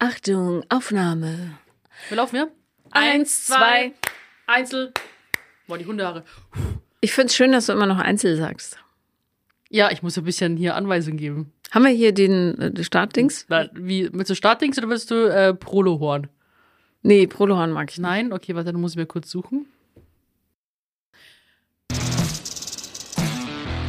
Achtung, 0.00 0.62
Aufnahme. 0.68 1.58
Wir 2.08 2.16
laufen 2.16 2.36
ja? 2.36 2.46
Eins, 2.92 3.46
zwei. 3.46 3.92
Einzel. 4.46 4.92
Boah, 5.66 5.76
die 5.76 5.86
Hundehaare. 5.86 6.24
Ich 7.00 7.12
find's 7.12 7.34
schön, 7.34 7.50
dass 7.50 7.66
du 7.66 7.72
immer 7.72 7.86
noch 7.86 7.98
Einzel 7.98 8.36
sagst. 8.36 8.78
Ja, 9.70 9.90
ich 9.90 10.02
muss 10.02 10.16
ein 10.16 10.22
bisschen 10.22 10.56
hier 10.56 10.76
Anweisungen 10.76 11.18
geben. 11.18 11.52
Haben 11.72 11.84
wir 11.84 11.90
hier 11.90 12.12
den 12.12 12.58
äh, 12.58 12.84
Startdings? 12.84 13.46
Na, 13.48 13.68
wie, 13.74 14.08
willst 14.12 14.30
du 14.30 14.36
Startdings 14.36 14.78
oder 14.78 14.88
willst 14.88 15.10
du 15.10 15.26
äh, 15.26 15.52
Prolohorn? 15.52 16.28
Nee, 17.02 17.26
Prolohorn 17.26 17.72
mag 17.72 17.90
ich 17.90 17.98
nicht. 17.98 18.02
Nein? 18.02 18.32
Okay, 18.32 18.54
warte, 18.54 18.70
dann 18.70 18.80
muss 18.80 18.92
ich 18.92 18.98
mir 18.98 19.06
kurz 19.06 19.28
suchen. 19.28 19.66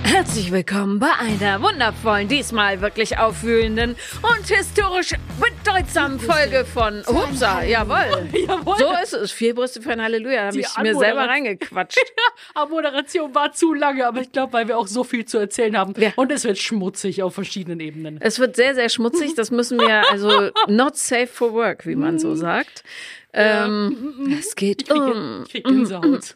Herzlich 0.09 0.51
willkommen 0.51 0.97
bei 0.97 1.11
einer 1.19 1.61
wundervollen, 1.61 2.27
diesmal 2.27 2.81
wirklich 2.81 3.19
aufwühlenden 3.19 3.95
und 4.23 4.47
historisch 4.47 5.13
bedeutsamen 5.39 6.19
Folge 6.19 6.65
von 6.65 7.03
Hupsa. 7.05 7.61
Jawohl. 7.61 8.27
Jawohl. 8.47 8.77
So 8.79 8.91
ist 9.03 9.13
es. 9.13 9.31
Vier 9.31 9.53
Brüste 9.53 9.83
für 9.83 9.91
ein 9.91 10.01
Halleluja. 10.01 10.37
Da 10.37 10.45
habe 10.47 10.57
Die 10.57 10.61
ich 10.61 10.77
mir 10.79 10.95
selber 10.95 11.27
reingequatscht. 11.27 11.99
Aber 12.55 12.71
Moderation 12.71 13.35
war 13.35 13.51
zu 13.53 13.71
lange, 13.75 14.07
aber 14.07 14.21
ich 14.21 14.31
glaube, 14.31 14.53
weil 14.53 14.67
wir 14.67 14.79
auch 14.79 14.87
so 14.87 15.03
viel 15.03 15.25
zu 15.25 15.37
erzählen 15.37 15.77
haben. 15.77 15.93
Ja. 15.97 16.11
Und 16.15 16.31
es 16.31 16.43
wird 16.43 16.57
schmutzig 16.57 17.21
auf 17.21 17.35
verschiedenen 17.35 17.79
Ebenen. 17.79 18.17
Es 18.19 18.39
wird 18.39 18.55
sehr, 18.55 18.73
sehr 18.73 18.89
schmutzig. 18.89 19.35
Das 19.35 19.51
müssen 19.51 19.79
wir, 19.79 20.09
also 20.09 20.49
not 20.67 20.97
safe 20.97 21.27
for 21.27 21.53
work, 21.53 21.85
wie 21.85 21.95
man 21.95 22.17
so 22.17 22.33
sagt. 22.33 22.83
Ähm, 23.31 24.35
es 24.39 24.55
geht 24.55 24.81
Ich 24.81 24.87
krieg, 24.89 24.97
um. 25.01 25.43
ich 25.45 25.51
krieg 25.51 25.63
Gänsehaut. 25.63 26.33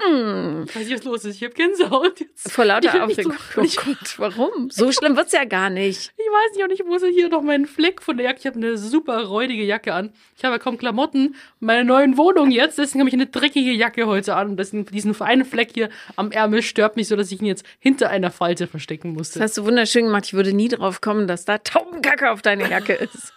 Ich 0.68 0.76
weiß 0.76 0.88
nicht, 0.88 0.94
was 0.94 1.04
los 1.04 1.26
ist. 1.26 1.38
Ich 1.38 1.44
hab 1.44 1.56
Gänsehaut 1.56 2.20
jetzt. 2.20 2.52
Vor 2.52 2.66
lauter 2.66 3.04
Aufregung. 3.04 3.34
so- 3.56 3.62
Oh 3.62 3.66
Gott, 3.86 4.20
warum? 4.20 4.70
So 4.70 4.92
schlimm 4.92 5.18
wird's 5.18 5.32
ja 5.32 5.44
gar 5.46 5.72
nicht. 5.72 6.14
Ich 6.16 6.26
weiß 6.26 6.56
nicht, 6.56 6.64
und 6.64 6.72
ich 6.72 6.84
muss 6.86 7.02
hier 7.04 7.30
noch 7.30 7.42
meinen 7.42 7.66
Fleck 7.66 8.02
von 8.02 8.18
der 8.18 8.28
Jacke. 8.28 8.40
Ich 8.42 8.46
habe 8.46 8.58
eine 8.58 8.78
super 8.78 9.24
räudige 9.24 9.64
Jacke 9.64 9.94
an. 9.94 10.12
Ich 10.38 10.44
habe 10.44 10.54
ja 10.56 10.60
kaum 10.60 10.78
Klamotten. 10.78 11.36
Meine 11.60 11.84
neuen 11.84 12.16
Wohnung 12.18 12.52
jetzt, 12.52 12.78
deswegen 12.78 13.00
habe 13.00 13.10
ich 13.10 13.16
eine 13.16 13.26
dreckige 13.26 13.72
Jacke 13.72 14.06
heute 14.06 14.36
an. 14.36 14.50
Und 14.52 14.58
deswegen, 14.58 14.86
diesen 14.86 15.20
einen 15.20 15.46
Fleck 15.46 15.72
hier 15.74 15.90
am 16.16 16.32
Ärmel 16.32 16.62
stört 16.62 16.96
mich 16.96 17.08
so, 17.08 17.16
dass 17.16 17.32
ich 17.32 17.40
ihn 17.42 17.48
jetzt 17.48 17.66
hinter 17.80 18.12
einer 18.12 18.30
Falte 18.30 18.68
verstecken 18.68 19.14
musste. 19.14 19.40
Das 19.40 19.50
hast 19.50 19.58
du 19.58 19.66
wunderschön 19.66 20.06
gemacht. 20.06 20.26
Ich 20.28 20.34
würde 20.34 20.54
nie 20.54 20.68
drauf 20.68 21.02
kommen, 21.02 21.28
dass 21.28 21.44
da 21.46 21.58
Taubenkacke 21.58 22.30
auf 22.30 22.44
deine 22.44 22.70
Jacke 22.70 22.94
ist. 22.94 23.34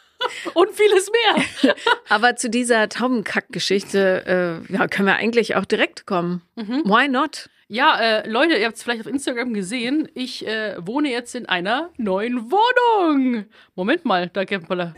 Und 0.55 0.71
vieles 0.73 1.11
mehr. 1.11 1.75
Aber 2.09 2.37
zu 2.37 2.49
dieser 2.51 2.89
Taubenkack-Geschichte 2.89 4.63
äh, 4.71 4.73
ja, 4.73 4.87
können 4.89 5.07
wir 5.09 5.17
eigentlich 5.17 5.57
auch 5.57 5.65
direkt 5.65 6.07
kommen. 6.07 6.43
Why 6.57 7.09
not? 7.09 7.49
Ja, 7.69 7.99
äh, 7.99 8.29
Leute, 8.29 8.55
ihr 8.57 8.67
habt 8.67 8.77
es 8.77 8.83
vielleicht 8.83 9.01
auf 9.01 9.07
Instagram 9.09 9.53
gesehen. 9.53 10.09
Ich 10.15 10.47
äh, 10.47 10.77
wohne 10.79 11.11
jetzt 11.11 11.35
in 11.35 11.47
einer 11.47 11.91
neuen 11.97 12.51
Wohnung. 12.51 13.47
Moment 13.75 14.05
mal, 14.05 14.29
da 14.33 14.45
da. 14.77 14.95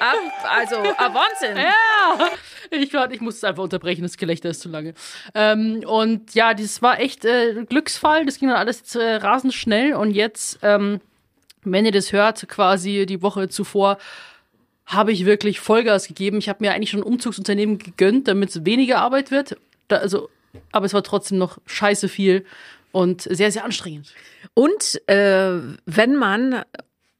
Ab, 0.00 0.16
also, 0.48 0.76
ah, 0.96 1.14
Wahnsinn. 1.14 1.56
Ja, 1.56 2.28
ich, 2.70 2.92
war- 2.94 3.10
ich 3.10 3.20
muss 3.20 3.36
es 3.36 3.44
einfach 3.44 3.62
unterbrechen, 3.62 4.02
das 4.02 4.16
Gelächter 4.16 4.48
ist 4.50 4.60
zu 4.62 4.68
lange. 4.68 4.94
Ähm, 5.34 5.82
und 5.86 6.34
ja, 6.34 6.54
das 6.54 6.80
war 6.82 6.98
echt 7.00 7.24
äh, 7.24 7.64
Glücksfall, 7.68 8.24
das 8.24 8.38
ging 8.38 8.48
dann 8.48 8.56
alles 8.58 8.78
jetzt, 8.78 8.96
äh, 8.96 9.16
rasend 9.16 9.52
schnell 9.54 9.94
und 9.94 10.12
jetzt, 10.12 10.58
ähm, 10.62 11.00
wenn 11.62 11.84
ihr 11.84 11.92
das 11.92 12.12
hört, 12.12 12.48
quasi 12.48 13.06
die 13.06 13.22
Woche 13.22 13.48
zuvor, 13.48 13.98
habe 14.86 15.12
ich 15.12 15.24
wirklich 15.24 15.60
Vollgas 15.60 16.08
gegeben. 16.08 16.38
Ich 16.38 16.48
habe 16.48 16.64
mir 16.64 16.72
eigentlich 16.72 16.90
schon 16.90 17.00
ein 17.00 17.04
Umzugsunternehmen 17.04 17.78
gegönnt, 17.78 18.28
damit 18.28 18.50
es 18.50 18.64
weniger 18.64 18.98
Arbeit 18.98 19.30
wird. 19.30 19.56
Da, 19.88 19.96
also, 19.96 20.28
aber 20.72 20.86
es 20.86 20.94
war 20.94 21.02
trotzdem 21.02 21.38
noch 21.38 21.58
scheiße 21.66 22.08
viel 22.08 22.44
und 22.92 23.22
sehr, 23.22 23.52
sehr 23.52 23.64
anstrengend. 23.64 24.12
Und 24.54 25.00
äh, 25.08 25.60
wenn 25.86 26.16
man, 26.16 26.64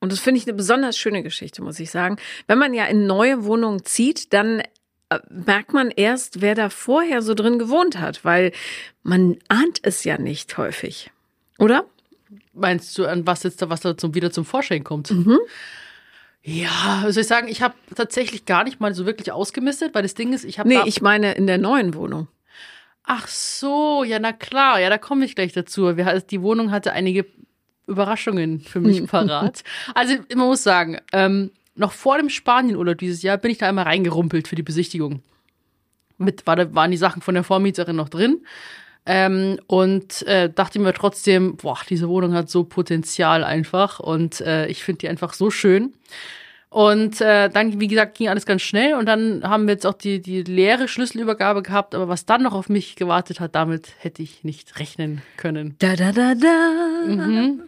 und 0.01 0.13
das 0.13 0.19
finde 0.19 0.39
ich 0.39 0.47
eine 0.47 0.55
besonders 0.55 0.99
schöne 0.99 1.23
Geschichte, 1.23 1.63
muss 1.63 1.79
ich 1.79 1.91
sagen, 1.91 2.17
wenn 2.49 2.59
man 2.59 2.75
ja 2.75 2.87
in 2.87 3.07
neue 3.07 3.45
Wohnungen 3.45 3.85
zieht, 3.85 4.33
dann 4.33 4.63
äh, 5.11 5.21
merkt 5.29 5.73
man 5.73 5.91
erst, 5.91 6.41
wer 6.41 6.57
da 6.57 6.71
vorher 6.71 7.23
so 7.23 7.35
drin 7.35 7.59
gewohnt 7.59 7.99
hat, 7.99 8.25
weil 8.25 8.53
man 9.03 9.39
ahnt 9.49 9.79
es 9.83 10.03
ja 10.03 10.19
nicht 10.19 10.57
häufig. 10.59 11.11
Oder? 11.59 11.85
Meinst 12.61 12.97
du, 12.99 13.07
an 13.07 13.27
was 13.27 13.43
jetzt 13.43 13.63
da, 13.63 13.71
was 13.71 13.81
da 13.81 13.97
zum, 13.97 14.15
wieder 14.15 14.31
zum 14.31 14.45
Vorschein 14.45 14.85
kommt? 14.85 15.13
Ja, 16.43 17.03
also 17.05 17.21
ich 17.21 17.27
sagen, 17.27 17.49
ich 17.49 17.63
habe 17.63 17.75
tatsächlich 17.95 18.45
gar 18.47 18.65
nicht 18.65 18.81
mal 18.81 18.95
so 18.95 19.05
wirklich 19.07 19.33
ausgemistet, 19.33 19.95
weil 19.95 20.03
das 20.03 20.15
Ding 20.15 20.33
ist, 20.33 20.45
ich 20.45 20.59
habe 20.59 20.69
Nee, 20.69 20.81
ich 20.87 21.03
meine 21.03 21.33
in 21.33 21.47
der 21.47 21.59
neuen 21.59 21.95
Wohnung. 21.95 22.29
ach 23.05 23.27
so, 23.29 24.05
ja 24.05 24.19
na 24.19 24.33
klar, 24.33 24.81
ja 24.81 24.89
da 24.89 24.99
komme 24.99 25.25
ich 25.25 25.35
gleich 25.35 25.53
dazu. 25.53 25.97
Wir, 25.97 26.07
also 26.07 26.25
die 26.27 26.43
Wohnung 26.43 26.71
hatte 26.71 26.93
einige 26.93 27.27
Überraschungen 27.87 28.61
für 28.61 28.81
mich 28.81 29.07
parat. 29.11 29.65
Also 29.95 30.15
man 30.35 30.47
muss 30.47 30.63
sagen, 30.63 30.99
ähm, 31.13 31.51
noch 31.75 31.93
vor 31.93 32.19
dem 32.19 32.31
Spanienurlaub 32.31 32.99
dieses 32.99 33.23
Jahr 33.23 33.37
bin 33.37 33.51
ich 33.51 33.59
da 33.59 33.69
einmal 33.69 33.85
reingerumpelt 33.85 34.49
für 34.49 34.57
die 34.57 34.63
Besichtigung. 34.63 35.23
Mit 36.19 36.47
war 36.47 36.75
waren 36.75 36.91
die 36.91 36.97
Sachen 36.97 37.23
von 37.23 37.35
der 37.35 37.45
Vormieterin 37.45 37.97
noch 37.97 38.09
drin. 38.09 38.45
Ähm, 39.13 39.59
und 39.67 40.23
äh, 40.29 40.49
dachte 40.49 40.79
mir 40.79 40.95
trotzdem, 40.95 41.57
boah, 41.57 41.77
diese 41.89 42.09
Wohnung 42.09 42.33
hat 42.33 42.49
so 42.49 42.63
Potenzial 42.63 43.43
einfach 43.43 43.99
und 43.99 44.41
äh, 44.41 44.69
ich 44.69 44.85
finde 44.85 44.99
die 44.99 45.09
einfach 45.09 45.33
so 45.33 45.51
schön. 45.51 45.95
Und 46.69 47.21
äh, 47.21 47.49
dann, 47.49 47.81
wie 47.81 47.89
gesagt, 47.89 48.17
ging 48.17 48.29
alles 48.29 48.47
ganz 48.47 48.63
schnell 48.63 48.95
und 48.95 49.07
dann 49.07 49.43
haben 49.43 49.67
wir 49.67 49.75
jetzt 49.75 49.85
auch 49.85 49.95
die, 49.95 50.23
die 50.23 50.45
leere 50.45 50.87
Schlüsselübergabe 50.87 51.65
gehabt, 51.65 51.97
aber 51.97 52.07
was 52.07 52.25
dann 52.25 52.45
noch 52.45 52.53
auf 52.53 52.69
mich 52.69 52.95
gewartet 52.95 53.41
hat, 53.41 53.57
damit 53.57 53.95
hätte 53.99 54.23
ich 54.23 54.45
nicht 54.45 54.79
rechnen 54.79 55.23
können. 55.37 55.75
Da 55.81 55.97
da 55.97 56.13
da 56.13 56.37
da. 56.37 57.05
Mhm. 57.09 57.63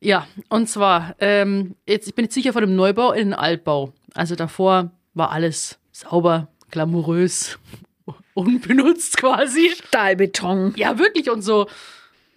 Ja, 0.00 0.26
und 0.48 0.70
zwar, 0.70 1.14
ähm, 1.18 1.74
jetzt, 1.86 2.08
ich 2.08 2.14
bin 2.14 2.24
jetzt 2.24 2.34
sicher 2.34 2.54
von 2.54 2.62
dem 2.62 2.74
Neubau 2.74 3.12
in 3.12 3.28
den 3.28 3.34
Altbau. 3.34 3.92
Also 4.14 4.34
davor 4.34 4.92
war 5.12 5.30
alles 5.30 5.78
sauber, 5.92 6.48
glamourös, 6.70 7.58
unbenutzt 8.34 9.16
quasi. 9.16 9.70
Stahlbeton. 9.70 10.74
Ja, 10.76 10.98
wirklich 10.98 11.30
und 11.30 11.42
so 11.42 11.68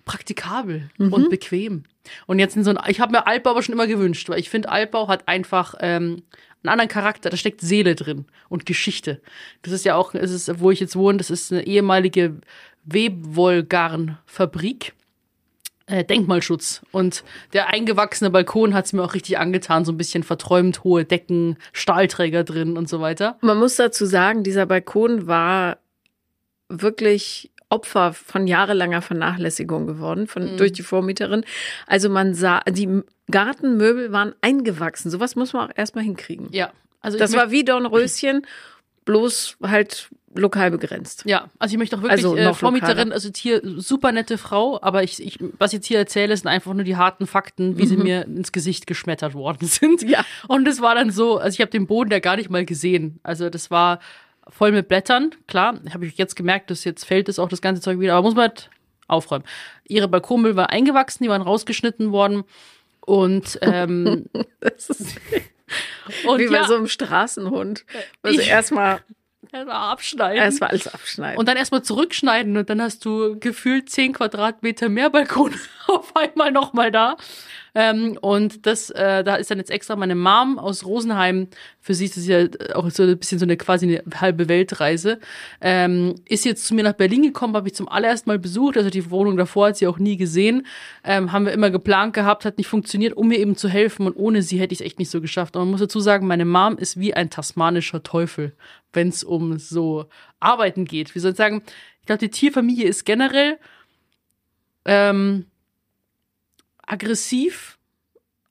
praktikabel 0.06 0.90
und 0.98 1.30
bequem. 1.30 1.84
Und 2.26 2.40
jetzt 2.40 2.56
in 2.56 2.64
so 2.64 2.72
ein, 2.72 2.80
ich 2.88 3.02
habe 3.02 3.12
mir 3.12 3.28
Altbau 3.28 3.52
aber 3.52 3.62
schon 3.62 3.74
immer 3.74 3.88
gewünscht, 3.88 4.30
weil 4.30 4.40
ich 4.40 4.50
finde, 4.50 4.70
Altbau 4.70 5.10
hat 5.10 5.28
einfach 5.28 5.76
ähm, 5.82 6.24
einen 6.64 6.72
anderen 6.72 6.90
Charakter, 6.90 7.30
da 7.30 7.38
steckt 7.38 7.62
Seele 7.62 7.94
drin 7.96 8.26
und 8.50 8.66
Geschichte. 8.66 9.22
Das 9.62 9.74
ist 9.74 9.86
ja 9.86 9.96
auch, 9.96 10.16
es 10.16 10.32
ist, 10.32 10.60
wo 10.60 10.72
ich 10.72 10.80
jetzt 10.80 10.96
wohne, 10.96 11.18
das 11.18 11.30
ist 11.30 11.52
eine 11.52 11.68
ehemalige 11.68 12.40
Webwollgarnfabrik. 12.86 14.94
Äh, 15.90 16.04
Denkmalschutz. 16.04 16.82
Und 16.92 17.24
der 17.54 17.68
eingewachsene 17.68 18.30
Balkon 18.30 18.74
hat 18.74 18.86
es 18.86 18.94
mir 18.94 19.04
auch 19.04 19.14
richtig 19.14 19.38
angetan, 19.38 19.86
so 19.86 19.94
ein 19.94 19.98
bisschen 19.98 20.24
verträumt, 20.24 20.84
hohe 20.84 21.06
Decken, 21.06 21.56
Stahlträger 21.72 22.44
drin 22.44 22.76
und 22.76 22.90
so 22.90 23.00
weiter. 23.00 23.38
Man 23.40 23.58
muss 23.58 23.78
dazu 23.78 24.06
sagen, 24.06 24.44
dieser 24.44 24.66
Balkon 24.66 25.28
war 25.28 25.78
wirklich 26.70 27.52
Opfer 27.70 28.14
von 28.14 28.48
jahrelanger 28.48 29.02
Vernachlässigung 29.02 29.88
geworden 29.88 30.28
von, 30.28 30.56
durch 30.58 30.72
die 30.72 30.84
Vormieterin. 30.84 31.44
Also 31.86 32.10
man 32.10 32.34
sah, 32.34 32.62
die 32.62 33.02
Gartenmöbel 33.30 34.12
waren 34.14 34.34
eingewachsen. 34.42 35.12
Sowas 35.12 35.36
muss 35.36 35.54
man 35.54 35.70
auch 35.70 35.74
erstmal 35.76 36.04
hinkriegen. 36.06 36.48
Ja. 36.52 36.72
Also 37.02 37.18
Das 37.18 37.34
war 37.34 37.52
wie 37.52 37.66
Dornröschen, 37.66 38.46
bloß 39.06 39.58
halt 39.64 40.10
lokal 40.34 40.72
begrenzt. 40.72 41.24
Ja, 41.26 41.50
also 41.60 41.74
ich 41.74 41.78
möchte 41.78 41.98
auch 41.98 42.02
wirklich 42.02 42.24
Also 42.24 42.36
äh, 42.36 42.54
Vormieterin, 42.54 43.12
also 43.12 43.30
hier 43.36 43.62
super 43.64 44.12
nette 44.12 44.38
Frau, 44.38 44.80
aber 44.82 45.04
ich, 45.04 45.22
ich, 45.22 45.40
was 45.58 45.72
ich 45.72 45.78
jetzt 45.78 45.88
hier 45.88 46.00
erzähle, 46.00 46.36
sind 46.38 46.48
einfach 46.48 46.74
nur 46.74 46.84
die 46.84 46.96
harten 46.96 47.28
Fakten, 47.28 47.78
wie 47.78 47.86
sie 47.88 47.98
mir 47.98 48.26
ins 48.26 48.52
Gesicht 48.52 48.88
geschmettert 48.88 49.34
worden 49.34 49.68
sind. 49.68 50.04
Mhm. 50.04 50.10
Ja. 50.10 50.26
Und 50.48 50.68
es 50.68 50.82
war 50.82 50.96
dann 50.96 51.12
so, 51.12 51.38
also 51.38 51.56
ich 51.56 51.62
habe 51.62 51.72
den 51.72 51.88
Boden 51.88 52.10
da 52.10 52.20
gar 52.20 52.38
nicht 52.38 52.50
mal 52.50 52.66
gesehen. 52.66 53.20
Also 53.24 53.50
das 53.50 53.72
war 53.72 54.00
voll 54.50 54.72
mit 54.72 54.88
Blättern, 54.88 55.32
klar, 55.48 55.80
habe 55.94 56.06
ich 56.06 56.18
jetzt 56.18 56.36
gemerkt, 56.36 56.70
dass 56.72 56.84
jetzt 56.84 57.06
fällt 57.06 57.30
es 57.30 57.40
auch 57.40 57.50
das 57.50 57.62
ganze 57.62 57.82
Zeug 57.82 58.00
wieder, 58.00 58.16
aber 58.16 58.28
muss 58.28 58.36
man 58.36 58.50
halt 58.50 58.70
aufräumen. 59.08 59.46
Ihre 59.88 60.08
Balkonmüll 60.08 60.56
war 60.56 60.70
eingewachsen, 60.70 61.24
die 61.24 61.30
waren 61.30 61.42
rausgeschnitten 61.42 62.12
worden 62.12 62.44
und 63.02 63.58
ähm, 63.62 64.26
Das 64.60 64.90
ist 64.90 65.20
und 66.26 66.40
wie 66.40 66.46
ja, 66.46 66.62
bei 66.62 66.68
so 66.68 66.76
einem 66.76 66.88
Straßenhund. 66.88 67.86
Also 68.22 68.42
erstmal 68.42 69.02
erstmal 69.52 69.92
abschneiden. 69.92 70.44
erstmal 70.44 70.70
alles 70.72 70.88
abschneiden. 70.88 71.38
Und 71.38 71.48
dann 71.48 71.58
erstmal 71.58 71.84
zurückschneiden 71.84 72.58
und 72.58 72.70
dann 72.70 72.82
hast 72.82 73.06
du 73.06 73.38
gefühlt 73.40 73.90
10 73.90 74.14
Quadratmeter 74.14 74.90
mehr 74.90 75.10
Balkon 75.10 75.56
auf 75.88 76.16
einmal 76.16 76.52
nochmal 76.52 76.92
da. 76.92 77.18
Ähm, 77.80 78.18
und 78.22 78.66
das, 78.66 78.90
äh, 78.90 79.24
da 79.24 79.36
ist 79.36 79.52
dann 79.52 79.60
jetzt 79.60 79.70
extra 79.70 79.96
meine 79.96 80.16
Mom 80.16 80.58
aus 80.58 80.84
Rosenheim, 80.84 81.48
für 81.80 81.94
sie 81.94 82.06
ist 82.06 82.18
das 82.18 82.26
ja 82.26 82.48
auch 82.74 82.90
so 82.90 83.04
ein 83.04 83.20
bisschen 83.20 83.38
so 83.38 83.46
eine 83.46 83.56
quasi 83.56 83.86
eine 83.86 84.20
halbe 84.20 84.50
Weltreise, 84.50 85.20
ähm, 85.62 86.16
ist 86.26 86.44
jetzt 86.44 86.66
zu 86.66 86.74
mir 86.74 86.84
nach 86.84 86.94
Berlin 86.94 87.22
gekommen, 87.22 87.56
habe 87.56 87.68
ich 87.68 87.76
zum 87.76 87.88
allerersten 87.88 88.32
Mal 88.32 88.40
besucht, 88.40 88.78
also 88.78 88.90
die 88.90 89.12
Wohnung 89.12 89.38
davor 89.38 89.68
hat 89.68 89.78
sie 89.78 89.86
auch 89.86 90.00
nie 90.00 90.18
gesehen, 90.18 90.66
ähm, 91.04 91.32
haben 91.32 91.46
wir 91.46 91.52
immer 91.52 91.70
geplant 91.70 92.14
gehabt, 92.14 92.46
hat 92.46 92.58
nicht 92.58 92.66
funktioniert, 92.66 93.16
um 93.16 93.28
mir 93.28 93.38
eben 93.38 93.56
zu 93.56 93.70
helfen. 93.70 94.08
Und 94.08 94.16
ohne 94.16 94.42
sie 94.42 94.60
hätte 94.60 94.74
ich 94.74 94.80
es 94.80 94.86
echt 94.86 94.98
nicht 94.98 95.12
so 95.12 95.22
geschafft. 95.22 95.56
Und 95.56 95.62
man 95.62 95.72
muss 95.72 95.82
dazu 95.82 96.00
sagen, 96.00 96.26
meine 96.26 96.46
Mom 96.46 96.80
ist 96.80 97.00
wie 97.00 97.14
ein 97.14 97.30
tasmanischer 97.30 98.02
Teufel, 98.02 98.54
wenn 98.92 99.10
es 99.10 99.24
um 99.24 99.60
so 99.60 100.06
Arbeiten 100.40 100.86
geht. 100.86 101.14
Wie 101.14 101.20
soll 101.20 101.32
ich 101.32 101.38
sagen, 101.38 101.62
ich 102.00 102.08
glaube, 102.08 102.20
die 102.20 102.32
Tierfamilie 102.32 102.88
ist 102.88 103.06
generell 103.06 103.60
ähm, 104.86 105.46
aggressiv, 106.88 107.78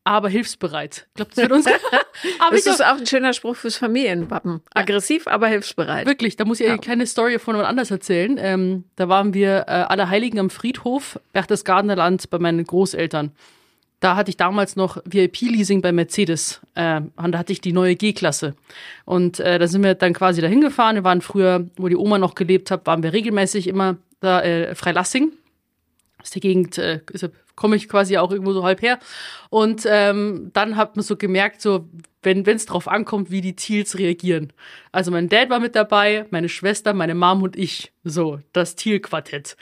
aber 0.04 0.28
hilfsbereit. 0.28 1.06
Ich 1.08 1.14
glaube, 1.14 1.30
das 1.34 1.42
wird 1.42 1.52
uns. 1.52 1.66
aber 2.38 2.54
Das 2.54 2.66
ist 2.66 2.84
auch 2.84 2.96
ein 2.98 3.06
schöner 3.06 3.32
Spruch 3.32 3.56
fürs 3.56 3.76
Familienwappen. 3.76 4.60
Aggressiv, 4.72 5.26
aber 5.26 5.48
hilfsbereit. 5.48 6.06
Wirklich, 6.06 6.36
da 6.36 6.44
muss 6.44 6.60
ich 6.60 6.66
Ja. 6.66 6.72
eine 6.74 6.80
kleine 6.80 7.06
Story 7.06 7.40
von 7.40 7.54
jemand 7.56 7.68
anders 7.68 7.90
erzählen. 7.90 8.36
Ähm, 8.40 8.84
da 8.94 9.08
waren 9.08 9.34
wir 9.34 9.64
äh, 9.66 9.70
Allerheiligen 9.72 10.38
am 10.38 10.50
Friedhof, 10.50 11.18
Berchtesgadener 11.32 11.96
Land, 11.96 12.30
bei 12.30 12.38
meinen 12.38 12.62
Großeltern. 12.64 13.32
Da 13.98 14.14
hatte 14.14 14.28
ich 14.28 14.36
damals 14.36 14.76
noch 14.76 14.98
VIP-Leasing 15.06 15.80
bei 15.82 15.90
Mercedes. 15.90 16.60
Äh, 16.74 17.00
und 17.16 17.32
da 17.32 17.38
hatte 17.38 17.52
ich 17.52 17.60
die 17.60 17.72
neue 17.72 17.96
G-Klasse. 17.96 18.54
Und 19.06 19.40
äh, 19.40 19.58
da 19.58 19.66
sind 19.66 19.82
wir 19.82 19.94
dann 19.94 20.12
quasi 20.12 20.40
dahin 20.40 20.60
gefahren. 20.60 20.94
Wir 20.96 21.02
waren 21.04 21.22
früher, 21.22 21.66
wo 21.78 21.88
die 21.88 21.96
Oma 21.96 22.18
noch 22.18 22.34
gelebt 22.36 22.70
hat, 22.70 22.86
waren 22.86 23.02
wir 23.02 23.12
regelmäßig 23.12 23.66
immer 23.66 23.96
da, 24.20 24.40
äh, 24.42 24.74
Freilassing. 24.76 25.32
Aus 26.20 26.30
der 26.30 26.40
Gegend 26.40 26.78
äh, 26.78 27.00
komme 27.56 27.76
ich 27.76 27.88
quasi 27.88 28.18
auch 28.18 28.30
irgendwo 28.30 28.52
so 28.52 28.64
halb 28.64 28.82
her. 28.82 28.98
Und 29.50 29.84
ähm, 29.88 30.50
dann 30.52 30.76
hat 30.76 30.96
man 30.96 31.02
so 31.02 31.16
gemerkt, 31.16 31.60
so 31.60 31.88
wenn 32.22 32.44
es 32.44 32.66
drauf 32.66 32.88
ankommt, 32.88 33.30
wie 33.30 33.40
die 33.40 33.56
Teals 33.56 33.98
reagieren. 33.98 34.52
Also 34.92 35.10
mein 35.10 35.28
Dad 35.28 35.48
war 35.48 35.60
mit 35.60 35.76
dabei, 35.76 36.26
meine 36.30 36.48
Schwester, 36.48 36.92
meine 36.92 37.14
Mom 37.14 37.42
und 37.42 37.56
ich. 37.56 37.92
So, 38.04 38.40
das 38.52 38.74
Teal-Quartett. 38.74 39.56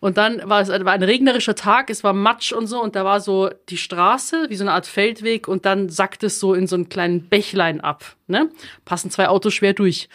Und 0.00 0.16
dann 0.16 0.48
war 0.48 0.60
es 0.60 0.68
war 0.68 0.92
ein 0.92 1.02
regnerischer 1.02 1.54
Tag, 1.54 1.90
es 1.90 2.02
war 2.02 2.12
Matsch 2.12 2.52
und 2.52 2.66
so, 2.66 2.82
und 2.82 2.96
da 2.96 3.04
war 3.04 3.20
so 3.20 3.50
die 3.68 3.76
Straße, 3.76 4.46
wie 4.48 4.56
so 4.56 4.64
eine 4.64 4.72
Art 4.72 4.86
Feldweg, 4.86 5.46
und 5.46 5.66
dann 5.66 5.88
sackt 5.88 6.24
es 6.24 6.40
so 6.40 6.54
in 6.54 6.66
so 6.66 6.74
einen 6.76 6.88
kleinen 6.88 7.28
Bächlein 7.28 7.80
ab. 7.80 8.16
Ne? 8.26 8.50
Passen 8.84 9.10
zwei 9.10 9.28
Autos 9.28 9.54
schwer 9.54 9.72
durch. 9.72 10.08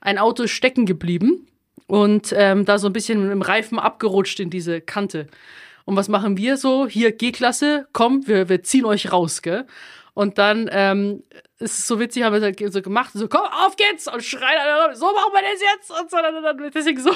Ein 0.00 0.18
Auto 0.18 0.44
ist 0.44 0.52
stecken 0.52 0.86
geblieben 0.86 1.48
und 1.86 2.32
ähm, 2.36 2.64
da 2.64 2.78
so 2.78 2.88
ein 2.88 2.92
bisschen 2.92 3.22
mit 3.22 3.30
dem 3.30 3.42
Reifen 3.42 3.78
abgerutscht 3.78 4.40
in 4.40 4.50
diese 4.50 4.80
Kante. 4.80 5.26
Und 5.84 5.96
was 5.96 6.08
machen 6.08 6.36
wir 6.36 6.56
so? 6.56 6.86
Hier, 6.86 7.12
G-Klasse, 7.12 7.86
komm, 7.92 8.26
wir, 8.26 8.48
wir 8.48 8.62
ziehen 8.62 8.84
euch 8.84 9.12
raus, 9.12 9.42
gell? 9.42 9.66
Und 10.14 10.38
dann 10.38 10.68
ähm, 10.72 11.22
ist 11.58 11.78
es 11.78 11.86
so 11.86 12.00
witzig, 12.00 12.22
haben 12.22 12.40
wir 12.40 12.70
so 12.72 12.82
gemacht, 12.82 13.10
so, 13.14 13.28
komm, 13.28 13.42
auf 13.64 13.76
geht's! 13.76 14.12
Und 14.12 14.24
schreien 14.24 14.58
alle, 14.58 14.96
so 14.96 15.06
machen 15.06 15.32
wir 15.32 15.42
das 15.42 15.60
jetzt! 15.60 15.90
Und 15.90 16.10
so, 16.10 16.16
dann, 16.16 16.42
dann 16.42 16.70
deswegen 16.74 17.00
so 17.00 17.12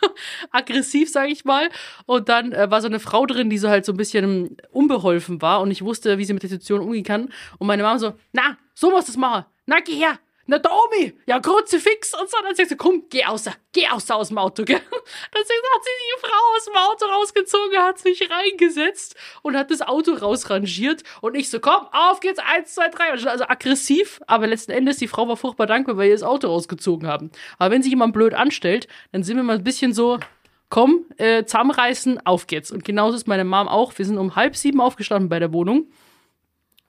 aggressiv, 0.50 1.10
sage 1.10 1.30
ich 1.30 1.44
mal. 1.44 1.70
Und 2.06 2.28
dann 2.28 2.52
äh, 2.52 2.70
war 2.70 2.80
so 2.82 2.88
eine 2.88 3.00
Frau 3.00 3.24
drin, 3.24 3.50
die 3.50 3.58
so 3.58 3.68
halt 3.68 3.84
so 3.84 3.92
ein 3.92 3.96
bisschen 3.96 4.56
unbeholfen 4.70 5.40
war 5.40 5.60
und 5.60 5.70
ich 5.70 5.82
wusste, 5.82 6.18
wie 6.18 6.24
sie 6.24 6.32
mit 6.32 6.42
der 6.42 6.50
Situation 6.50 6.80
umgehen 6.80 7.04
kann. 7.04 7.28
Und 7.58 7.66
meine 7.66 7.82
Mama 7.82 7.98
so, 7.98 8.14
na, 8.32 8.58
so 8.74 8.90
musst 8.90 9.08
du 9.08 9.12
es 9.12 9.16
machen. 9.16 9.46
Na, 9.66 9.80
geh 9.80 9.94
her. 9.94 10.18
Na, 10.46 10.58
der 10.58 10.72
Omi, 10.72 11.14
ja, 11.26 11.38
Kruzifix 11.38 12.12
und 12.18 12.28
so. 12.28 12.36
Dann 12.42 12.54
sagt 12.54 12.70
sie, 12.70 12.76
komm, 12.76 13.04
geh 13.08 13.24
außer, 13.24 13.52
geh 13.72 13.86
außer 13.88 14.16
aus 14.16 14.28
dem 14.28 14.38
Auto, 14.38 14.64
gell? 14.64 14.80
Deswegen 15.34 15.62
hat 15.74 15.84
sie 15.84 15.90
die 16.00 16.20
Frau 16.20 16.56
aus 16.56 16.64
dem 16.64 16.76
Auto 16.76 17.06
rausgezogen, 17.06 17.78
hat 17.78 17.98
sich 17.98 18.28
reingesetzt 18.30 19.14
und 19.42 19.56
hat 19.56 19.70
das 19.70 19.82
Auto 19.82 20.12
rausrangiert. 20.12 21.04
Und 21.20 21.36
ich 21.36 21.50
so, 21.50 21.60
komm, 21.60 21.86
auf 21.92 22.20
geht's, 22.20 22.40
eins, 22.40 22.74
zwei, 22.74 22.88
drei. 22.88 23.10
Also 23.10 23.44
aggressiv, 23.44 24.20
aber 24.26 24.46
letzten 24.46 24.72
Endes, 24.72 24.96
die 24.96 25.08
Frau 25.08 25.28
war 25.28 25.36
furchtbar 25.36 25.66
dankbar, 25.66 25.96
weil 25.96 26.08
ihr 26.08 26.14
das 26.14 26.22
Auto 26.22 26.48
rausgezogen 26.48 27.06
haben. 27.06 27.30
Aber 27.58 27.72
wenn 27.72 27.82
sich 27.82 27.90
jemand 27.90 28.12
blöd 28.12 28.34
anstellt, 28.34 28.88
dann 29.12 29.22
sind 29.22 29.36
wir 29.36 29.44
mal 29.44 29.56
ein 29.56 29.64
bisschen 29.64 29.92
so, 29.92 30.18
komm, 30.70 31.04
äh, 31.18 31.44
zusammenreißen, 31.44 32.26
auf 32.26 32.46
geht's. 32.46 32.70
Und 32.70 32.84
genauso 32.84 33.16
ist 33.16 33.28
meine 33.28 33.44
Mom 33.44 33.68
auch. 33.68 33.96
Wir 33.98 34.04
sind 34.04 34.18
um 34.18 34.36
halb 34.36 34.56
sieben 34.56 34.80
aufgestanden 34.80 35.28
bei 35.28 35.38
der 35.38 35.52
Wohnung 35.52 35.88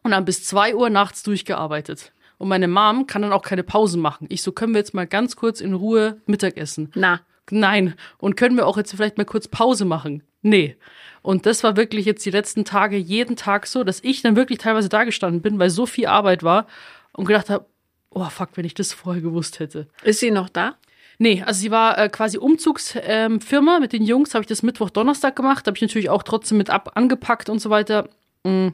und 0.03 0.15
haben 0.15 0.25
bis 0.25 0.45
zwei 0.45 0.73
Uhr 0.73 0.89
nachts 0.89 1.23
durchgearbeitet. 1.23 2.13
Und 2.41 2.49
meine 2.49 2.67
Mom 2.67 3.05
kann 3.05 3.21
dann 3.21 3.33
auch 3.33 3.43
keine 3.43 3.63
Pausen 3.63 4.01
machen. 4.01 4.25
Ich 4.29 4.41
so, 4.41 4.51
können 4.51 4.73
wir 4.73 4.79
jetzt 4.79 4.93
mal 4.93 5.05
ganz 5.05 5.35
kurz 5.35 5.61
in 5.61 5.73
Ruhe 5.73 6.21
Mittagessen? 6.25 6.91
Na, 6.95 7.21
Nein. 7.51 7.95
Und 8.17 8.37
können 8.37 8.55
wir 8.55 8.67
auch 8.67 8.77
jetzt 8.77 8.95
vielleicht 8.95 9.17
mal 9.17 9.25
kurz 9.25 9.47
Pause 9.47 9.85
machen? 9.85 10.23
Nee. 10.41 10.75
Und 11.21 11.45
das 11.45 11.63
war 11.63 11.77
wirklich 11.77 12.05
jetzt 12.05 12.25
die 12.25 12.31
letzten 12.31 12.65
Tage 12.65 12.97
jeden 12.97 13.35
Tag 13.35 13.67
so, 13.67 13.83
dass 13.83 14.03
ich 14.03 14.21
dann 14.21 14.35
wirklich 14.35 14.57
teilweise 14.57 14.89
da 14.89 15.03
gestanden 15.03 15.41
bin, 15.41 15.59
weil 15.59 15.69
so 15.69 15.85
viel 15.85 16.07
Arbeit 16.07 16.43
war 16.43 16.65
und 17.13 17.25
gedacht 17.25 17.49
habe, 17.49 17.65
oh 18.09 18.25
fuck, 18.25 18.49
wenn 18.55 18.65
ich 18.65 18.73
das 18.73 18.93
vorher 18.93 19.21
gewusst 19.21 19.59
hätte. 19.59 19.87
ist 20.03 20.19
sie 20.19 20.31
noch 20.31 20.49
da? 20.49 20.75
Nee, 21.19 21.43
also 21.45 21.59
sie 21.59 21.69
war 21.69 21.99
äh, 21.99 22.09
quasi 22.09 22.39
Umzugsfirma 22.39 23.75
ähm, 23.75 23.81
mit 23.81 23.93
den 23.93 24.03
Jungs, 24.03 24.33
habe 24.33 24.41
ich 24.41 24.47
das 24.47 24.63
Mittwoch, 24.63 24.89
Donnerstag 24.89 25.35
gemacht, 25.35 25.67
habe 25.67 25.77
ich 25.77 25.81
natürlich 25.81 26.09
auch 26.09 26.23
trotzdem 26.23 26.57
mit 26.57 26.71
ab 26.71 26.93
angepackt 26.95 27.49
und 27.49 27.59
so 27.59 27.69
weiter. 27.69 28.09
Mm. 28.43 28.69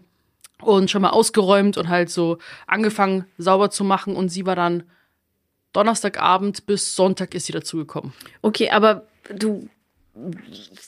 Und 0.61 0.89
schon 0.89 1.03
mal 1.03 1.11
ausgeräumt 1.11 1.77
und 1.77 1.87
halt 1.87 2.09
so 2.09 2.39
angefangen 2.65 3.25
sauber 3.37 3.69
zu 3.69 3.83
machen 3.83 4.15
und 4.15 4.29
sie 4.29 4.45
war 4.45 4.55
dann 4.55 4.83
Donnerstagabend 5.73 6.65
bis 6.65 6.95
Sonntag 6.95 7.35
ist 7.35 7.45
sie 7.45 7.53
dazugekommen. 7.53 8.13
Okay, 8.41 8.71
aber 8.71 9.05
du 9.35 9.69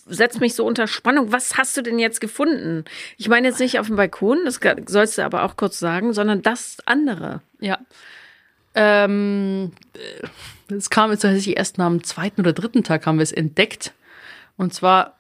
setzt 0.08 0.40
mich 0.40 0.56
so 0.56 0.66
unter 0.66 0.88
Spannung. 0.88 1.32
Was 1.32 1.58
hast 1.58 1.78
du 1.78 1.84
denn 1.84 2.00
jetzt 2.00 2.20
gefunden? 2.20 2.86
Ich 3.18 3.30
meine 3.30 3.48
jetzt 3.48 3.60
nicht 3.60 3.80
auf 3.80 3.88
dem 3.88 3.98
Balkon, 3.98 4.40
das 4.46 4.60
sollst 4.88 5.18
du 5.18 5.24
aber 5.24 5.44
auch 5.44 5.58
kurz 5.58 5.78
sagen, 5.78 6.14
sondern 6.14 6.42
das 6.42 6.78
andere. 6.86 7.42
Ja. 7.60 7.78
Ähm, 8.74 9.74
äh, 9.94 10.74
es 10.74 10.90
kam 10.90 11.12
jetzt 11.12 11.22
tatsächlich 11.22 11.58
erst 11.58 11.78
nach 11.78 11.88
dem 11.88 12.04
zweiten 12.04 12.42
oder 12.42 12.54
dritten 12.54 12.84
Tag 12.84 13.06
haben 13.06 13.18
wir 13.18 13.24
es 13.24 13.32
entdeckt. 13.32 13.94
Und 14.58 14.74
zwar, 14.74 15.19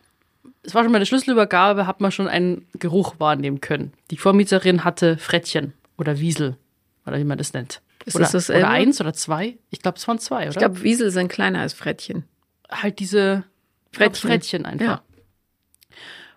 es 0.63 0.75
war 0.75 0.83
schon 0.83 0.91
bei 0.91 0.99
der 0.99 1.05
Schlüsselübergabe, 1.05 1.87
hat 1.87 2.01
man 2.01 2.11
schon 2.11 2.27
einen 2.27 2.67
Geruch 2.77 3.15
wahrnehmen 3.19 3.61
können. 3.61 3.93
Die 4.11 4.17
Vormieterin 4.17 4.83
hatte 4.83 5.17
Frettchen 5.17 5.73
oder 5.97 6.19
Wiesel, 6.19 6.57
oder 7.05 7.17
wie 7.17 7.23
man 7.23 7.37
das 7.37 7.53
nennt. 7.53 7.81
Ist 8.05 8.15
oder, 8.15 8.23
das 8.23 8.31
dasselbe? 8.31 8.61
oder 8.61 8.69
eins 8.69 8.99
oder 9.01 9.13
zwei? 9.13 9.57
Ich 9.69 9.81
glaube, 9.81 9.97
es 9.97 10.07
waren 10.07 10.19
zwei, 10.19 10.43
oder? 10.43 10.49
Ich 10.49 10.57
glaube, 10.57 10.83
Wiesel 10.83 11.11
sind 11.11 11.29
kleiner 11.29 11.59
als 11.59 11.73
Frettchen. 11.73 12.23
halt 12.69 12.99
diese 12.99 13.43
Frettchen. 13.91 14.29
Frettchen, 14.29 14.29
Frettchen 14.29 14.65
einfach. 14.65 14.85
Ja. 14.85 15.01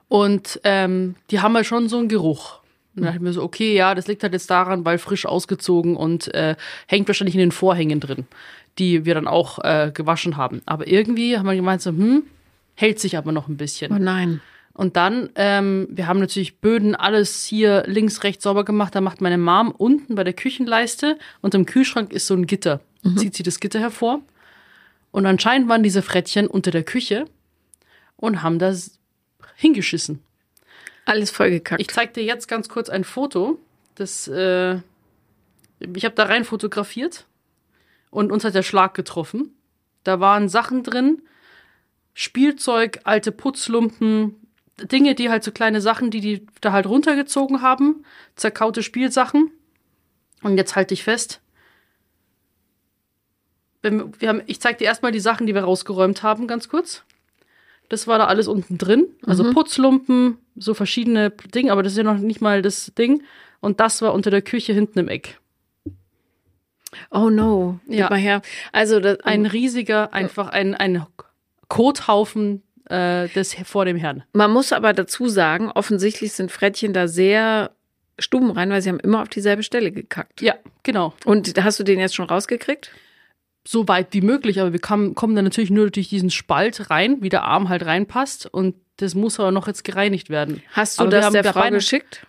Und 0.08 0.60
ähm, 0.64 1.14
die 1.30 1.40
haben 1.40 1.54
halt 1.54 1.66
schon 1.66 1.88
so 1.88 1.98
einen 1.98 2.08
Geruch. 2.08 2.60
Und 2.94 2.96
dann 2.96 3.04
dachte 3.04 3.16
ich 3.16 3.22
mir 3.22 3.32
so, 3.32 3.42
okay, 3.42 3.74
ja, 3.74 3.94
das 3.94 4.06
liegt 4.06 4.22
halt 4.22 4.34
jetzt 4.34 4.50
daran, 4.50 4.84
weil 4.84 4.98
frisch 4.98 5.24
ausgezogen 5.24 5.96
und 5.96 6.32
äh, 6.34 6.56
hängt 6.86 7.08
wahrscheinlich 7.08 7.34
in 7.34 7.40
den 7.40 7.52
Vorhängen 7.52 8.00
drin, 8.00 8.26
die 8.78 9.06
wir 9.06 9.14
dann 9.14 9.26
auch 9.26 9.58
äh, 9.60 9.90
gewaschen 9.94 10.36
haben. 10.36 10.60
Aber 10.66 10.86
irgendwie 10.86 11.38
haben 11.38 11.46
wir 11.46 11.54
gemeint 11.54 11.80
so, 11.80 11.90
hm, 11.90 12.24
hält 12.74 13.00
sich 13.00 13.16
aber 13.16 13.32
noch 13.32 13.48
ein 13.48 13.56
bisschen. 13.56 13.92
Oh 13.92 13.98
nein. 13.98 14.40
Und 14.74 14.96
dann, 14.96 15.28
ähm, 15.34 15.86
wir 15.90 16.06
haben 16.06 16.20
natürlich 16.20 16.58
Böden, 16.58 16.94
alles 16.94 17.44
hier 17.44 17.84
links, 17.86 18.22
rechts 18.24 18.44
sauber 18.44 18.64
gemacht. 18.64 18.94
Da 18.94 19.00
macht 19.00 19.20
meine 19.20 19.36
Mom 19.36 19.70
unten 19.70 20.14
bei 20.14 20.24
der 20.24 20.32
Küchenleiste 20.32 21.18
und 21.42 21.54
im 21.54 21.66
Kühlschrank 21.66 22.12
ist 22.12 22.26
so 22.26 22.34
ein 22.34 22.46
Gitter. 22.46 22.80
Zieht 23.16 23.34
sie 23.34 23.42
das 23.42 23.60
Gitter 23.60 23.80
hervor. 23.80 24.22
Und 25.10 25.26
anscheinend 25.26 25.68
waren 25.68 25.82
diese 25.82 26.02
Frettchen 26.02 26.46
unter 26.46 26.70
der 26.70 26.84
Küche 26.84 27.26
und 28.16 28.42
haben 28.42 28.58
das 28.58 28.98
hingeschissen. 29.56 30.22
Alles 31.04 31.30
vollgekackt. 31.30 31.80
Ich 31.80 31.88
zeig 31.88 32.14
dir 32.14 32.24
jetzt 32.24 32.46
ganz 32.48 32.68
kurz 32.68 32.88
ein 32.88 33.04
Foto. 33.04 33.58
Das, 33.96 34.28
äh, 34.28 34.76
ich 35.94 36.04
habe 36.04 36.14
da 36.14 36.24
rein 36.24 36.44
fotografiert 36.44 37.26
und 38.10 38.32
uns 38.32 38.44
hat 38.44 38.54
der 38.54 38.62
Schlag 38.62 38.94
getroffen. 38.94 39.54
Da 40.04 40.20
waren 40.20 40.48
Sachen 40.48 40.82
drin, 40.82 41.22
Spielzeug, 42.14 43.00
alte 43.04 43.32
Putzlumpen, 43.32 44.36
Dinge, 44.80 45.14
die 45.14 45.28
halt 45.30 45.44
so 45.44 45.52
kleine 45.52 45.80
Sachen, 45.80 46.10
die 46.10 46.20
die 46.20 46.46
da 46.60 46.72
halt 46.72 46.86
runtergezogen 46.86 47.62
haben, 47.62 48.04
zerkaute 48.36 48.82
Spielsachen. 48.82 49.50
Und 50.42 50.56
jetzt 50.56 50.74
halte 50.76 50.94
ich 50.94 51.04
fest. 51.04 51.40
Wir, 53.82 54.10
haben, 54.28 54.42
ich 54.46 54.60
zeig 54.60 54.78
dir 54.78 54.84
erstmal 54.84 55.12
die 55.12 55.20
Sachen, 55.20 55.46
die 55.46 55.54
wir 55.54 55.62
rausgeräumt 55.64 56.22
haben, 56.22 56.46
ganz 56.46 56.68
kurz. 56.68 57.02
Das 57.88 58.06
war 58.06 58.18
da 58.18 58.26
alles 58.26 58.48
unten 58.48 58.78
drin. 58.78 59.06
Also 59.26 59.52
Putzlumpen, 59.52 60.38
so 60.56 60.72
verschiedene 60.74 61.30
Dinge, 61.30 61.72
aber 61.72 61.82
das 61.82 61.92
ist 61.92 61.98
ja 61.98 62.04
noch 62.04 62.18
nicht 62.18 62.40
mal 62.40 62.62
das 62.62 62.92
Ding. 62.96 63.22
Und 63.60 63.80
das 63.80 64.00
war 64.02 64.14
unter 64.14 64.30
der 64.30 64.42
Küche 64.42 64.72
hinten 64.72 64.98
im 65.00 65.08
Eck. 65.08 65.38
oh 67.10 67.28
no. 67.28 67.80
Gib 67.86 67.98
Ja. 67.98 68.08
mal 68.10 68.18
her. 68.18 68.42
Also 68.72 68.98
das, 69.00 69.20
Ein 69.20 69.46
riesiger, 69.46 70.12
einfach 70.12 70.48
ein, 70.48 70.74
ein 70.74 71.04
Kothaufen 71.72 72.62
äh, 72.90 73.28
des 73.28 73.54
vor 73.64 73.86
dem 73.86 73.96
Herrn. 73.96 74.24
man 74.34 74.50
muss 74.50 74.72
aber 74.74 74.92
dazu 74.92 75.28
sagen, 75.28 75.70
offensichtlich 75.70 76.32
sind 76.34 76.52
Frettchen 76.52 76.92
da 76.92 77.08
sehr 77.08 77.70
stubenrein, 78.18 78.68
weil 78.70 78.82
sie 78.82 78.90
haben 78.90 79.00
immer 79.00 79.22
auf 79.22 79.30
dieselbe 79.30 79.62
Stelle 79.62 79.90
gekackt. 79.90 80.42
Ja, 80.42 80.54
genau. 80.82 81.14
Und 81.24 81.54
hast 81.64 81.80
du 81.80 81.84
den 81.84 81.98
jetzt 81.98 82.14
schon 82.14 82.26
rausgekriegt? 82.26 82.90
So 83.66 83.88
weit 83.88 84.08
wie 84.10 84.20
möglich, 84.20 84.60
aber 84.60 84.72
wir 84.74 84.80
kam, 84.80 85.14
kommen 85.14 85.34
dann 85.34 85.44
natürlich 85.44 85.70
nur 85.70 85.88
durch 85.90 86.10
diesen 86.10 86.30
Spalt 86.30 86.90
rein, 86.90 87.22
wie 87.22 87.30
der 87.30 87.44
Arm 87.44 87.70
halt 87.70 87.86
reinpasst. 87.86 88.46
Und 88.52 88.74
das 88.98 89.14
muss 89.14 89.40
aber 89.40 89.50
noch 89.50 89.66
jetzt 89.66 89.82
gereinigt 89.84 90.28
werden. 90.28 90.62
Hast 90.72 90.98
du 90.98 91.04
Aber 91.04 91.10
das 91.10 91.32
der 91.32 91.44
Frau 91.44 91.60
beinahe- 91.60 91.78
geschickt? 91.78 92.26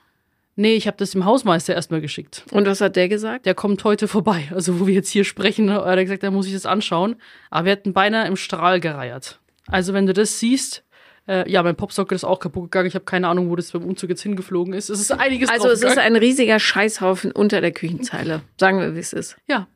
Nee, 0.56 0.76
ich 0.76 0.86
habe 0.86 0.98
das 0.98 1.12
dem 1.12 1.26
Hausmeister 1.26 1.74
erstmal 1.74 2.02
geschickt. 2.02 2.46
Und 2.52 2.68
was 2.68 2.80
hat 2.80 2.96
der 2.96 3.10
gesagt? 3.10 3.46
Der 3.46 3.56
kommt 3.56 3.84
heute 3.84 4.08
vorbei. 4.08 4.50
Also, 4.54 4.80
wo 4.80 4.88
wir 4.88 4.94
jetzt 4.94 5.10
hier 5.10 5.24
sprechen, 5.24 5.72
hat 5.72 5.86
er 5.86 6.04
gesagt, 6.04 6.22
da 6.22 6.30
muss 6.30 6.46
ich 6.46 6.54
das 6.54 6.66
anschauen. 6.66 7.16
Aber 7.50 7.66
wir 7.66 7.72
hätten 7.72 7.94
beinahe 7.94 8.28
im 8.28 8.36
Strahl 8.36 8.80
gereiert. 8.80 9.40
Also, 9.68 9.94
wenn 9.94 10.06
du 10.06 10.14
das 10.14 10.40
siehst, 10.40 10.84
äh, 11.28 11.50
ja, 11.50 11.64
mein 11.64 11.76
Popsocket 11.76 12.16
ist 12.16 12.24
auch 12.24 12.40
kaputt 12.40 12.64
gegangen. 12.66 12.88
Ich 12.88 12.96
habe 12.96 13.06
keine 13.06 13.28
Ahnung, 13.30 13.50
wo 13.50 13.56
das 13.56 13.72
beim 13.72 13.84
Umzug 13.84 14.10
jetzt 14.10 14.22
hingeflogen 14.22 14.74
ist. 14.74 14.90
Es 14.90 15.00
ist 15.00 15.12
einiges 15.12 15.50
Also 15.50 15.70
es 15.70 15.82
ist 15.82 15.98
ein 15.98 16.16
riesiger 16.16 16.60
Scheißhaufen 16.60 17.32
unter 17.32 17.62
der 17.62 17.72
Küchenzeile. 17.72 18.42
Sagen 18.60 18.80
wir, 18.80 18.94
wie 18.96 19.00
es 19.00 19.14
ist. 19.14 19.38
Ja, 19.48 19.68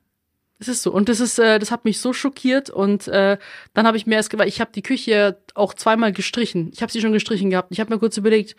es 0.59 0.67
ist 0.67 0.83
so. 0.83 0.91
Und 0.91 1.09
das 1.09 1.19
ist, 1.19 1.39
äh, 1.39 1.57
das 1.57 1.71
hat 1.71 1.85
mich 1.85 1.99
so 1.99 2.13
schockiert. 2.13 2.69
Und 2.69 3.07
äh, 3.07 3.37
dann 3.73 3.87
habe 3.87 3.97
ich 3.97 4.05
mir 4.05 4.15
erst, 4.15 4.37
weil 4.37 4.47
ich 4.47 4.59
habe 4.59 4.71
die 4.75 4.81
Küche 4.81 5.37
auch 5.55 5.73
zweimal 5.73 6.11
gestrichen. 6.11 6.69
Ich 6.73 6.81
habe 6.81 6.91
sie 6.91 7.01
schon 7.01 7.13
gestrichen 7.13 7.49
gehabt. 7.49 7.69
Ich 7.71 7.79
habe 7.79 7.93
mir 7.93 7.99
kurz 7.99 8.17
überlegt, 8.17 8.55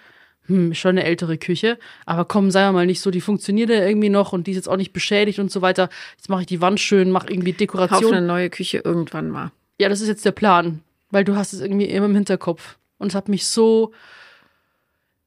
hm, 0.49 0.75
schon 0.75 0.91
eine 0.91 1.05
ältere 1.05 1.39
Küche, 1.39 1.79
aber 2.07 2.25
komm, 2.25 2.51
sei 2.51 2.71
mal 2.73 2.87
nicht 2.87 3.01
so, 3.01 3.11
die 3.11 3.21
funktioniert 3.21 3.71
ja 3.71 3.87
irgendwie 3.87 4.09
noch 4.09 4.33
und 4.33 4.47
die 4.47 4.53
ist 4.53 4.57
jetzt 4.57 4.69
auch 4.69 4.77
nicht 4.77 4.93
beschädigt 4.93 5.39
und 5.39 5.51
so 5.51 5.63
weiter. 5.63 5.91
Jetzt 6.17 6.29
mache 6.29 6.41
ich 6.41 6.47
die 6.47 6.61
Wand 6.61 6.81
schön, 6.81 7.11
mache 7.11 7.29
irgendwie 7.31 7.53
Kauf 7.53 7.59
Dekoration. 7.59 8.15
eine 8.15 8.27
neue 8.27 8.51
Küche 8.51 8.79
irgendwann 8.79 9.29
mal. 9.29 9.53
Ja, 9.79 9.89
das 9.89 10.01
ist 10.01 10.09
jetzt 10.09 10.25
der 10.25 10.33
Plan, 10.33 10.81
weil 11.11 11.25
du 11.25 11.37
hast 11.37 11.53
es 11.53 11.61
irgendwie 11.61 11.85
immer 11.85 12.07
im 12.07 12.15
Hinterkopf. 12.15 12.79
Und 12.99 13.09
es 13.09 13.15
hat 13.15 13.29
mich 13.29 13.47
so, 13.47 13.93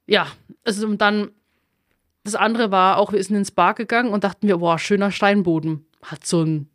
ja, 0.08 0.28
also 0.66 0.88
und 0.88 1.00
dann, 1.00 1.30
das 2.24 2.36
andere 2.36 2.72
war 2.72 2.98
auch, 2.98 3.13
wir 3.13 3.24
sind 3.24 3.36
ins 3.36 3.51
Bar 3.51 3.75
gegangen 3.75 4.12
und 4.12 4.24
dachten 4.24 4.48
wir, 4.48 4.58
boah, 4.58 4.78
schöner 4.78 5.12
Steinboden. 5.12 5.86
Hat 6.01 6.25
so 6.25 6.42
einen 6.42 6.70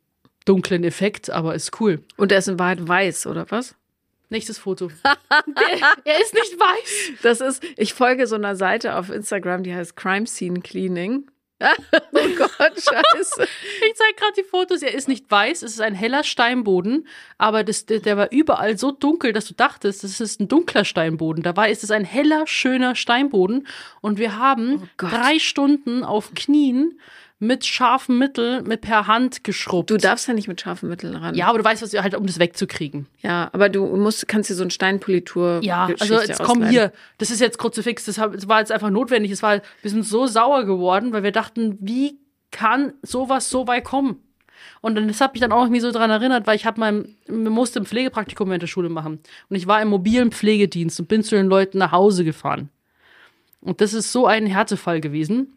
dunklen 0.44 0.84
Effekt, 0.84 1.30
aber 1.30 1.54
ist 1.54 1.80
cool. 1.80 2.02
Und 2.16 2.32
er 2.32 2.38
ist 2.38 2.48
in 2.48 2.58
Wahrheit 2.58 2.86
weiß, 2.86 3.26
oder 3.26 3.50
was? 3.50 3.74
Nächstes 4.28 4.58
Foto. 4.58 4.88
Der, 5.30 5.94
er 6.04 6.20
ist 6.20 6.34
nicht 6.34 6.58
weiß. 6.58 7.20
Das 7.22 7.40
ist, 7.40 7.62
ich 7.76 7.94
folge 7.94 8.26
so 8.26 8.36
einer 8.36 8.56
Seite 8.56 8.96
auf 8.96 9.10
Instagram, 9.10 9.62
die 9.62 9.74
heißt 9.74 9.96
Crime 9.96 10.26
Scene 10.26 10.60
Cleaning. 10.60 11.30
oh 11.60 12.28
Gott, 12.36 12.74
scheiße. 12.74 13.42
Ich 13.42 13.94
zeige 13.94 14.14
gerade 14.16 14.32
die 14.36 14.42
Fotos. 14.42 14.82
Er 14.82 14.92
ist 14.92 15.08
nicht 15.08 15.30
weiß, 15.30 15.62
es 15.62 15.72
ist 15.72 15.80
ein 15.80 15.94
heller 15.94 16.22
Steinboden, 16.22 17.06
aber 17.38 17.64
das, 17.64 17.86
der, 17.86 18.00
der 18.00 18.18
war 18.18 18.30
überall 18.30 18.76
so 18.76 18.90
dunkel, 18.90 19.32
dass 19.32 19.46
du 19.46 19.54
dachtest, 19.54 20.04
das 20.04 20.20
ist 20.20 20.38
ein 20.38 20.48
dunkler 20.48 20.84
Steinboden. 20.84 21.42
Dabei 21.42 21.70
ist 21.70 21.82
es 21.82 21.90
ein 21.90 22.04
heller, 22.04 22.46
schöner 22.46 22.94
Steinboden. 22.94 23.66
Und 24.02 24.18
wir 24.18 24.36
haben 24.36 24.82
Oh 24.82 24.86
drei 24.98 25.38
Stunden 25.38 26.04
auf 26.04 26.34
Knien 26.34 27.00
mit 27.38 27.66
scharfem 27.66 28.18
Mittel, 28.18 28.62
mit 28.62 28.80
per 28.80 29.06
Hand 29.06 29.44
geschrubbt. 29.44 29.90
Du 29.90 29.98
darfst 29.98 30.26
ja 30.26 30.32
nicht 30.32 30.48
mit 30.48 30.60
scharfen 30.60 30.88
Mitteln 30.88 31.14
ran. 31.16 31.34
ja, 31.34 31.48
aber 31.48 31.58
du 31.58 31.64
weißt, 31.64 31.82
was 31.82 31.92
halt, 31.92 32.14
um 32.14 32.26
das 32.26 32.38
wegzukriegen. 32.38 33.06
Ja, 33.20 33.50
aber 33.52 33.68
du 33.68 33.84
musst, 33.96 34.26
kannst 34.26 34.48
dir 34.48 34.54
so 34.54 34.62
ein 34.62 34.70
Steinpolitur. 34.70 35.60
Ja, 35.62 35.88
also 36.00 36.18
jetzt 36.20 36.42
komm 36.42 36.66
hier, 36.66 36.92
das 37.18 37.30
ist 37.30 37.40
jetzt 37.40 37.58
Kruzifix, 37.58 38.06
das, 38.06 38.18
hab- 38.18 38.32
das 38.32 38.48
war 38.48 38.60
jetzt 38.60 38.72
einfach 38.72 38.88
notwendig. 38.90 39.30
Es 39.32 39.42
war, 39.42 39.60
wir 39.82 39.90
sind 39.90 40.04
so 40.04 40.26
sauer 40.26 40.64
geworden, 40.64 41.12
weil 41.12 41.22
wir 41.24 41.32
dachten, 41.32 41.76
wie 41.80 42.18
kann 42.52 42.94
sowas 43.02 43.50
so 43.50 43.66
weit 43.68 43.84
kommen? 43.84 44.16
Und 44.80 44.94
dann, 44.94 45.06
das 45.08 45.20
hat 45.20 45.34
mich 45.34 45.42
dann 45.42 45.52
auch 45.52 45.62
irgendwie 45.64 45.80
so 45.80 45.90
dran 45.92 46.10
erinnert, 46.10 46.46
weil 46.46 46.56
ich 46.56 46.64
habe 46.64 46.80
mein, 46.80 47.16
musste 47.28 47.80
ein 47.80 47.86
Pflegepraktikum 47.86 48.50
in 48.52 48.60
der 48.60 48.66
Schule 48.66 48.88
machen. 48.88 49.20
Und 49.50 49.56
ich 49.56 49.66
war 49.66 49.82
im 49.82 49.88
mobilen 49.88 50.32
Pflegedienst 50.32 50.98
und 51.00 51.08
bin 51.08 51.22
zu 51.22 51.34
den 51.34 51.46
Leuten 51.48 51.76
nach 51.78 51.92
Hause 51.92 52.24
gefahren. 52.24 52.70
Und 53.60 53.80
das 53.82 53.92
ist 53.92 54.10
so 54.12 54.26
ein 54.26 54.46
Härtefall 54.46 55.00
gewesen. 55.00 55.55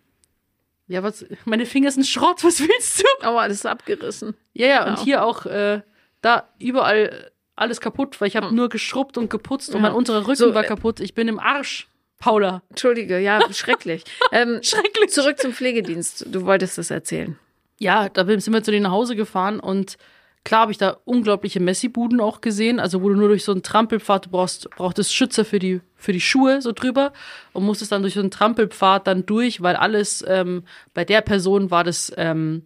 Ja, 0.90 1.04
was, 1.04 1.26
meine 1.46 1.66
Finger 1.66 1.92
sind 1.92 2.06
Schrott, 2.06 2.44
was 2.44 2.60
willst 2.60 3.00
du? 3.02 3.06
Aber 3.26 3.42
alles 3.42 3.58
ist 3.60 3.66
abgerissen. 3.66 4.34
Ja, 4.54 4.68
ja, 4.68 4.88
und 4.90 4.98
Ja. 4.98 5.04
hier 5.06 5.24
auch, 5.24 5.46
äh, 5.46 5.82
da 6.22 6.50
überall 6.60 7.32
alles 7.56 7.80
kaputt, 7.80 8.20
weil 8.20 8.28
ich 8.28 8.36
habe 8.36 8.54
nur 8.54 8.68
geschrubbt 8.70 9.18
und 9.18 9.30
geputzt 9.30 9.70
und 9.70 9.76
Ja. 9.76 9.82
mein 9.82 9.94
unterer 9.94 10.22
Rücken 10.26 10.36
So, 10.36 10.54
war 10.54 10.64
äh, 10.66 10.68
kaputt. 10.68 11.00
Ich 11.00 11.14
bin 11.14 11.28
im 11.28 11.40
Arsch, 11.40 11.88
Paula. 12.18 12.64
Entschuldige, 12.70 13.20
ja, 13.20 13.40
schrecklich. 13.54 14.04
ähm, 14.32 14.60
Schrecklich. 14.64 15.12
Zurück 15.12 15.40
zum 15.40 15.54
Pflegedienst. 15.54 16.26
Du 16.28 16.46
wolltest 16.46 16.78
das 16.78 16.90
erzählen. 16.92 17.38
Ja, 17.78 18.10
da 18.10 18.26
sind 18.26 18.52
wir 18.52 18.64
zu 18.64 18.72
denen 18.72 18.84
nach 18.84 18.92
Hause 18.92 19.16
gefahren 19.16 19.60
und 19.62 19.98
klar 20.44 20.62
habe 20.62 20.72
ich 20.72 20.78
da 20.78 20.98
unglaubliche 21.06 21.60
Messi-Buden 21.60 22.22
auch 22.22 22.42
gesehen, 22.42 22.80
also 22.80 23.02
wo 23.02 23.10
du 23.10 23.16
nur 23.16 23.28
durch 23.28 23.44
so 23.44 23.52
einen 23.52 23.64
Trampelpfad, 23.64 24.28
du 24.28 24.30
brauchst, 24.30 24.70
brauchtest 24.72 25.14
Schützer 25.14 25.46
für 25.46 25.60
die, 25.60 25.82
für 25.96 26.14
die 26.14 26.22
Schuhe 26.22 26.62
so 26.62 26.72
drüber 26.72 27.14
und 27.54 27.66
musstest 27.66 27.92
dann 27.92 28.02
durch 28.02 28.14
so 28.14 28.20
einen 28.20 28.32
Trampelpfad 28.32 29.08
dann 29.08 29.26
durch, 29.26 29.62
weil 29.62 29.76
alles, 29.76 30.24
ähm, 30.28 30.64
bei 30.94 31.06
der 31.06 31.22
Person 31.22 31.72
war 31.72 31.84
das 31.84 32.12
ähm, 32.18 32.64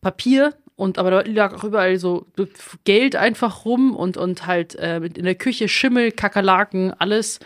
Papier 0.00 0.54
und 0.78 0.96
aber 0.96 1.10
da 1.10 1.20
lag 1.22 1.54
auch 1.54 1.64
überall 1.64 1.98
so 1.98 2.28
Geld 2.84 3.16
einfach 3.16 3.64
rum 3.64 3.96
und, 3.96 4.16
und 4.16 4.46
halt 4.46 4.76
äh, 4.76 4.98
in 4.98 5.24
der 5.24 5.34
Küche 5.34 5.68
Schimmel, 5.68 6.12
Kakerlaken, 6.12 6.92
alles. 6.92 7.40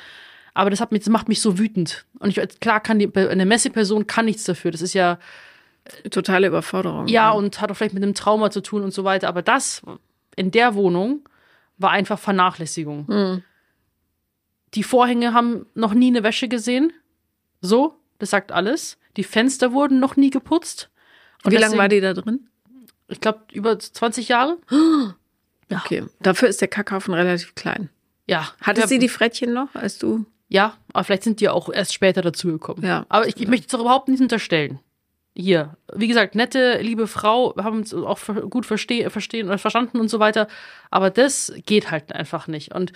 Aber 0.53 0.69
das, 0.69 0.83
hat 0.83 0.93
mich, 0.93 1.01
das 1.01 1.09
macht 1.09 1.29
mich 1.29 1.41
so 1.41 1.59
wütend. 1.59 2.05
Und 2.19 2.37
ich, 2.37 2.61
klar 2.61 2.81
kann 2.81 2.99
die, 2.99 3.11
eine 3.17 3.47
Messi-Person 3.47 4.07
kann 4.07 4.27
nichts 4.27 4.45
dafür. 4.45 4.71
Das 4.71 4.83
ist 4.83 4.93
ja, 4.93 5.19
Totale 6.11 6.47
Überforderung. 6.47 7.07
ja, 7.09 7.31
und 7.31 7.61
hat 7.61 7.71
auch 7.71 7.75
vielleicht 7.75 7.95
mit 7.95 8.03
einem 8.03 8.15
Trauma 8.15 8.51
zu 8.51 8.61
tun 8.61 8.83
und 8.83 8.93
so 8.93 9.05
weiter. 9.05 9.29
Aber 9.29 9.43
das 9.43 9.83
in 10.37 10.51
der 10.51 10.75
Wohnung 10.75 11.29
war 11.79 11.91
einfach 11.91 12.19
Vernachlässigung. 12.19 13.43
Die 14.75 14.83
Vorhänge 14.83 15.35
haben 15.35 15.67
noch 15.75 15.93
nie 15.95 16.09
eine 16.09 16.23
Wäsche 16.23 16.49
gesehen. 16.49 16.93
So, 17.61 17.97
das 18.19 18.31
sagt 18.31 18.53
alles. 18.53 18.99
Die 19.17 19.25
Fenster 19.25 19.73
wurden 19.73 20.01
noch 20.01 20.17
nie 20.17 20.31
geputzt. 20.31 20.91
Wie 21.45 21.57
lange 21.57 21.77
war 21.77 21.89
die 21.89 22.01
da 22.01 22.15
drin? 22.15 22.49
Ich 23.09 23.21
glaube, 23.21 23.41
über 23.53 23.79
20 23.79 24.29
Jahre. 24.29 24.59
Okay. 25.71 26.05
Dafür 26.21 26.49
ist 26.49 26.61
der 26.61 26.69
Kackhaufen 26.69 27.15
relativ 27.15 27.55
klein. 27.55 27.89
Ja. 28.27 28.53
Hattest 28.61 28.85
ja, 28.85 28.89
sie 28.89 28.99
die 28.99 29.09
Frettchen 29.09 29.55
noch, 29.55 29.75
als 29.75 29.97
du. 29.97 30.27
Ja, 30.49 30.77
aber 30.93 31.05
vielleicht 31.05 31.23
sind 31.23 31.41
die 31.41 31.49
auch 31.49 31.71
erst 31.71 31.95
später 31.95 32.21
dazugekommen. 32.21 32.85
Ja. 32.85 33.07
Aber 33.09 33.27
ich, 33.27 33.39
ich 33.39 33.49
möchte 33.49 33.65
es 33.69 33.73
doch 33.73 33.81
überhaupt 33.81 34.09
nicht 34.09 34.21
unterstellen. 34.21 34.81
Hier, 35.35 35.77
wie 35.95 36.09
gesagt, 36.09 36.35
nette, 36.35 36.79
liebe 36.83 37.07
Frau, 37.07 37.55
haben 37.57 37.79
uns 37.79 37.95
auch 37.95 38.19
gut 38.51 38.67
versteh, 38.67 39.09
verstehen 39.09 39.49
oder 39.49 39.59
verstanden 39.59 39.99
und 39.99 40.09
so 40.09 40.19
weiter. 40.19 40.47
Aber 40.91 41.09
das 41.11 41.53
geht 41.65 41.91
halt 41.91 42.13
einfach 42.13 42.49
nicht. 42.49 42.75
Und 42.75 42.93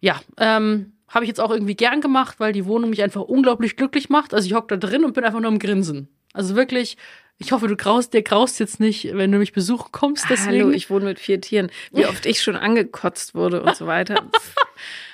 ja, 0.00 0.20
ähm, 0.38 0.92
habe 1.08 1.24
ich 1.24 1.28
jetzt 1.28 1.40
auch 1.40 1.50
irgendwie 1.50 1.76
gern 1.76 2.00
gemacht, 2.00 2.40
weil 2.40 2.52
die 2.52 2.66
Wohnung 2.66 2.90
mich 2.90 3.02
einfach 3.02 3.22
unglaublich 3.22 3.76
glücklich 3.76 4.08
macht. 4.08 4.34
Also 4.34 4.46
ich 4.46 4.54
hocke 4.54 4.76
da 4.76 4.86
drin 4.86 5.04
und 5.04 5.12
bin 5.12 5.24
einfach 5.24 5.40
nur 5.40 5.50
am 5.50 5.58
Grinsen. 5.58 6.08
Also 6.32 6.56
wirklich, 6.56 6.96
ich 7.38 7.52
hoffe, 7.52 7.68
du 7.68 7.76
graust, 7.76 8.14
dir 8.14 8.22
graust 8.22 8.58
jetzt 8.58 8.80
nicht, 8.80 9.14
wenn 9.14 9.30
du 9.30 9.38
mich 9.38 9.52
besuchen 9.52 9.92
kommst. 9.92 10.26
Deswegen. 10.28 10.64
Hallo, 10.64 10.70
ich 10.70 10.90
wohne 10.90 11.04
mit 11.04 11.20
vier 11.20 11.40
Tieren. 11.40 11.70
Wie 11.92 12.06
oft 12.06 12.26
ich 12.26 12.42
schon 12.42 12.56
angekotzt 12.56 13.34
wurde 13.34 13.62
und 13.62 13.76
so 13.76 13.86
weiter. 13.86 14.22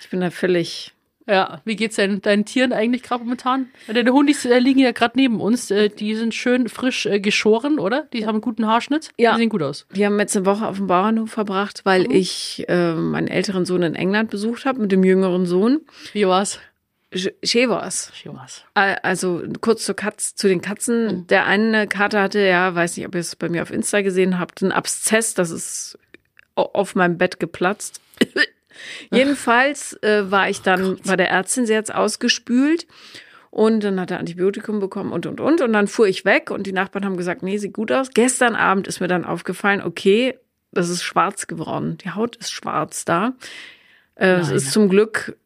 Ich 0.02 0.10
bin 0.10 0.22
da 0.22 0.30
völlig. 0.32 0.92
Ja, 1.30 1.60
wie 1.64 1.76
geht's 1.76 1.96
denn 1.96 2.20
deinen 2.20 2.44
Tieren 2.44 2.72
eigentlich 2.72 3.02
gerade 3.04 3.22
momentan? 3.22 3.68
Deine 3.86 4.10
Hundis 4.12 4.44
äh, 4.44 4.58
liegen 4.58 4.80
ja 4.80 4.90
gerade 4.92 5.12
neben 5.16 5.40
uns. 5.40 5.70
Äh, 5.70 5.88
die 5.88 6.14
sind 6.16 6.34
schön 6.34 6.68
frisch 6.68 7.06
äh, 7.06 7.20
geschoren, 7.20 7.78
oder? 7.78 8.08
Die 8.12 8.26
haben 8.26 8.36
einen 8.36 8.40
guten 8.40 8.66
Haarschnitt. 8.66 9.10
Ja. 9.16 9.32
Die 9.34 9.38
sehen 9.42 9.48
gut 9.48 9.62
aus. 9.62 9.86
Die 9.94 10.04
haben 10.04 10.18
jetzt 10.18 10.36
eine 10.36 10.46
Woche 10.46 10.66
auf 10.66 10.76
dem 10.78 10.88
Bauernhof 10.88 11.30
verbracht, 11.30 11.82
weil 11.84 12.04
Mhm. 12.04 12.10
ich 12.10 12.64
äh, 12.68 12.94
meinen 12.94 13.28
älteren 13.28 13.64
Sohn 13.64 13.82
in 13.82 13.94
England 13.94 14.30
besucht 14.30 14.64
habe 14.64 14.80
mit 14.80 14.90
dem 14.90 15.04
jüngeren 15.04 15.46
Sohn. 15.46 15.80
Wie 16.12 16.26
war's? 16.26 16.58
Sch- 17.12 17.32
Chevos. 17.44 18.12
Wie 18.22 18.28
war's? 18.30 18.64
Also 18.74 19.42
kurz 19.60 19.84
zur 19.84 19.96
Katz, 19.96 20.34
zu 20.36 20.48
den 20.48 20.60
Katzen. 20.60 21.26
Der 21.28 21.46
eine 21.46 21.86
Kater 21.86 22.22
hatte, 22.22 22.40
ja, 22.40 22.74
weiß 22.74 22.96
nicht, 22.96 23.06
ob 23.06 23.14
ihr 23.14 23.20
es 23.20 23.36
bei 23.36 23.48
mir 23.48 23.62
auf 23.62 23.70
Insta 23.72 24.00
gesehen 24.02 24.38
habt, 24.38 24.62
einen 24.62 24.72
Abszess, 24.72 25.34
das 25.34 25.50
ist 25.50 25.98
au- 26.54 26.70
auf 26.72 26.94
meinem 26.94 27.18
Bett 27.18 27.40
geplatzt. 27.40 28.00
Jedenfalls 29.10 29.94
äh, 30.02 30.30
war 30.30 30.48
ich 30.48 30.62
dann 30.62 30.98
bei 31.04 31.16
der 31.16 31.30
Ärztin, 31.30 31.66
sie 31.66 31.76
hat's 31.76 31.90
ausgespült 31.90 32.86
und 33.50 33.82
dann 33.82 34.00
hat 34.00 34.10
er 34.10 34.18
Antibiotikum 34.18 34.78
bekommen 34.78 35.12
und 35.12 35.26
und 35.26 35.40
und 35.40 35.60
und 35.60 35.72
dann 35.72 35.88
fuhr 35.88 36.06
ich 36.06 36.24
weg 36.24 36.50
und 36.50 36.66
die 36.66 36.72
Nachbarn 36.72 37.04
haben 37.04 37.16
gesagt, 37.16 37.42
nee, 37.42 37.58
sieht 37.58 37.72
gut 37.72 37.92
aus. 37.92 38.10
Gestern 38.14 38.54
Abend 38.54 38.86
ist 38.86 39.00
mir 39.00 39.08
dann 39.08 39.24
aufgefallen, 39.24 39.82
okay, 39.82 40.38
das 40.72 40.88
ist 40.88 41.02
schwarz 41.02 41.46
geworden. 41.46 41.98
Die 41.98 42.10
Haut 42.10 42.36
ist 42.36 42.52
schwarz 42.52 43.04
da. 43.04 43.32
Äh, 44.14 44.34
es 44.34 44.50
ist 44.50 44.72
zum 44.72 44.88
Glück 44.88 45.36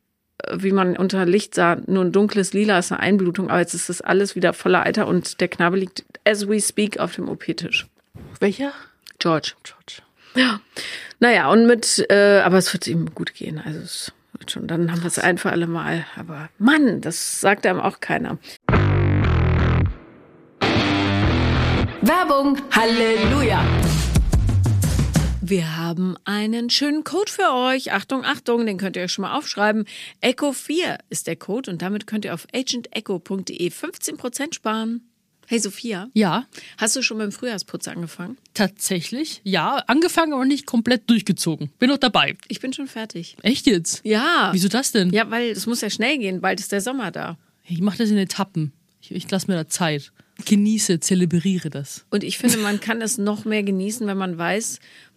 äh, 0.42 0.56
wie 0.58 0.72
man 0.72 0.96
unter 0.96 1.24
Licht 1.24 1.54
sah, 1.54 1.76
nur 1.86 2.04
ein 2.04 2.12
dunkles 2.12 2.52
Lila 2.52 2.78
ist 2.78 2.92
eine 2.92 3.00
Einblutung, 3.00 3.48
aber 3.48 3.60
jetzt 3.60 3.74
ist 3.74 3.88
das 3.88 4.00
alles 4.00 4.36
wieder 4.36 4.52
voller 4.52 4.84
Alter 4.84 5.06
und 5.06 5.40
der 5.40 5.48
Knabe 5.48 5.78
liegt 5.78 6.04
as 6.24 6.48
we 6.48 6.60
speak 6.60 6.98
auf 6.98 7.14
dem 7.14 7.28
OP-Tisch. 7.28 7.86
Welcher? 8.40 8.72
George. 9.18 9.54
George. 9.62 10.02
Ja. 10.34 10.60
Naja, 11.20 11.50
und 11.50 11.66
mit, 11.66 12.04
äh, 12.10 12.40
aber 12.40 12.58
es 12.58 12.72
wird 12.72 12.86
ihm 12.86 13.14
gut 13.14 13.34
gehen. 13.34 13.62
Also 13.64 13.78
es 13.80 14.12
wird 14.32 14.50
schon, 14.50 14.66
dann 14.66 14.90
haben 14.90 15.02
wir 15.02 15.06
es 15.06 15.18
ein 15.18 15.38
für 15.38 15.50
alle 15.50 15.66
Mal. 15.66 16.04
Aber 16.16 16.48
Mann, 16.58 17.00
das 17.00 17.40
sagt 17.40 17.66
einem 17.66 17.80
auch 17.80 18.00
keiner. 18.00 18.38
Werbung. 22.02 22.58
Halleluja. 22.72 23.64
Wir 25.40 25.76
haben 25.76 26.16
einen 26.24 26.70
schönen 26.70 27.04
Code 27.04 27.30
für 27.30 27.52
euch. 27.52 27.92
Achtung, 27.92 28.24
Achtung, 28.24 28.66
den 28.66 28.78
könnt 28.78 28.96
ihr 28.96 29.02
euch 29.02 29.12
schon 29.12 29.22
mal 29.22 29.36
aufschreiben. 29.36 29.84
Echo 30.20 30.52
4 30.52 30.98
ist 31.10 31.26
der 31.26 31.36
Code 31.36 31.70
und 31.70 31.82
damit 31.82 32.06
könnt 32.06 32.24
ihr 32.24 32.34
auf 32.34 32.46
agentecho.de 32.54 33.68
15% 33.68 34.54
sparen. 34.54 35.13
Hey 35.46 35.58
Sophia, 35.58 36.08
Ja, 36.14 36.46
hast 36.78 36.96
du 36.96 37.02
schon 37.02 37.18
beim 37.18 37.30
Frühjahrsputz 37.32 37.86
angefangen? 37.88 38.36
tatsächlich. 38.54 39.40
Ja, 39.44 39.76
angefangen, 39.86 40.32
aber 40.32 40.44
nicht 40.44 40.66
komplett 40.66 41.08
durchgezogen. 41.10 41.70
Bin 41.78 41.90
noch 41.90 41.98
dabei. 41.98 42.36
Ich 42.48 42.60
bin 42.60 42.72
schon 42.72 42.86
fertig. 42.86 43.36
Echt 43.42 43.66
jetzt? 43.66 44.00
Ja. 44.04 44.50
Wieso 44.52 44.68
das 44.68 44.92
denn? 44.92 45.10
Ja, 45.10 45.30
weil 45.30 45.50
es 45.50 45.66
muss 45.66 45.80
ja 45.80 45.90
schnell 45.90 46.18
gehen. 46.18 46.40
Bald 46.40 46.60
ist 46.60 46.72
der 46.72 46.80
Sommer 46.80 47.10
da. 47.10 47.36
Ich 47.66 47.80
mache 47.80 47.98
das 47.98 48.10
in 48.10 48.16
Etappen. 48.18 48.72
Ich, 49.00 49.10
ich 49.10 49.30
lasse 49.30 49.48
mir 49.50 49.56
da 49.56 49.68
Zeit. 49.68 50.12
Genieße, 50.46 50.98
zelebriere 51.00 51.70
das. 51.70 52.04
Und 52.10 52.24
ich 52.24 52.38
finde, 52.38 52.58
man 52.58 52.80
kann 52.80 53.00
es 53.02 53.18
noch 53.18 53.44
mehr 53.44 53.62
genießen, 53.62 54.06
wenn 54.06 54.16
man 54.16 54.36
weiß, 54.36 54.80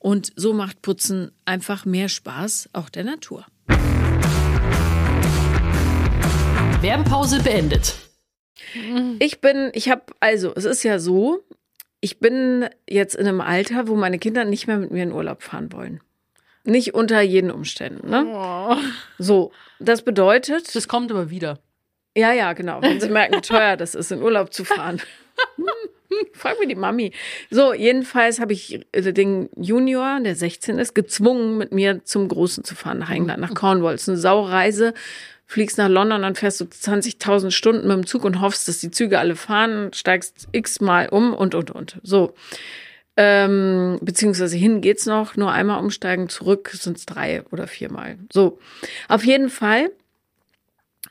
und 0.00 0.32
so 0.34 0.52
macht 0.52 0.82
Putzen 0.82 1.30
einfach 1.44 1.84
mehr 1.84 2.08
Spaß, 2.08 2.70
auch 2.72 2.88
der 2.88 3.04
Natur. 3.04 3.46
Werbepause 6.80 7.42
beendet. 7.42 7.94
Ich 9.18 9.40
bin, 9.40 9.70
ich 9.74 9.90
habe, 9.90 10.02
also 10.18 10.52
es 10.56 10.64
ist 10.64 10.82
ja 10.82 10.98
so, 10.98 11.44
ich 12.00 12.18
bin 12.18 12.68
jetzt 12.88 13.14
in 13.14 13.26
einem 13.26 13.42
Alter, 13.42 13.88
wo 13.88 13.94
meine 13.94 14.18
Kinder 14.18 14.44
nicht 14.44 14.66
mehr 14.66 14.78
mit 14.78 14.90
mir 14.90 15.02
in 15.02 15.12
Urlaub 15.12 15.42
fahren 15.42 15.72
wollen. 15.72 16.00
Nicht 16.64 16.94
unter 16.94 17.20
jeden 17.20 17.50
Umständen. 17.50 18.08
Ne? 18.08 18.26
Oh. 18.26 18.76
So, 19.18 19.52
das 19.78 20.02
bedeutet. 20.02 20.74
Das 20.74 20.88
kommt 20.88 21.10
aber 21.10 21.30
wieder. 21.30 21.58
Ja, 22.16 22.32
ja, 22.32 22.52
genau. 22.54 22.82
Wenn 22.82 23.00
sie 23.00 23.08
merken, 23.08 23.36
wie 23.36 23.40
teuer 23.42 23.76
das 23.76 23.94
ist, 23.94 24.12
in 24.12 24.22
Urlaub 24.22 24.52
zu 24.52 24.64
fahren. 24.64 25.00
Frag 26.32 26.58
mir 26.58 26.66
die 26.66 26.74
Mami. 26.74 27.12
So, 27.50 27.74
jedenfalls 27.74 28.40
habe 28.40 28.52
ich 28.52 28.86
äh, 28.92 29.12
den 29.12 29.48
Junior, 29.56 30.20
der 30.20 30.36
16 30.36 30.78
ist, 30.78 30.94
gezwungen, 30.94 31.58
mit 31.58 31.72
mir 31.72 32.04
zum 32.04 32.28
Großen 32.28 32.64
zu 32.64 32.74
fahren, 32.74 32.98
nach 32.98 33.10
England, 33.10 33.40
nach 33.40 33.54
Cornwall. 33.54 33.94
Es 33.94 34.02
ist 34.02 34.08
eine 34.08 34.18
Saureise. 34.18 34.94
Fliegst 35.46 35.78
nach 35.78 35.88
London, 35.88 36.22
dann 36.22 36.36
fährst 36.36 36.60
du 36.60 36.64
20.000 36.64 37.50
Stunden 37.50 37.88
mit 37.88 37.96
dem 37.96 38.06
Zug 38.06 38.24
und 38.24 38.40
hoffst, 38.40 38.68
dass 38.68 38.78
die 38.78 38.92
Züge 38.92 39.18
alle 39.18 39.34
fahren, 39.34 39.92
steigst 39.92 40.46
x-mal 40.52 41.08
um 41.08 41.34
und, 41.34 41.56
und, 41.56 41.72
und. 41.72 41.96
So. 42.04 42.34
Ähm, 43.16 43.98
beziehungsweise 44.00 44.56
hin 44.56 44.80
geht's 44.80 45.06
noch, 45.06 45.36
nur 45.36 45.50
einmal 45.50 45.80
umsteigen, 45.80 46.28
zurück 46.28 46.70
sind's 46.72 47.04
drei 47.04 47.42
oder 47.50 47.66
viermal. 47.66 48.16
So. 48.32 48.60
Auf 49.08 49.24
jeden 49.24 49.50
Fall 49.50 49.90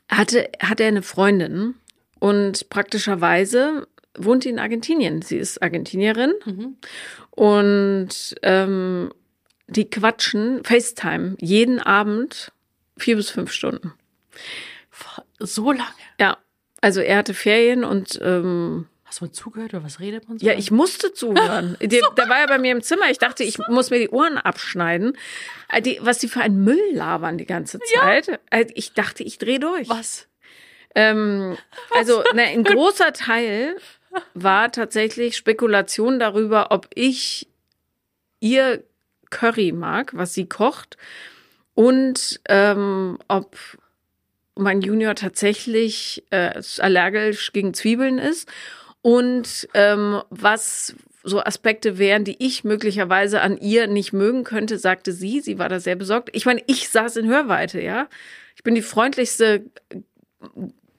hatte, 0.08 0.48
hatte 0.58 0.84
er 0.84 0.88
eine 0.88 1.02
Freundin 1.02 1.74
und 2.18 2.70
praktischerweise 2.70 3.86
wohnt 4.16 4.44
in 4.46 4.58
Argentinien. 4.58 5.22
Sie 5.22 5.36
ist 5.38 5.62
Argentinierin 5.62 6.32
Mhm. 6.44 6.76
und 7.30 8.34
ähm, 8.42 9.12
die 9.68 9.88
quatschen 9.88 10.64
FaceTime 10.64 11.36
jeden 11.40 11.80
Abend 11.80 12.52
vier 12.98 13.16
bis 13.16 13.30
fünf 13.30 13.52
Stunden. 13.52 13.92
So 15.38 15.72
lange. 15.72 15.84
Ja, 16.18 16.36
also 16.80 17.00
er 17.00 17.18
hatte 17.18 17.34
Ferien 17.34 17.84
und 17.84 18.18
ähm, 18.22 18.86
Hast 19.04 19.20
du 19.20 19.24
mal 19.24 19.32
zugehört 19.32 19.74
oder 19.74 19.82
was 19.82 19.98
redet 19.98 20.28
man 20.28 20.38
so? 20.38 20.46
ja, 20.46 20.52
ich 20.52 20.70
musste 20.70 21.12
zuhören. 21.12 21.76
Der, 21.80 22.02
der 22.16 22.28
war 22.28 22.40
ja 22.40 22.46
bei 22.46 22.58
mir 22.58 22.70
im 22.72 22.82
Zimmer. 22.82 23.10
Ich 23.10 23.18
dachte, 23.18 23.42
ich 23.42 23.58
muss 23.68 23.90
mir 23.90 23.98
die 23.98 24.10
Ohren 24.10 24.38
abschneiden. 24.38 25.16
Äh, 25.68 25.82
Die, 25.82 25.98
was 26.02 26.18
die 26.18 26.28
für 26.28 26.40
einen 26.42 26.62
Müll 26.62 26.80
labern 26.92 27.36
die 27.38 27.46
ganze 27.46 27.80
Zeit. 27.80 28.40
Äh, 28.50 28.66
Ich 28.74 28.92
dachte, 28.92 29.24
ich 29.24 29.38
drehe 29.38 29.58
durch. 29.58 29.88
Was? 29.88 30.28
Ähm, 30.94 31.56
also 31.92 32.22
ne, 32.34 32.42
ein 32.42 32.62
großer 32.64 33.12
Teil 33.12 33.76
war 34.34 34.72
tatsächlich 34.72 35.36
Spekulation 35.36 36.18
darüber, 36.18 36.70
ob 36.70 36.88
ich 36.94 37.48
ihr 38.40 38.82
Curry 39.30 39.72
mag, 39.72 40.12
was 40.14 40.34
sie 40.34 40.46
kocht, 40.46 40.96
und 41.74 42.40
ähm, 42.48 43.18
ob 43.28 43.56
mein 44.56 44.82
Junior 44.82 45.14
tatsächlich 45.14 46.24
äh, 46.30 46.60
allergisch 46.78 47.52
gegen 47.52 47.72
Zwiebeln 47.72 48.18
ist 48.18 48.48
und 49.02 49.68
ähm, 49.74 50.20
was 50.30 50.94
so 51.22 51.40
Aspekte 51.42 51.98
wären, 51.98 52.24
die 52.24 52.36
ich 52.44 52.64
möglicherweise 52.64 53.40
an 53.40 53.56
ihr 53.58 53.86
nicht 53.86 54.12
mögen 54.12 54.44
könnte, 54.44 54.78
sagte 54.78 55.12
sie. 55.12 55.40
Sie 55.40 55.58
war 55.58 55.68
da 55.68 55.78
sehr 55.80 55.96
besorgt. 55.96 56.30
Ich 56.32 56.46
meine, 56.46 56.62
ich 56.66 56.88
saß 56.88 57.16
in 57.16 57.28
Hörweite, 57.28 57.80
ja. 57.80 58.08
Ich 58.56 58.62
bin 58.62 58.74
die 58.74 58.82
freundlichste 58.82 59.64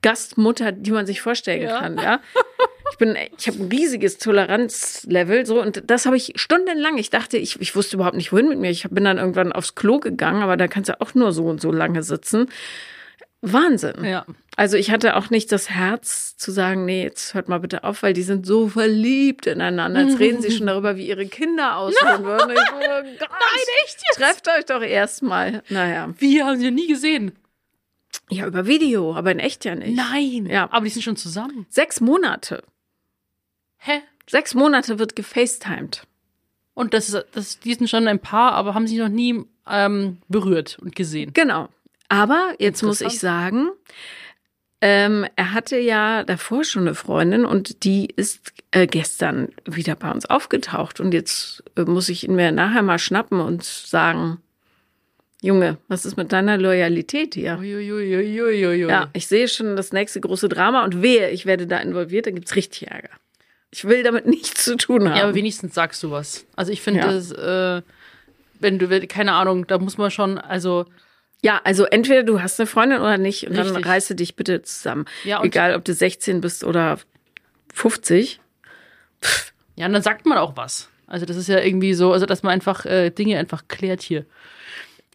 Gastmutter, 0.01 0.71
die 0.71 0.91
man 0.91 1.05
sich 1.05 1.21
vorstellen 1.21 1.63
Ja. 1.63 1.79
kann, 1.79 1.97
ja. 1.97 2.21
Ich 2.91 2.97
bin, 2.97 3.17
ich 3.37 3.47
habe 3.47 3.57
ein 3.59 3.69
riesiges 3.69 4.17
Toleranzlevel, 4.17 5.45
so 5.45 5.61
und 5.61 5.83
das 5.89 6.05
habe 6.05 6.17
ich 6.17 6.33
stundenlang. 6.35 6.97
Ich 6.97 7.09
dachte, 7.09 7.37
ich, 7.37 7.59
ich 7.61 7.75
wusste 7.75 7.95
überhaupt 7.95 8.17
nicht 8.17 8.31
wohin 8.31 8.49
mit 8.49 8.59
mir. 8.59 8.69
Ich 8.69 8.87
bin 8.89 9.03
dann 9.03 9.17
irgendwann 9.17 9.51
aufs 9.51 9.75
Klo 9.75 9.99
gegangen, 9.99 10.43
aber 10.43 10.57
da 10.57 10.67
kannst 10.67 10.89
du 10.89 10.99
auch 11.01 11.13
nur 11.15 11.31
so 11.31 11.45
und 11.45 11.61
so 11.61 11.71
lange 11.71 12.03
sitzen. 12.03 12.47
Wahnsinn. 13.41 14.03
Ja. 14.03 14.25
Also 14.55 14.77
ich 14.77 14.91
hatte 14.91 15.15
auch 15.15 15.31
nicht 15.31 15.51
das 15.51 15.69
Herz 15.69 16.37
zu 16.37 16.51
sagen, 16.51 16.85
nee, 16.85 17.03
jetzt 17.03 17.33
hört 17.33 17.49
mal 17.49 17.59
bitte 17.59 17.83
auf, 17.83 18.03
weil 18.03 18.13
die 18.13 18.21
sind 18.21 18.45
so 18.45 18.67
verliebt 18.67 19.47
ineinander. 19.47 20.01
Jetzt 20.01 20.19
reden 20.19 20.41
sie 20.41 20.51
schon 20.51 20.67
darüber, 20.67 20.95
wie 20.95 21.07
ihre 21.07 21.25
Kinder 21.25 21.77
aussehen 21.77 22.23
würden. 22.23 22.51
Ich 22.51 22.59
so, 22.59 22.75
oh 22.75 23.03
Gott, 23.19 23.29
Nein, 23.31 23.65
echt 23.83 23.99
jetzt? 24.09 24.17
Trefft 24.17 24.47
euch 24.47 24.65
doch 24.65 24.83
erstmal. 24.83 25.63
Naja. 25.69 26.13
Wir 26.19 26.45
haben 26.45 26.59
sie 26.59 26.69
nie 26.69 26.87
gesehen. 26.87 27.31
Ja, 28.29 28.45
über 28.45 28.67
Video, 28.67 29.15
aber 29.15 29.31
in 29.31 29.39
echt 29.39 29.65
ja 29.65 29.75
nicht. 29.75 29.95
Nein. 29.95 30.45
Ja. 30.45 30.69
Aber 30.71 30.85
die 30.85 30.91
sind 30.91 31.01
schon 31.01 31.17
zusammen. 31.17 31.65
Sechs 31.69 31.99
Monate. 31.99 32.63
Hä? 33.83 34.01
Sechs 34.29 34.53
Monate 34.53 34.99
wird 34.99 35.15
gefacetimed. 35.15 36.03
Und 36.73 36.93
das 36.93 37.17
das, 37.31 37.59
die 37.59 37.73
sind 37.73 37.89
schon 37.89 38.07
ein 38.07 38.19
Paar, 38.19 38.53
aber 38.53 38.73
haben 38.73 38.87
sich 38.87 38.97
noch 38.97 39.09
nie 39.09 39.43
ähm, 39.67 40.17
berührt 40.27 40.77
und 40.81 40.95
gesehen. 40.95 41.31
Genau. 41.33 41.69
Aber 42.07 42.53
jetzt 42.59 42.83
muss 42.83 43.01
ich 43.01 43.19
sagen, 43.19 43.69
ähm, 44.81 45.25
er 45.35 45.53
hatte 45.53 45.77
ja 45.77 46.23
davor 46.23 46.63
schon 46.63 46.83
eine 46.83 46.95
Freundin 46.95 47.45
und 47.45 47.83
die 47.83 48.07
ist 48.15 48.53
äh, 48.71 48.87
gestern 48.87 49.49
wieder 49.65 49.95
bei 49.95 50.11
uns 50.11 50.25
aufgetaucht. 50.25 50.99
Und 50.99 51.13
jetzt 51.13 51.63
äh, 51.75 51.81
muss 51.81 52.09
ich 52.09 52.27
ihn 52.27 52.35
mir 52.35 52.51
nachher 52.51 52.83
mal 52.83 52.99
schnappen 52.99 53.39
und 53.39 53.63
sagen, 53.63 54.37
Junge, 55.41 55.77
was 55.87 56.05
ist 56.05 56.17
mit 56.17 56.31
deiner 56.31 56.57
Loyalität 56.57 57.33
hier? 57.33 57.57
Uiuiuiuiui. 57.57 58.87
Ja, 58.87 59.09
ich 59.13 59.25
sehe 59.27 59.47
schon 59.47 59.75
das 59.75 59.91
nächste 59.91 60.21
große 60.21 60.49
Drama 60.49 60.83
und 60.83 61.01
wehe, 61.01 61.31
ich 61.31 61.47
werde 61.47 61.65
da 61.65 61.77
involviert, 61.77 62.27
dann 62.27 62.35
gibt's 62.35 62.55
richtig 62.55 62.91
Ärger. 62.91 63.09
Ich 63.71 63.85
will 63.85 64.03
damit 64.03 64.25
nichts 64.27 64.63
zu 64.65 64.75
tun 64.77 65.09
haben. 65.09 65.17
Ja, 65.17 65.23
aber 65.23 65.35
wenigstens 65.35 65.73
sagst 65.73 66.03
du 66.03 66.11
was. 66.11 66.45
Also 66.55 66.71
ich 66.71 66.81
finde 66.81 66.99
Ja. 67.01 67.11
das, 67.11 67.31
äh, 67.31 67.81
wenn 68.59 68.77
du, 68.79 69.07
keine 69.07 69.33
Ahnung, 69.33 69.65
da 69.67 69.77
muss 69.79 69.97
man 69.97 70.11
schon, 70.11 70.37
also 70.37 70.85
Ja, 71.41 71.59
also 71.63 71.85
entweder 71.85 72.21
du 72.23 72.41
hast 72.41 72.59
eine 72.59 72.67
Freundin 72.67 72.99
oder 72.99 73.17
nicht 73.17 73.47
und 73.47 73.55
dann 73.57 73.67
Richtig. 73.67 73.85
reiße 73.85 74.15
dich 74.15 74.35
bitte 74.35 74.61
zusammen. 74.61 75.05
Ja, 75.23 75.41
Egal, 75.43 75.75
ob 75.75 75.83
du 75.85 75.93
16 75.93 76.39
bist 76.41 76.63
oder 76.63 76.99
50. 77.73 78.39
Ja, 79.75 79.87
und 79.87 79.93
dann 79.93 80.01
sagt 80.03 80.25
man 80.25 80.37
auch 80.37 80.55
was. 80.57 80.89
Also 81.07 81.25
das 81.25 81.37
ist 81.37 81.47
ja 81.47 81.59
irgendwie 81.59 81.93
so, 81.93 82.13
also 82.13 82.25
dass 82.25 82.43
man 82.43 82.53
einfach 82.53 82.85
äh, 82.85 83.09
Dinge 83.09 83.37
einfach 83.39 83.67
klärt 83.67 84.01
hier. 84.01 84.25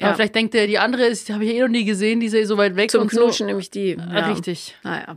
Ja. 0.00 0.08
Aber 0.08 0.16
vielleicht 0.16 0.34
denkt 0.34 0.52
der, 0.54 0.66
die 0.66 0.78
andere 0.78 1.04
ist, 1.06 1.28
die 1.28 1.32
habe 1.32 1.44
ich 1.44 1.54
eh 1.54 1.60
noch 1.60 1.68
nie 1.68 1.84
gesehen, 1.84 2.20
die 2.20 2.26
ist 2.26 2.34
ja 2.34 2.44
so 2.44 2.58
weit 2.58 2.76
weg 2.76 2.90
Zum 2.90 3.02
und 3.02 3.10
Knutschen 3.10 3.44
so. 3.44 3.46
nämlich 3.46 3.70
die. 3.70 3.92
Ja. 3.96 4.26
Richtig. 4.30 4.76
Naja. 4.82 5.16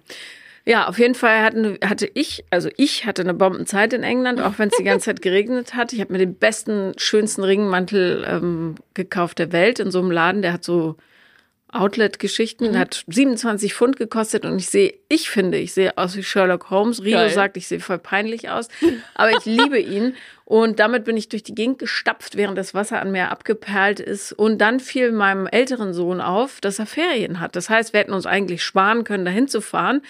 Ja, 0.65 0.87
auf 0.87 0.99
jeden 0.99 1.15
Fall 1.15 1.41
hatten, 1.41 1.77
hatte 1.83 2.09
ich, 2.13 2.43
also 2.49 2.69
ich 2.77 3.05
hatte 3.05 3.21
eine 3.21 3.33
Bombenzeit 3.33 3.93
in 3.93 4.03
England, 4.03 4.41
auch 4.41 4.53
wenn 4.57 4.69
es 4.69 4.77
die 4.77 4.83
ganze 4.83 5.05
Zeit 5.05 5.21
geregnet 5.21 5.73
hat. 5.73 5.93
Ich 5.93 5.99
habe 5.99 6.13
mir 6.13 6.19
den 6.19 6.35
besten, 6.35 6.93
schönsten 6.97 7.43
Ringmantel 7.43 8.25
ähm, 8.27 8.75
gekauft 8.93 9.39
der 9.39 9.51
Welt 9.51 9.79
in 9.79 9.91
so 9.91 9.99
einem 9.99 10.11
Laden, 10.11 10.41
der 10.41 10.53
hat 10.53 10.63
so 10.63 10.97
Outlet-Geschichten, 11.71 12.77
hat 12.79 13.03
27 13.07 13.75
Pfund 13.75 13.97
gekostet 13.97 14.43
und 14.43 14.57
ich 14.57 14.69
sehe, 14.69 14.95
ich 15.07 15.29
finde, 15.29 15.59
ich 15.59 15.73
sehe 15.73 15.97
aus 15.99 16.15
wie 16.15 16.23
Sherlock 16.23 16.71
Holmes. 16.71 17.03
Rio 17.03 17.17
Geil. 17.17 17.29
sagt, 17.29 17.57
ich 17.57 17.67
sehe 17.67 17.79
voll 17.79 17.99
peinlich 17.99 18.49
aus, 18.49 18.69
aber 19.13 19.31
ich 19.37 19.45
liebe 19.45 19.79
ihn 19.79 20.15
und 20.45 20.79
damit 20.79 21.05
bin 21.05 21.15
ich 21.15 21.29
durch 21.29 21.43
die 21.43 21.53
Gegend 21.53 21.77
gestapft, 21.77 22.35
während 22.35 22.57
das 22.57 22.73
Wasser 22.73 22.99
an 22.99 23.11
mir 23.11 23.29
abgeperlt 23.29 23.99
ist 23.99 24.33
und 24.33 24.57
dann 24.57 24.79
fiel 24.79 25.11
meinem 25.11 25.45
älteren 25.45 25.93
Sohn 25.93 26.21
auf, 26.21 26.59
dass 26.59 26.79
er 26.79 26.87
Ferien 26.87 27.39
hat. 27.39 27.55
Das 27.55 27.69
heißt, 27.69 27.93
wir 27.93 27.99
hätten 27.99 28.13
uns 28.13 28.25
eigentlich 28.25 28.63
sparen 28.63 29.03
können, 29.03 29.25
dahin 29.25 29.47
zu 29.47 29.61
fahren 29.61 30.01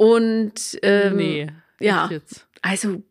und 0.00 0.78
ähm, 0.80 1.16
nee. 1.16 1.46
ja. 1.78 2.08
Jetzt. 2.10 2.46
also 2.62 3.02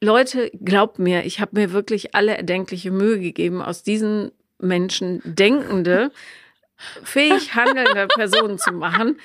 Leute, 0.00 0.52
glaubt 0.62 1.00
mir, 1.00 1.24
ich 1.24 1.40
habe 1.40 1.58
mir 1.58 1.72
wirklich 1.72 2.14
alle 2.14 2.36
erdenkliche 2.36 2.92
Mühe 2.92 3.18
gegeben, 3.18 3.60
aus 3.60 3.82
diesen 3.82 4.30
Menschen 4.60 5.20
denkende, 5.24 6.12
fähig 7.02 7.56
handelnde 7.56 8.06
Personen 8.06 8.60
zu 8.60 8.70
machen. 8.70 9.18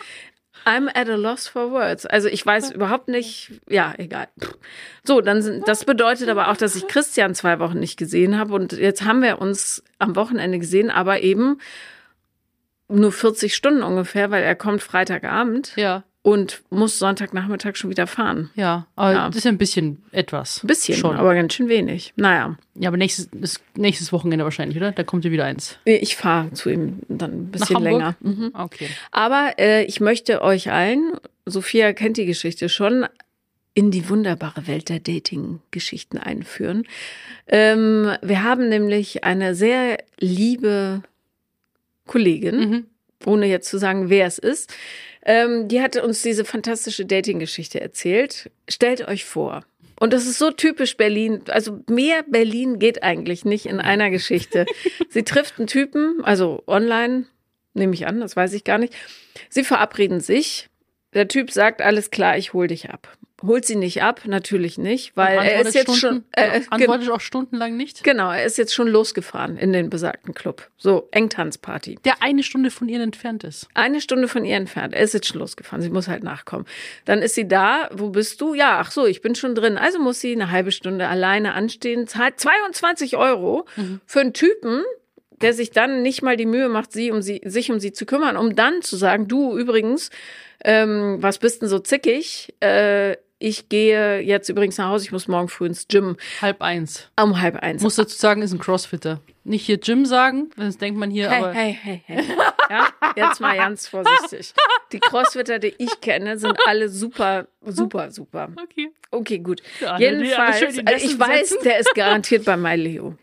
I'm 0.65 0.89
at 0.89 1.07
a 1.07 1.15
loss 1.15 1.47
for 1.47 1.69
words. 1.69 2.07
Also 2.07 2.27
ich 2.27 2.43
weiß 2.43 2.71
überhaupt 2.71 3.07
nicht, 3.07 3.51
ja, 3.69 3.93
egal. 3.99 4.27
So, 5.03 5.21
dann 5.21 5.43
sind, 5.43 5.67
das 5.67 5.85
bedeutet 5.85 6.27
aber 6.27 6.49
auch, 6.49 6.57
dass 6.57 6.75
ich 6.75 6.87
Christian 6.87 7.35
zwei 7.35 7.59
Wochen 7.59 7.79
nicht 7.79 7.97
gesehen 7.97 8.39
habe 8.39 8.55
und 8.55 8.71
jetzt 8.71 9.05
haben 9.05 9.21
wir 9.21 9.39
uns 9.39 9.83
am 9.99 10.15
Wochenende 10.15 10.57
gesehen, 10.57 10.89
aber 10.89 11.21
eben 11.21 11.59
nur 12.87 13.11
40 13.11 13.53
Stunden 13.53 13.83
ungefähr, 13.83 14.31
weil 14.31 14.41
er 14.41 14.55
kommt 14.55 14.81
Freitagabend 14.81 15.73
Ja, 15.75 16.03
und 16.21 16.61
muss 16.69 16.99
Sonntagnachmittag 16.99 17.75
schon 17.77 17.89
wieder 17.89 18.05
fahren. 18.05 18.49
ja. 18.55 18.85
Aber 18.95 19.13
Ja. 19.13 19.27
das 19.27 19.37
ist 19.37 19.43
ja 19.45 19.51
ein 19.51 19.57
bisschen 19.57 20.03
etwas. 20.11 20.63
Ein 20.63 20.67
bisschen, 20.67 20.97
Schon. 20.97 21.15
aber 21.15 21.33
ganz 21.33 21.53
schön 21.53 21.69
wenig. 21.69 22.13
Naja, 22.17 22.57
Ja, 22.75 22.89
aber 22.89 22.97
nächstes, 22.97 23.29
nächstes 23.75 24.11
Wochenende 24.11 24.43
wahrscheinlich, 24.43 24.77
oder? 24.77 24.91
Da 24.91 25.03
kommt 25.03 25.23
ja 25.25 25.31
wieder 25.31 25.45
eins. 25.45 25.77
ich 25.85 26.15
fahre 26.17 26.51
zu 26.53 26.69
ihm 26.69 26.99
dann 27.07 27.31
ein 27.31 27.51
bisschen 27.51 27.81
länger. 27.81 28.15
Mhm. 28.19 28.51
Okay. 28.53 28.89
Aber 29.11 29.53
äh, 29.57 29.85
ich 29.85 30.01
möchte 30.01 30.41
euch 30.41 30.71
allen, 30.71 31.13
Sophia 31.45 31.93
kennt 31.93 32.17
die 32.17 32.25
Geschichte 32.25 32.67
schon, 32.69 33.05
in 33.73 33.91
die 33.91 34.09
wunderbare 34.09 34.67
Welt 34.67 34.89
der 34.89 34.99
Dating-Geschichten 34.99 36.17
einführen. 36.17 36.83
Ähm, 37.47 38.11
wir 38.21 38.43
haben 38.43 38.67
nämlich 38.67 39.23
eine 39.23 39.55
sehr 39.55 39.99
liebe 40.19 41.01
Kollegin, 42.05 42.55
Mhm. 42.59 42.85
Ohne 43.25 43.47
jetzt 43.47 43.69
zu 43.69 43.77
sagen, 43.77 44.09
wer 44.09 44.25
es 44.25 44.37
ist. 44.37 44.73
Ähm, 45.25 45.67
die 45.67 45.81
hatte 45.81 46.03
uns 46.03 46.21
diese 46.21 46.45
fantastische 46.45 47.05
Dating-Geschichte 47.05 47.81
erzählt. 47.81 48.49
Stellt 48.69 49.07
euch 49.07 49.25
vor. 49.25 49.63
Und 49.99 50.13
das 50.13 50.25
ist 50.25 50.39
so 50.39 50.49
typisch 50.51 50.95
Berlin. 50.95 51.41
Also 51.49 51.81
mehr 51.89 52.23
Berlin 52.23 52.79
geht 52.79 53.03
eigentlich 53.03 53.43
nicht 53.43 53.65
in 53.65 53.79
einer 53.81 54.09
Geschichte. 54.09 54.65
Sie 55.09 55.23
trifft 55.23 55.57
einen 55.57 55.67
Typen, 55.67 56.23
also 56.23 56.63
online, 56.67 57.25
nehme 57.73 57.93
ich 57.93 58.07
an, 58.07 58.21
das 58.21 58.35
weiß 58.35 58.53
ich 58.53 58.63
gar 58.63 58.77
nicht. 58.77 58.93
Sie 59.49 59.63
verabreden 59.63 60.21
sich. 60.21 60.69
Der 61.13 61.27
Typ 61.27 61.51
sagt, 61.51 61.81
alles 61.81 62.11
klar, 62.11 62.37
ich 62.37 62.53
hol 62.53 62.67
dich 62.67 62.89
ab. 62.89 63.17
Holt 63.45 63.65
sie 63.65 63.75
nicht 63.75 64.03
ab, 64.03 64.21
natürlich 64.25 64.77
nicht, 64.77 65.15
weil 65.15 65.37
er 65.37 65.61
ist 65.61 65.73
jetzt 65.73 65.95
Stunden, 65.95 65.99
schon, 65.99 66.23
äh, 66.33 66.59
genau, 66.59 66.71
antwortet 66.71 67.09
auch 67.09 67.21
stundenlang 67.21 67.77
nicht. 67.77 68.03
genau, 68.03 68.31
er 68.31 68.43
ist 68.43 68.57
jetzt 68.57 68.73
schon 68.73 68.87
losgefahren 68.87 69.57
in 69.57 69.71
den 69.71 69.89
besagten 69.89 70.33
Club. 70.33 70.69
So, 70.77 71.07
Engtanzparty. 71.11 71.99
Der 72.03 72.21
eine 72.21 72.43
Stunde 72.43 72.69
von 72.69 72.89
ihr 72.89 73.01
entfernt 73.01 73.43
ist. 73.43 73.67
Eine 73.73 74.01
Stunde 74.01 74.27
von 74.27 74.43
ihr 74.43 74.57
entfernt. 74.57 74.93
Er 74.93 75.01
ist 75.01 75.13
jetzt 75.13 75.27
schon 75.27 75.39
losgefahren. 75.39 75.81
Sie 75.81 75.89
muss 75.89 76.07
halt 76.07 76.23
nachkommen. 76.23 76.65
Dann 77.05 77.21
ist 77.21 77.35
sie 77.35 77.47
da. 77.47 77.89
Wo 77.93 78.09
bist 78.09 78.41
du? 78.41 78.53
Ja, 78.53 78.79
ach 78.79 78.91
so, 78.91 79.05
ich 79.05 79.21
bin 79.21 79.35
schon 79.35 79.55
drin. 79.55 79.77
Also 79.77 79.99
muss 79.99 80.19
sie 80.19 80.33
eine 80.33 80.51
halbe 80.51 80.71
Stunde 80.71 81.07
alleine 81.07 81.53
anstehen. 81.53 82.07
Zahlt 82.07 82.39
22 82.39 83.15
Euro 83.17 83.65
für 84.05 84.19
einen 84.19 84.33
Typen, 84.33 84.83
der 85.41 85.53
sich 85.53 85.71
dann 85.71 86.01
nicht 86.01 86.21
mal 86.21 86.37
die 86.37 86.45
Mühe 86.45 86.69
macht, 86.69 86.91
sie 86.91 87.11
um 87.11 87.21
sie, 87.21 87.41
sich 87.45 87.71
um 87.71 87.79
sie 87.79 87.93
zu 87.93 88.05
kümmern, 88.05 88.37
um 88.37 88.55
dann 88.55 88.81
zu 88.81 88.97
sagen, 88.97 89.27
du 89.27 89.57
übrigens, 89.57 90.09
ähm, 90.63 91.17
was 91.19 91.37
bist 91.37 91.61
denn 91.61 91.69
so 91.69 91.79
zickig? 91.79 92.53
Äh, 92.59 93.15
ich 93.39 93.69
gehe 93.69 94.19
jetzt 94.19 94.49
übrigens 94.49 94.77
nach 94.77 94.89
Hause, 94.89 95.05
ich 95.05 95.11
muss 95.11 95.27
morgen 95.27 95.47
früh 95.47 95.65
ins 95.65 95.87
Gym 95.87 96.17
Halb 96.41 96.61
eins. 96.61 97.09
um 97.19 97.41
halb 97.41 97.55
eins. 97.57 97.81
Muss 97.81 97.95
dazu 97.95 98.15
sagen, 98.17 98.41
ist 98.41 98.51
ein 98.53 98.59
Crossfitter. 98.59 99.21
Nicht 99.45 99.65
hier 99.65 99.77
Gym 99.77 100.05
sagen, 100.05 100.49
sonst 100.57 100.79
denkt 100.81 100.99
man 100.99 101.09
hier, 101.09 101.29
Hey, 101.31 101.37
aber 101.43 101.53
hey, 101.53 101.77
hey, 101.81 102.03
hey. 102.05 102.23
Ja, 102.69 102.87
jetzt 103.15 103.39
mal 103.39 103.55
ganz 103.57 103.87
vorsichtig. 103.87 104.53
Die 104.91 104.99
Crossfitter, 104.99 105.57
die 105.57 105.73
ich 105.79 106.01
kenne, 106.01 106.37
sind 106.37 106.55
alle 106.67 106.87
super, 106.89 107.47
super, 107.65 108.11
super. 108.11 108.49
okay. 108.61 108.91
Okay, 109.09 109.39
gut. 109.39 109.63
Alle- 109.83 110.05
Jedenfalls, 110.05 110.59
die 110.75 110.85
also 110.85 111.05
ich 111.05 111.17
weiß, 111.19 111.49
setzen. 111.49 111.63
der 111.63 111.79
ist 111.79 111.95
garantiert 111.95 112.45
bei 112.45 112.57
MyLeo. 112.57 113.15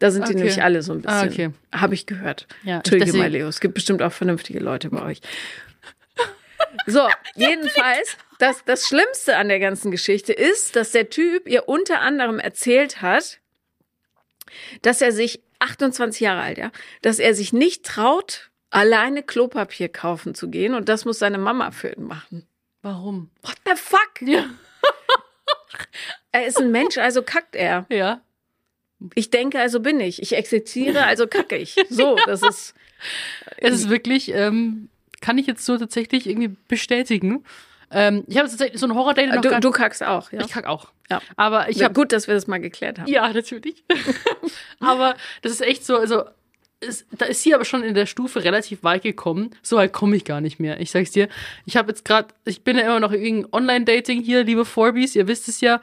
Da 0.00 0.10
sind 0.10 0.26
die 0.28 0.32
Okay. 0.32 0.38
nämlich 0.38 0.62
alle 0.62 0.82
so 0.82 0.92
ein 0.92 1.02
bisschen. 1.02 1.18
Ah, 1.18 1.24
okay. 1.24 1.50
Habe 1.72 1.94
ich 1.94 2.04
gehört. 2.06 2.46
Ja, 2.64 2.78
Entschuldige, 2.78 3.16
MyLeo. 3.16 3.48
Es 3.48 3.60
gibt 3.60 3.74
bestimmt 3.74 4.02
auch 4.02 4.12
vernünftige 4.12 4.58
Leute 4.58 4.90
bei 4.90 5.02
euch. 5.02 5.20
So, 6.86 7.06
jedenfalls, 7.36 8.16
das, 8.40 8.64
das 8.64 8.86
Schlimmste 8.86 9.36
an 9.36 9.48
der 9.48 9.60
ganzen 9.60 9.90
Geschichte 9.90 10.32
ist, 10.32 10.76
dass 10.76 10.92
der 10.92 11.10
Typ 11.10 11.48
ihr 11.48 11.68
unter 11.68 12.00
anderem 12.00 12.38
erzählt 12.38 13.02
hat, 13.02 13.38
dass 14.82 15.00
er 15.00 15.12
sich, 15.12 15.40
28 15.60 16.20
Jahre 16.20 16.40
alt, 16.40 16.58
ja, 16.58 16.72
dass 17.02 17.18
er 17.18 17.34
sich 17.34 17.52
nicht 17.52 17.84
traut, 17.84 18.50
alleine 18.70 19.22
Klopapier 19.22 19.88
kaufen 19.88 20.34
zu 20.34 20.48
gehen 20.48 20.74
und 20.74 20.88
das 20.88 21.04
muss 21.04 21.18
seine 21.18 21.38
Mama 21.38 21.70
für 21.70 21.90
ihn 21.90 22.04
machen. 22.04 22.46
Warum? 22.82 23.30
What 23.42 23.56
the 23.66 23.74
fuck? 23.76 24.22
Ja. 24.22 24.46
Er 26.32 26.46
ist 26.46 26.60
ein 26.60 26.70
Mensch, 26.70 26.96
also 26.96 27.22
kackt 27.22 27.56
er. 27.56 27.86
Ja. 27.90 28.20
Ich 29.14 29.30
denke, 29.30 29.58
also 29.58 29.80
bin 29.80 29.98
ich. 29.98 30.22
Ich 30.22 30.36
exerziere, 30.36 31.04
also 31.04 31.26
kacke 31.26 31.56
ich. 31.56 31.74
So, 31.88 32.16
das 32.26 32.42
ist. 32.42 32.74
Es 33.56 33.74
ist 33.74 33.90
wirklich, 33.90 34.32
ähm, 34.32 34.90
kann 35.20 35.38
ich 35.38 35.46
jetzt 35.46 35.64
so 35.64 35.76
tatsächlich 35.76 36.28
irgendwie 36.28 36.54
bestätigen. 36.68 37.44
Ähm, 37.90 38.24
ich 38.28 38.36
habe 38.36 38.48
tatsächlich 38.48 38.80
so 38.80 38.86
ein 38.86 38.94
Horror-Date 38.94 39.34
noch 39.34 39.40
Du, 39.40 39.50
gar 39.50 39.60
du 39.60 39.70
kackst 39.70 40.02
auch, 40.02 40.30
ja. 40.32 40.40
Ich 40.40 40.48
kack 40.52 40.66
auch. 40.66 40.92
Ja. 41.10 41.20
Aber 41.36 41.68
ich 41.68 41.82
habe 41.82 41.92
gut, 41.94 42.12
dass 42.12 42.28
wir 42.28 42.34
das 42.34 42.46
mal 42.46 42.60
geklärt 42.60 43.00
haben. 43.00 43.10
Ja, 43.10 43.32
natürlich. 43.32 43.82
aber 44.80 45.16
das 45.42 45.52
ist 45.52 45.62
echt 45.62 45.84
so, 45.84 45.96
also 45.96 46.24
ist, 46.80 47.06
da 47.12 47.26
ist 47.26 47.42
sie 47.42 47.54
aber 47.54 47.64
schon 47.64 47.82
in 47.82 47.94
der 47.94 48.06
Stufe 48.06 48.42
relativ 48.42 48.82
weit 48.82 49.02
gekommen. 49.02 49.50
So 49.62 49.76
weit 49.76 49.92
komme 49.92 50.16
ich 50.16 50.24
gar 50.24 50.40
nicht 50.40 50.60
mehr. 50.60 50.80
Ich 50.80 50.90
sag's 50.90 51.10
dir. 51.10 51.28
Ich 51.66 51.76
habe 51.76 51.88
jetzt 51.88 52.04
gerade, 52.04 52.28
ich 52.44 52.62
bin 52.62 52.78
ja 52.78 52.84
immer 52.84 53.00
noch 53.00 53.12
in 53.12 53.46
Online-Dating 53.52 54.22
hier, 54.22 54.44
liebe 54.44 54.64
Forbies, 54.64 55.14
ihr 55.14 55.28
wisst 55.28 55.48
es 55.48 55.60
ja. 55.60 55.80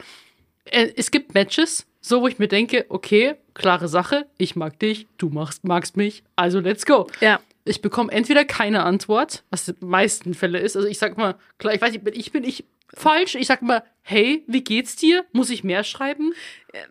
Äh, 0.66 0.92
Es 0.96 1.12
gibt 1.12 1.34
Matches, 1.34 1.86
so 2.02 2.22
wo 2.22 2.28
ich 2.28 2.40
mir 2.40 2.48
denke, 2.48 2.86
okay, 2.90 3.36
klare 3.54 3.88
Sache, 3.88 4.26
ich 4.38 4.56
mag 4.56 4.80
dich, 4.80 5.08
du 5.18 5.30
magst, 5.30 5.64
magst 5.64 5.98
mich, 5.98 6.24
also 6.36 6.60
let's 6.60 6.86
go. 6.86 7.08
Ja. 7.22 7.40
Ich 7.68 7.82
bekomme 7.82 8.12
entweder 8.12 8.46
keine 8.46 8.84
Antwort, 8.84 9.44
was 9.52 9.68
in 9.68 9.76
den 9.80 9.90
meisten 9.90 10.34
Fälle 10.34 10.60
ist. 10.60 10.76
Also 10.76 10.88
ich 10.88 10.98
sag 11.00 11.18
mal, 11.18 11.36
klar, 11.58 11.74
ich 11.74 11.82
weiß 11.82 11.92
nicht, 11.92 12.04
bin 12.04 12.14
ich 12.16 12.32
bin 12.32 12.44
ich 12.44 12.66
falsch. 12.94 13.36
Ich 13.36 13.48
sag 13.48 13.62
mal, 13.62 13.84
hey, 14.02 14.44
wie 14.48 14.64
geht's 14.64 14.96
dir? 14.96 15.26
Muss 15.34 15.50
ich 15.50 15.64
mehr 15.64 15.84
schreiben? 15.84 16.34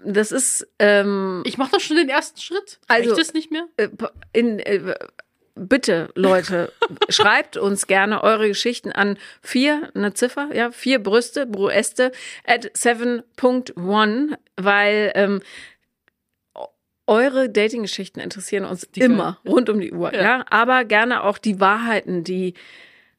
Das 0.04 0.32
ist 0.32 0.66
ähm, 0.78 1.42
Ich 1.46 1.58
mache 1.58 1.72
doch 1.72 1.80
schon 1.80 1.96
den 1.96 2.08
ersten 2.08 2.40
Schritt. 2.40 2.78
Also- 2.88 3.10
Reicht 3.10 3.20
das 3.20 3.34
nicht 3.34 3.50
mehr? 3.50 3.66
äh, 3.76 3.88
in 4.32 4.58
äh, 4.58 4.94
bitte, 5.54 6.10
Leute, 6.14 6.70
schreibt 7.08 7.56
uns 7.56 7.86
gerne 7.86 8.22
eure 8.22 8.46
Geschichten 8.48 8.92
an 8.92 9.16
vier, 9.40 9.90
eine 9.94 10.12
Ziffer, 10.12 10.50
ja, 10.52 10.70
vier 10.70 11.02
Brüste, 11.02 11.46
Brueste 11.46 12.12
at 12.46 12.66
7.1, 12.76 14.36
weil 14.56 15.12
ähm, 15.14 15.40
eure 17.06 17.48
Dating-Geschichten 17.48 18.20
interessieren 18.20 18.64
uns 18.64 18.88
Die 18.90 19.00
immer, 19.00 19.38
rund 19.46 19.70
um 19.70 19.80
die 19.80 19.92
Uhr, 19.92 20.12
ja. 20.14 20.22
Ja. 20.22 20.44
Aber 20.50 20.84
gerne 20.84 21.22
auch 21.22 21.38
die 21.38 21.60
Wahrheiten, 21.60 22.24
die 22.24 22.54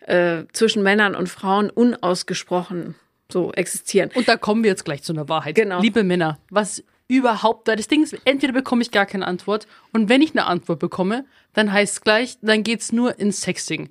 äh, 0.01 0.43
zwischen 0.53 0.83
Männern 0.83 1.15
und 1.15 1.29
Frauen 1.29 1.69
unausgesprochen 1.69 2.95
so 3.29 3.51
existieren. 3.53 4.09
Und 4.13 4.27
da 4.27 4.37
kommen 4.37 4.63
wir 4.63 4.69
jetzt 4.69 4.85
gleich 4.85 5.03
zu 5.03 5.13
einer 5.13 5.29
Wahrheit. 5.29 5.55
Genau. 5.55 5.81
Liebe 5.81 6.03
Männer, 6.03 6.39
was 6.49 6.83
überhaupt 7.07 7.67
da 7.67 7.75
das 7.75 7.87
Ding 7.87 8.03
ist, 8.03 8.17
entweder 8.25 8.53
bekomme 8.53 8.81
ich 8.81 8.91
gar 8.91 9.05
keine 9.05 9.25
Antwort 9.25 9.67
und 9.93 10.09
wenn 10.09 10.21
ich 10.21 10.31
eine 10.31 10.45
Antwort 10.45 10.79
bekomme, 10.79 11.25
dann 11.53 11.71
heißt 11.71 11.93
es 11.93 12.01
gleich, 12.01 12.37
dann 12.41 12.63
geht's 12.63 12.91
nur 12.91 13.17
ins 13.19 13.41
Sexting. 13.41 13.89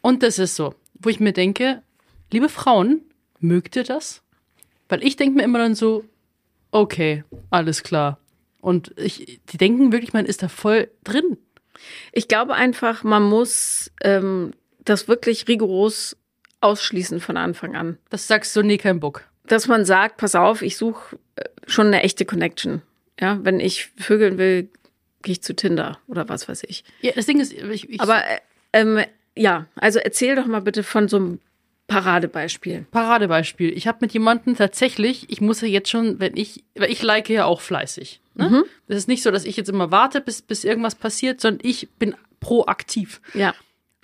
Und 0.00 0.22
das 0.22 0.38
ist 0.38 0.56
so, 0.56 0.74
wo 0.94 1.08
ich 1.08 1.20
mir 1.20 1.32
denke, 1.32 1.82
liebe 2.30 2.48
Frauen, 2.48 3.02
mögt 3.40 3.76
ihr 3.76 3.84
das? 3.84 4.22
Weil 4.88 5.02
ich 5.04 5.16
denke 5.16 5.36
mir 5.36 5.42
immer 5.42 5.58
dann 5.58 5.74
so, 5.74 6.04
okay, 6.70 7.24
alles 7.50 7.82
klar. 7.82 8.18
Und 8.62 8.94
ich, 8.96 9.40
die 9.50 9.58
denken 9.58 9.92
wirklich, 9.92 10.12
man 10.14 10.24
ist 10.24 10.42
da 10.42 10.48
voll 10.48 10.88
drin. 11.04 11.36
Ich 12.12 12.28
glaube 12.28 12.54
einfach, 12.54 13.02
man 13.02 13.24
muss 13.24 13.90
ähm, 14.02 14.52
das 14.84 15.08
wirklich 15.08 15.48
rigoros 15.48 16.16
ausschließen 16.60 17.20
von 17.20 17.36
Anfang 17.36 17.74
an. 17.74 17.98
Das 18.08 18.28
sagst 18.28 18.54
du, 18.54 18.62
nee, 18.62 18.78
kein 18.78 19.00
Bock. 19.00 19.24
Dass 19.44 19.66
man 19.66 19.84
sagt, 19.84 20.16
pass 20.16 20.36
auf, 20.36 20.62
ich 20.62 20.76
suche 20.76 21.18
schon 21.66 21.88
eine 21.88 22.02
echte 22.04 22.24
Connection. 22.24 22.82
Ja, 23.20 23.40
wenn 23.42 23.58
ich 23.58 23.90
vögeln 23.98 24.38
will, 24.38 24.68
gehe 25.22 25.32
ich 25.32 25.42
zu 25.42 25.54
Tinder 25.56 25.98
oder 26.06 26.28
was 26.28 26.48
weiß 26.48 26.62
ich. 26.68 26.84
Ja, 27.00 27.12
das 27.16 27.26
Ding 27.26 27.40
ist, 27.40 27.52
ich, 27.52 27.90
ich 27.90 28.00
Aber 28.00 28.18
äh, 28.24 28.38
ähm, 28.72 29.04
ja, 29.36 29.66
also 29.74 29.98
erzähl 29.98 30.36
doch 30.36 30.46
mal 30.46 30.62
bitte 30.62 30.84
von 30.84 31.08
so 31.08 31.16
einem 31.16 31.40
Paradebeispiel. 31.88 32.86
Paradebeispiel. 32.92 33.76
Ich 33.76 33.88
habe 33.88 33.98
mit 34.02 34.12
jemandem 34.12 34.56
tatsächlich, 34.56 35.28
ich 35.30 35.40
muss 35.40 35.60
ja 35.60 35.68
jetzt 35.68 35.90
schon, 35.90 36.20
wenn 36.20 36.36
ich, 36.36 36.62
weil 36.76 36.90
ich 36.90 37.02
like 37.02 37.28
ja 37.28 37.44
auch 37.44 37.60
fleißig. 37.60 38.21
Ne? 38.34 38.64
Das 38.88 38.96
ist 38.98 39.08
nicht 39.08 39.22
so, 39.22 39.30
dass 39.30 39.44
ich 39.44 39.56
jetzt 39.56 39.68
immer 39.68 39.90
warte, 39.90 40.20
bis, 40.20 40.42
bis 40.42 40.64
irgendwas 40.64 40.94
passiert, 40.94 41.40
sondern 41.40 41.66
ich 41.66 41.88
bin 41.98 42.14
proaktiv. 42.40 43.20
Ja, 43.34 43.54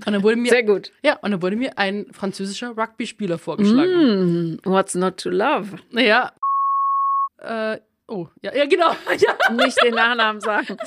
Und 0.07 0.12
dann 0.12 0.23
wurde 0.23 0.37
mir, 0.37 0.51
sehr 0.51 0.62
gut. 0.62 0.93
ja, 1.03 1.17
und 1.19 1.31
dann 1.31 1.43
wurde 1.43 1.57
mir 1.57 1.79
ein 1.79 2.07
französischer 2.12 2.77
Rugby-Spieler 2.77 3.38
vorgeschlagen. 3.38 4.53
Mm, 4.55 4.61
what's 4.64 4.95
not 4.95 5.17
to 5.19 5.31
love? 5.31 5.77
Naja, 5.91 6.33
äh, 7.41 7.79
oh, 8.09 8.29
ja, 8.43 8.55
ja, 8.55 8.67
genau. 8.67 8.95
Ja. 9.19 9.53
Nicht 9.53 9.83
den 9.83 9.95
Nachnamen 9.95 10.41
sagen. 10.41 10.77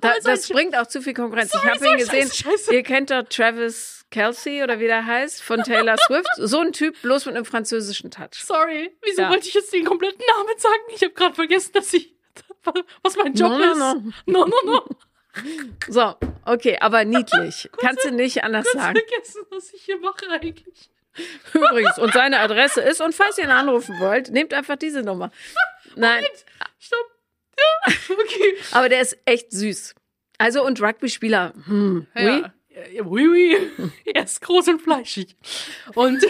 Da, 0.00 0.12
das 0.22 0.48
bringt 0.48 0.76
auch 0.76 0.86
zu 0.86 1.00
viel 1.00 1.14
Konkurrenz. 1.14 1.52
Sorry, 1.52 1.68
ich 1.68 1.74
habe 1.74 1.86
ihn 1.88 1.96
gesehen. 1.98 2.22
scheiße, 2.28 2.42
scheiße. 2.42 2.74
Ihr 2.74 2.82
kennt 2.82 3.10
doch 3.10 3.22
Travis 3.22 4.04
Kelsey 4.10 4.62
oder 4.62 4.78
wie 4.78 4.86
der 4.86 5.06
heißt 5.06 5.42
von 5.42 5.62
Taylor 5.62 5.96
Swift. 6.06 6.28
So 6.36 6.58
ein 6.60 6.72
Typ, 6.72 7.00
bloß 7.00 7.24
mit 7.26 7.36
einem 7.36 7.46
französischen 7.46 8.10
Touch. 8.10 8.34
Sorry, 8.44 8.90
wieso 9.02 9.22
Ja. 9.22 9.30
wollte 9.30 9.48
ich 9.48 9.54
jetzt 9.54 9.72
den 9.72 9.86
kompletten 9.86 10.20
Namen 10.36 10.58
sagen? 10.58 10.82
Ich 10.94 11.02
habe 11.02 11.14
gerade 11.14 11.34
vergessen, 11.34 11.70
dass 11.72 11.94
ich, 11.94 12.12
was 13.02 13.16
mein 13.16 13.34
Job 13.34 13.50
No, 13.52 13.58
no, 13.58 13.72
ist. 13.72 13.78
no. 13.78 14.12
no, 14.26 14.46
no. 14.46 14.56
no. 14.64 14.84
So, 15.88 16.14
okay, 16.44 16.76
aber 16.80 17.04
niedlich. 17.04 17.70
Kannst 17.80 18.04
du 18.04 18.10
nicht 18.10 18.42
anders 18.42 18.66
Ganz 18.72 18.84
sagen. 18.84 18.98
vergessen, 18.98 19.42
was 19.50 19.72
ich 19.72 19.82
hier 19.82 19.98
mache 20.00 20.28
eigentlich. 20.28 20.90
Übrigens, 21.54 21.98
und 21.98 22.12
seine 22.12 22.40
Adresse 22.40 22.80
ist, 22.80 23.00
und 23.00 23.14
falls 23.14 23.36
ihr 23.38 23.44
ihn 23.44 23.50
anrufen 23.50 23.98
wollt, 23.98 24.30
nehmt 24.30 24.54
einfach 24.54 24.76
diese 24.76 25.02
Nummer. 25.02 25.30
Nein, 25.96 26.24
Stopp. 26.78 26.98
Ja, 27.58 27.92
okay. 28.10 28.54
aber 28.72 28.88
der 28.88 29.00
ist 29.00 29.18
echt 29.24 29.50
süß. 29.52 29.94
Also, 30.38 30.64
und 30.64 30.80
Rugby-Spieler, 30.80 31.52
hm, 31.66 32.06
oui. 32.14 32.22
Ja. 32.22 32.52
Ja, 32.92 33.04
oui, 33.04 33.28
oui. 33.28 33.92
Er 34.06 34.24
ist 34.24 34.40
groß 34.40 34.68
und 34.68 34.80
fleischig. 34.80 35.36
Und 35.94 36.24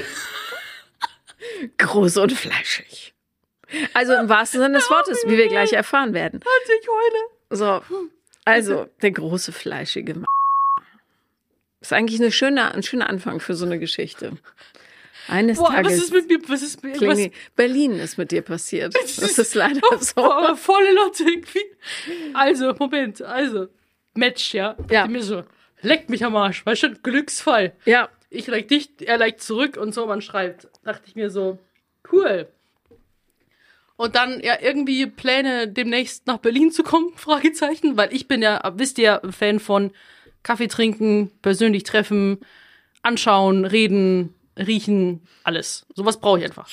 groß 1.79 2.17
und 2.17 2.33
fleischig. 2.33 3.10
Also 3.95 4.15
im 4.15 4.29
wahrsten 4.29 4.61
Sinne 4.61 4.79
des 4.79 4.91
Wortes, 4.91 5.23
wie 5.27 5.37
wir 5.37 5.49
gleich 5.49 5.73
erfahren 5.73 6.15
werden. 6.15 6.41
also 6.43 6.73
ich 6.81 6.89
heule. 6.89 7.25
So, 7.51 7.97
also 8.45 8.87
der 9.03 9.11
große 9.11 9.53
fleischige 9.53 10.13
M 10.13 10.25
Ist 11.81 11.93
eigentlich 11.93 12.21
eine 12.21 12.33
schöne, 12.33 12.75
ein 12.75 12.83
schöner 12.83 13.09
Anfang 13.09 13.41
für 13.41 13.55
so 13.55 13.67
eine 13.67 13.79
Geschichte. 13.79 14.33
Eines 15.29 15.59
Boah, 15.59 15.69
was 15.69 15.75
Tages 15.75 16.03
ist 16.05 16.13
mit 16.13 16.29
mir? 16.29 16.39
Was 16.49 16.63
ist 16.63 16.83
mit 16.83 17.01
was, 17.01 17.19
Berlin 17.55 17.93
ist 17.93 18.19
mit 18.19 18.33
dir 18.33 18.43
passiert. 18.43 18.95
Das 18.95 19.39
ist 19.39 19.55
leider 19.55 19.81
so. 20.01 20.15
Boah, 20.17 20.57
volle 20.57 20.93
Lotte 20.93 21.25
irgendwie. 21.25 21.65
Also, 22.35 22.75
Moment, 22.79 23.23
also. 23.23 23.69
Match, 24.15 24.55
ja. 24.55 24.77
Ja. 24.91 25.03
Dachte 25.03 25.13
Mir 25.13 25.23
so, 25.23 25.45
leck 25.83 26.09
mich 26.09 26.25
am 26.25 26.35
Arsch, 26.35 26.67
weißt 26.67 26.83
du, 26.83 26.95
Glücksfall. 26.97 27.73
Ja, 27.85 28.09
Ich 28.31 28.47
like 28.49 28.69
dich, 28.69 28.89
er 29.01 29.19
like 29.19 29.41
zurück 29.41 29.77
und 29.77 29.95
so, 29.95 30.07
man 30.07 30.21
schreibt. 30.21 30.69
Dachte 30.85 31.03
ich 31.07 31.15
mir 31.15 31.31
so, 31.31 31.59
cool. 32.11 32.49
Und 34.01 34.15
dann 34.15 34.41
ja 34.41 34.57
irgendwie 34.63 35.05
Pläne, 35.05 35.69
demnächst 35.69 36.27
nach 36.27 36.39
Berlin 36.39 36.73
zu 36.73 36.83
kommen, 36.83 37.13
Fragezeichen, 37.17 37.99
weil 37.99 38.15
ich 38.15 38.29
bin 38.29 38.41
ja, 38.41 38.59
wisst 38.77 38.97
ihr, 38.97 39.21
Fan 39.29 39.61
von 39.61 39.91
Kaffee 40.43 40.69
trinken, 40.69 41.31
persönlich 41.43 41.83
treffen, 41.83 42.39
anschauen, 43.03 43.67
reden, 43.67 44.35
riechen, 44.57 45.21
alles. 45.45 45.85
Sowas 45.95 46.19
brauche 46.19 46.39
ich 46.39 46.47
einfach. 46.47 46.67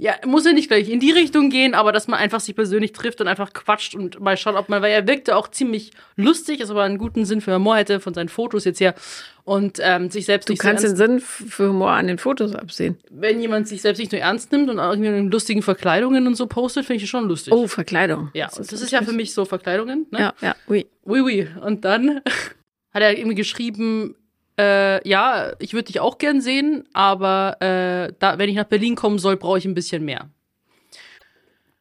Ja, 0.00 0.14
muss 0.24 0.46
ja 0.46 0.52
nicht 0.52 0.68
gleich 0.68 0.88
in 0.88 1.00
die 1.00 1.10
Richtung 1.10 1.50
gehen, 1.50 1.74
aber 1.74 1.90
dass 1.90 2.06
man 2.06 2.20
einfach 2.20 2.38
sich 2.38 2.54
persönlich 2.54 2.92
trifft 2.92 3.20
und 3.20 3.26
einfach 3.26 3.52
quatscht 3.52 3.96
und 3.96 4.20
mal 4.20 4.36
schaut, 4.36 4.54
ob 4.54 4.68
man, 4.68 4.80
weil 4.80 4.92
er 4.92 5.08
wirkte 5.08 5.34
auch 5.34 5.48
ziemlich 5.48 5.90
lustig, 6.14 6.60
also 6.60 6.74
aber 6.74 6.84
einen 6.84 6.98
guten 6.98 7.24
Sinn 7.24 7.40
für 7.40 7.52
Humor 7.52 7.78
hätte 7.78 7.98
von 7.98 8.14
seinen 8.14 8.28
Fotos 8.28 8.64
jetzt 8.64 8.78
her 8.78 8.94
und 9.42 9.80
ähm, 9.82 10.08
sich 10.08 10.26
selbst 10.26 10.48
du 10.48 10.52
nicht 10.52 10.62
kannst 10.62 10.86
so 10.86 10.94
den 10.94 11.00
ernst, 11.00 11.38
Sinn 11.38 11.48
für 11.48 11.70
Humor 11.70 11.90
an 11.90 12.06
den 12.06 12.18
Fotos 12.18 12.54
absehen. 12.54 12.96
wenn 13.10 13.40
jemand 13.40 13.66
sich 13.66 13.82
selbst 13.82 13.98
nicht 13.98 14.12
nur 14.12 14.20
ernst 14.20 14.52
nimmt 14.52 14.70
und 14.70 14.78
irgendwie 14.78 15.08
in 15.08 15.32
lustigen 15.32 15.62
Verkleidungen 15.62 16.28
und 16.28 16.36
so 16.36 16.46
postet, 16.46 16.86
finde 16.86 16.98
ich 16.98 17.02
das 17.02 17.10
schon 17.10 17.26
lustig. 17.26 17.52
Oh, 17.52 17.66
Verkleidung. 17.66 18.30
ja, 18.34 18.46
und 18.56 18.70
das 18.72 18.80
ist 18.80 18.92
ja 18.92 19.02
für 19.02 19.12
mich 19.12 19.34
so 19.34 19.46
Verkleidungen, 19.46 20.06
ne? 20.12 20.20
Ja, 20.20 20.34
ja, 20.40 20.54
oui. 20.68 20.86
Oui, 21.02 21.22
oui. 21.22 21.48
Und 21.60 21.84
dann 21.84 22.20
hat 22.94 23.02
er 23.02 23.18
irgendwie 23.18 23.34
geschrieben, 23.34 24.14
äh, 24.58 25.08
ja, 25.08 25.52
ich 25.60 25.72
würde 25.72 25.84
dich 25.84 26.00
auch 26.00 26.18
gern 26.18 26.40
sehen, 26.40 26.84
aber 26.92 27.56
äh, 27.60 28.12
da, 28.18 28.38
wenn 28.38 28.50
ich 28.50 28.56
nach 28.56 28.64
Berlin 28.64 28.96
kommen 28.96 29.18
soll, 29.18 29.36
brauche 29.36 29.58
ich 29.58 29.64
ein 29.64 29.74
bisschen 29.74 30.04
mehr. 30.04 30.28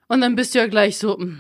Und 0.08 0.22
dann 0.22 0.36
bist 0.36 0.56
du 0.56 0.60
ja 0.60 0.68
gleich 0.68 0.98
so, 0.98 1.18
mh. 1.18 1.38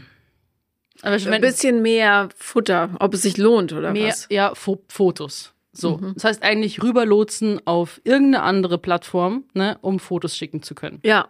aber 1.01 1.15
Ein 1.15 1.25
wenn, 1.25 1.41
bisschen 1.41 1.81
mehr 1.81 2.29
Futter, 2.35 2.89
ob 2.99 3.13
es 3.13 3.21
sich 3.21 3.37
lohnt 3.37 3.71
oder 3.71 3.91
mehr, 3.91 4.09
was. 4.09 4.27
ja, 4.29 4.53
Fo 4.55 4.83
Fotos. 4.89 5.53
So, 5.71 5.99
das 6.15 6.23
heißt 6.23 6.41
eigentlich 6.43 6.81
rüberlotsen 6.81 7.61
auf 7.67 8.01
irgendeine 8.03 8.41
andere 8.43 8.79
Plattform, 8.79 9.43
ne, 9.53 9.77
um 9.81 9.99
Fotos 9.99 10.35
schicken 10.35 10.63
zu 10.63 10.73
können. 10.73 10.99
Ja, 11.03 11.27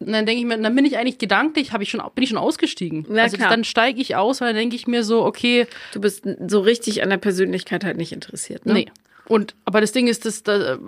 Und 0.00 0.10
dann 0.10 0.26
denke 0.26 0.40
ich 0.40 0.46
mir, 0.46 0.58
dann 0.60 0.74
bin 0.74 0.84
ich 0.84 0.98
eigentlich 0.98 1.18
gedanklich, 1.18 1.72
habe 1.72 1.84
ich 1.84 1.90
schon, 1.90 2.02
bin 2.12 2.24
ich 2.24 2.30
schon 2.30 2.38
ausgestiegen. 2.38 3.06
Na 3.08 3.22
also 3.22 3.36
klar. 3.36 3.50
dann 3.50 3.62
steige 3.62 4.00
ich 4.00 4.16
aus, 4.16 4.40
weil 4.40 4.48
dann 4.48 4.56
denke 4.56 4.74
ich 4.74 4.88
mir 4.88 5.04
so, 5.04 5.24
okay, 5.24 5.68
du 5.92 6.00
bist 6.00 6.26
so 6.48 6.58
richtig 6.60 7.04
an 7.04 7.10
der 7.10 7.18
Persönlichkeit 7.18 7.84
halt 7.84 7.98
nicht 7.98 8.10
interessiert. 8.10 8.66
Ne? 8.66 8.72
Nee. 8.72 8.86
Und 9.28 9.54
aber 9.64 9.80
das 9.80 9.92
Ding 9.92 10.08
ist, 10.08 10.24
dass 10.24 10.42
da, 10.42 10.78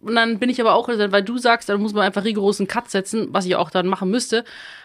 und 0.00 0.14
dann 0.14 0.38
bin 0.38 0.48
ich 0.50 0.60
aber 0.60 0.74
auch, 0.74 0.88
weil 0.88 1.22
du 1.22 1.38
sagst, 1.38 1.68
dann 1.68 1.80
muss 1.82 1.92
man 1.92 2.02
einfach 2.04 2.24
rigoros 2.24 2.58
einen 2.60 2.68
Cut 2.68 2.90
setzen, 2.90 3.28
was 3.32 3.44
ich 3.46 3.56
auch 3.56 3.70
dann 3.70 3.86
machen 3.86 4.10
müsste. 4.10 4.44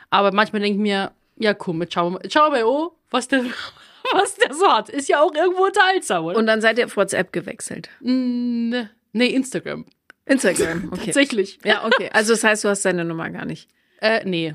Aber 0.09 0.31
manchmal 0.33 0.61
denke 0.61 0.75
ich 0.77 0.81
mir, 0.81 1.11
ja 1.37 1.53
komm, 1.53 1.77
mal, 1.79 1.87
schauen 1.91 2.19
wir 2.21 2.49
mal, 2.49 2.63
oh, 2.65 2.91
was 3.11 3.27
der, 3.27 3.45
was 4.13 4.35
der 4.35 4.53
so 4.53 4.67
hat. 4.67 4.89
Ist 4.89 5.07
ja 5.09 5.21
auch 5.21 5.33
irgendwo 5.33 5.65
unterhaltsam, 5.65 6.25
oder? 6.25 6.37
Und 6.37 6.45
dann 6.47 6.61
seid 6.61 6.77
ihr 6.77 6.85
auf 6.85 6.97
WhatsApp 6.97 7.31
gewechselt. 7.31 7.89
Mm, 8.01 8.73
nee, 9.13 9.27
Instagram. 9.27 9.85
Instagram, 10.25 10.89
okay. 10.91 11.05
Tatsächlich. 11.05 11.59
Ja, 11.63 11.85
okay. 11.85 12.09
Also 12.11 12.33
das 12.33 12.43
heißt, 12.43 12.63
du 12.63 12.69
hast 12.69 12.83
deine 12.83 13.05
Nummer 13.05 13.29
gar 13.29 13.45
nicht. 13.45 13.69
Äh, 14.01 14.25
nee. 14.25 14.53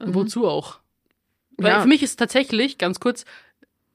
Wozu 0.00 0.48
auch? 0.48 0.80
Weil 1.58 1.72
Ja. 1.72 1.82
für 1.82 1.88
mich 1.88 2.02
ist 2.02 2.16
tatsächlich, 2.18 2.78
ganz 2.78 3.00
kurz, 3.00 3.24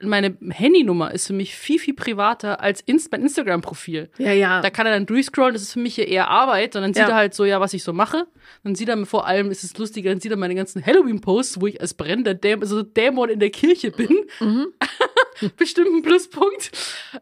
meine 0.01 0.35
Handynummer 0.49 1.13
ist 1.13 1.27
für 1.27 1.33
mich 1.33 1.55
viel, 1.55 1.79
viel 1.79 1.93
privater 1.93 2.59
als 2.59 2.81
Inst 2.81 3.11
mein 3.11 3.21
Instagram-Profil. 3.21 4.09
Ja, 4.17 4.33
ja. 4.33 4.61
Da 4.61 4.69
kann 4.69 4.85
er 4.85 4.91
dann 4.93 5.05
durchscrollen, 5.05 5.53
das 5.53 5.61
ist 5.61 5.73
für 5.73 5.79
mich 5.79 5.95
hier 5.95 6.07
eher 6.07 6.29
Arbeit. 6.29 6.75
Und 6.75 6.81
dann 6.81 6.93
sieht 6.93 7.03
Ja. 7.03 7.09
er 7.09 7.15
halt 7.15 7.33
so, 7.33 7.45
ja, 7.45 7.61
was 7.61 7.73
ich 7.73 7.83
so 7.83 7.93
mache. 7.93 8.27
Dann 8.63 8.75
sieht 8.75 8.89
er 8.89 9.05
vor 9.05 9.25
allem, 9.25 9.51
ist 9.51 9.63
es 9.63 9.77
lustiger, 9.77 10.09
dann 10.11 10.19
sieht 10.19 10.31
er 10.31 10.37
meine 10.37 10.53
ganzen 10.55 10.85
Halloween-Posts, 10.85 11.61
wo 11.61 11.67
ich 11.67 11.79
als 11.79 11.93
brennender 11.93 12.33
Dämon, 12.33 12.63
also 12.63 12.83
Dämon 12.83 13.29
in 13.29 13.39
der 13.39 13.51
Kirche 13.51 13.91
bin. 13.91 14.25
Mhm. 14.41 14.67
Bestimmt 15.57 15.87
ein 15.87 16.01
Pluspunkt. 16.01 16.71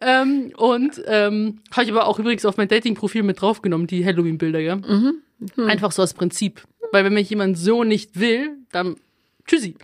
Ähm, 0.01 0.51
und 0.57 1.01
ähm, 1.05 1.59
habe 1.71 1.83
ich 1.85 1.91
aber 1.91 2.07
auch 2.07 2.17
übrigens 2.19 2.43
auf 2.45 2.57
mein 2.57 2.67
Dating-Profil 2.67 3.23
mit 3.23 3.39
draufgenommen, 3.41 3.85
die 3.87 4.03
Halloween-Bilder, 4.05 4.59
ja. 4.59 4.75
Mhm. 4.77 5.21
Einfach 5.57 5.91
so 5.91 6.01
als 6.01 6.13
Prinzip. 6.13 6.63
Weil 6.91 7.05
wenn 7.05 7.13
mich 7.13 7.29
jemand 7.29 7.57
so 7.57 7.83
nicht 7.83 8.19
will, 8.19 8.57
dann 8.71 8.95
tschüssi. 9.45 9.75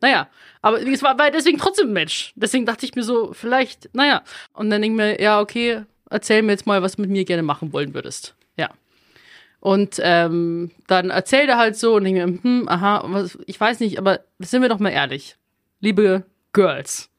Naja, 0.00 0.28
aber 0.62 0.80
es 0.80 1.02
war, 1.02 1.18
war 1.18 1.30
deswegen 1.30 1.58
trotzdem 1.58 1.88
ein 1.88 1.92
Match. 1.92 2.32
Deswegen 2.36 2.66
dachte 2.66 2.86
ich 2.86 2.94
mir 2.94 3.02
so, 3.02 3.32
vielleicht, 3.32 3.92
naja. 3.94 4.22
Und 4.52 4.70
dann 4.70 4.80
denke 4.82 4.94
ich 4.94 5.18
mir, 5.18 5.22
ja, 5.22 5.40
okay, 5.40 5.82
erzähl 6.08 6.42
mir 6.42 6.52
jetzt 6.52 6.66
mal, 6.66 6.82
was 6.82 6.96
du 6.96 7.02
mit 7.02 7.10
mir 7.10 7.24
gerne 7.24 7.42
machen 7.42 7.72
wollen 7.72 7.94
würdest. 7.94 8.34
Ja. 8.56 8.70
Und 9.60 9.98
ähm, 10.02 10.70
dann 10.86 11.10
erzählt 11.10 11.48
er 11.48 11.58
halt 11.58 11.76
so 11.76 11.96
und 11.96 12.04
denke 12.04 12.26
mir, 12.26 12.42
hm, 12.42 12.68
aha, 12.68 13.02
was, 13.06 13.38
ich 13.46 13.58
weiß 13.58 13.80
nicht, 13.80 13.98
aber 13.98 14.20
sind 14.38 14.62
wir 14.62 14.68
doch 14.68 14.78
mal 14.78 14.90
ehrlich. 14.90 15.36
Liebe 15.80 16.24
Girls, 16.52 17.10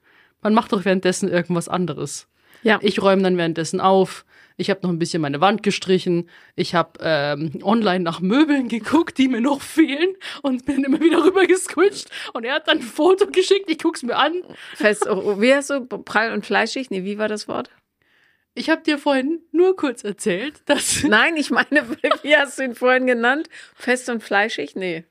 man 0.42 0.54
macht 0.54 0.72
doch 0.72 0.86
währenddessen 0.86 1.30
irgendwas 1.30 1.68
anderes. 1.68 2.29
Ja. 2.64 2.80
Ich 2.82 3.02
räume 3.02 3.22
dann 3.22 3.38
währenddessen 3.38 3.82
auf. 3.82 4.26
Ich 4.58 4.70
habe 4.70 4.82
noch 4.84 4.90
ein 4.90 5.00
bisschen 5.00 5.22
meine 5.22 5.40
Wand 5.40 5.64
gestrichen. 5.64 6.30
Ich 6.56 6.76
habe 6.76 7.00
ähm, 7.02 7.60
online 7.64 8.02
nach 8.02 8.20
Möbeln 8.20 8.68
geguckt, 8.68 9.18
die 9.18 9.30
mir 9.30 9.40
noch 9.40 9.62
fehlen 9.62 10.16
und 10.42 10.66
bin 10.66 10.84
immer 10.84 11.00
wieder 11.00 11.24
rüber 11.24 11.46
gesquitscht. 11.46 12.10
Und 12.34 12.44
er 12.44 12.56
hat 12.56 12.68
dann 12.68 12.80
ein 12.80 12.84
Foto 12.84 13.28
geschickt. 13.28 13.70
Ich 13.70 13.80
guck's 13.80 14.04
mir 14.04 14.18
an. 14.18 14.34
Fest, 14.76 15.08
oh, 15.10 15.40
wie 15.40 15.54
hast 15.54 15.70
du 15.70 15.86
prall 15.86 16.34
und 16.34 16.46
fleischig? 16.46 16.90
Nee, 16.90 17.06
wie 17.06 17.18
war 17.18 17.30
das 17.30 17.48
Wort? 17.48 17.70
Ich 18.54 18.70
habe 18.70 18.82
dir 18.82 18.98
vorhin 18.98 19.40
nur 19.54 19.78
kurz 19.78 20.04
erzählt, 20.04 20.56
dass 20.66 21.04
Nein, 21.08 21.38
ich 21.38 21.52
meine, 21.52 21.86
wie 22.24 22.36
hast 22.36 22.60
du 22.60 22.64
ihn 22.64 22.76
vorhin 22.76 23.08
genannt? 23.08 23.48
Fest 23.76 24.10
und 24.10 24.22
fleischig? 24.22 24.76
Nee, 24.76 25.06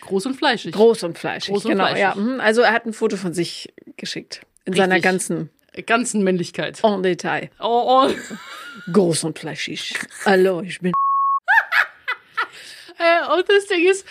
groß 0.00 0.26
und 0.26 0.34
fleischig. 0.34 0.72
groß 0.72 1.04
und 1.04 1.18
fleischig. 1.18 1.54
Groß 1.54 1.64
und 1.64 1.70
genau, 1.70 1.86
fleischig. 1.86 2.02
ja. 2.02 2.14
mhm. 2.14 2.40
Also 2.40 2.60
er 2.60 2.72
hat 2.74 2.84
ein 2.84 2.92
Foto 2.92 3.16
von 3.16 3.32
sich 3.32 3.72
geschickt. 3.96 4.42
In 4.66 4.74
seiner 4.74 4.96
Richtig. 4.96 5.10
ganzen 5.10 5.50
ganzen 5.86 6.22
Männlichkeit. 6.22 6.82
en 6.82 7.02
Detail. 7.02 7.50
Oh, 7.60 8.06
oh. 8.08 8.10
Groß 8.92 9.24
und 9.24 9.38
fleischig. 9.38 9.94
Hallo, 10.24 10.60
ich 10.60 10.80
bin. 10.80 10.92
Äh, 12.98 13.32
und 13.34 13.48
das 13.48 13.66
Ding 13.66 13.88
ist, 13.88 14.06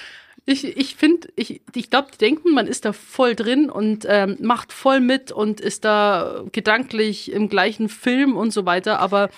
ich, 0.47 0.65
ich 0.65 0.95
finde, 0.95 1.29
ich, 1.35 1.61
ich 1.75 1.89
glaube, 1.91 2.09
die 2.11 2.17
denken, 2.17 2.53
man 2.53 2.65
ist 2.65 2.85
da 2.85 2.91
voll 2.91 3.35
drin 3.35 3.69
und 3.69 4.05
ähm, 4.09 4.37
macht 4.41 4.73
voll 4.73 4.99
mit 4.99 5.31
und 5.31 5.61
ist 5.61 5.85
da 5.85 6.43
gedanklich 6.51 7.31
im 7.31 7.49
gleichen 7.49 7.87
Film 7.87 8.35
und 8.35 8.51
so 8.51 8.65
weiter, 8.65 8.99
aber 8.99 9.29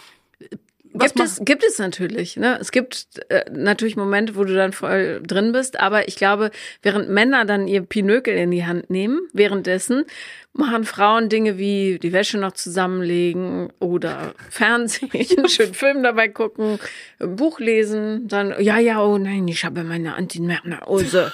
was 0.93 1.13
Gibt 1.13 1.25
es, 1.25 1.41
gibt 1.43 1.63
es 1.63 1.79
natürlich. 1.79 2.37
Ne? 2.37 2.57
Es 2.59 2.71
gibt 2.71 3.07
äh, 3.29 3.49
natürlich 3.51 3.95
Momente, 3.95 4.35
wo 4.35 4.43
du 4.43 4.53
dann 4.53 4.73
voll 4.73 5.21
drin 5.25 5.51
bist, 5.51 5.79
aber 5.79 6.07
ich 6.07 6.15
glaube, 6.15 6.51
während 6.81 7.09
Männer 7.09 7.45
dann 7.45 7.67
ihr 7.67 7.81
Pinökel 7.81 8.35
in 8.35 8.51
die 8.51 8.65
Hand 8.65 8.89
nehmen, 8.89 9.21
währenddessen 9.33 10.05
machen 10.53 10.83
Frauen 10.83 11.29
Dinge 11.29 11.57
wie 11.57 11.97
die 11.99 12.11
Wäsche 12.11 12.37
noch 12.37 12.51
zusammenlegen 12.53 13.71
oder 13.79 14.33
Fernsehen, 14.49 15.09
schönen 15.49 15.73
Film 15.73 16.03
dabei 16.03 16.27
gucken, 16.27 16.79
ein 17.19 17.35
Buch 17.35 17.59
lesen, 17.59 18.27
dann, 18.27 18.53
ja, 18.59 18.77
ja, 18.77 19.01
oh 19.01 19.17
nein, 19.17 19.47
ich 19.47 19.63
habe 19.63 19.83
meine 19.83 20.15
Antimerknose. 20.15 21.31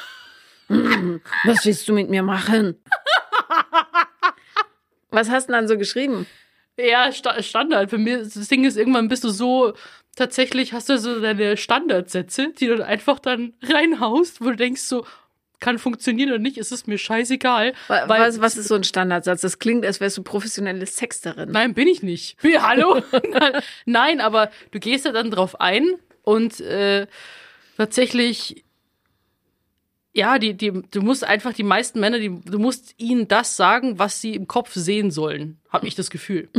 Hm, 0.67 1.21
Was 1.45 1.65
willst 1.65 1.87
du 1.87 1.93
mit 1.93 2.09
mir 2.09 2.23
machen? 2.23 2.75
Was 5.09 5.29
hast 5.29 5.47
du 5.47 5.53
denn 5.53 5.61
dann 5.61 5.67
so 5.67 5.77
geschrieben? 5.77 6.27
Ja, 6.77 7.11
Sta 7.11 7.41
Standard. 7.41 7.89
Für 7.89 7.97
mir, 7.97 8.19
das 8.19 8.47
Ding 8.47 8.63
ist, 8.65 8.77
irgendwann 8.77 9.07
bist 9.07 9.23
du 9.23 9.29
so, 9.29 9.73
tatsächlich 10.15 10.73
hast 10.73 10.89
du 10.89 10.97
so 10.97 11.19
deine 11.19 11.57
Standardsätze, 11.57 12.49
die 12.59 12.67
du 12.67 12.85
einfach 12.85 13.19
dann 13.19 13.53
reinhaust, 13.63 14.41
wo 14.41 14.45
du 14.51 14.55
denkst 14.55 14.81
so, 14.81 15.05
kann 15.59 15.79
funktionieren 15.79 16.29
oder 16.29 16.37
nicht, 16.39 16.57
ist 16.59 16.71
es 16.71 16.85
mir 16.85 16.99
scheißegal. 16.99 17.73
Wa- 17.87 18.07
weil- 18.07 18.21
Was, 18.21 18.39
was 18.41 18.57
ist 18.57 18.67
so 18.67 18.75
ein 18.75 18.83
Standardsatz? 18.83 19.41
Das 19.41 19.57
klingt, 19.57 19.83
als 19.87 19.99
wärst 19.99 20.15
du 20.19 20.21
professionelle 20.23 20.85
Sexterin. 20.85 21.49
Nein, 21.51 21.73
bin 21.73 21.87
ich 21.87 22.03
nicht. 22.03 22.37
Wie, 22.43 22.59
hallo? 22.59 23.01
Nein, 23.85 24.21
aber 24.21 24.51
du 24.69 24.79
gehst 24.79 25.05
ja 25.05 25.11
dann 25.11 25.31
drauf 25.31 25.59
ein 25.59 25.95
und 26.21 26.59
äh, 26.59 27.07
tatsächlich, 27.75 28.63
ja, 30.17 30.39
die, 30.39 30.53
die, 30.55 30.71
du 30.91 31.01
musst 31.01 31.23
einfach 31.23 31.53
die 31.53 31.63
meisten 31.63 31.99
Männer, 31.99 32.19
die, 32.19 32.29
du 32.43 32.59
musst 32.59 32.95
ihnen 32.97 33.27
das 33.27 33.55
sagen, 33.55 33.99
was 33.99 34.19
sie 34.19 34.33
im 34.35 34.47
Kopf 34.47 34.71
sehen 34.73 35.11
sollen, 35.11 35.57
habe 35.69 35.87
ich 35.87 35.95
das 35.95 36.09
Gefühl. 36.09 36.49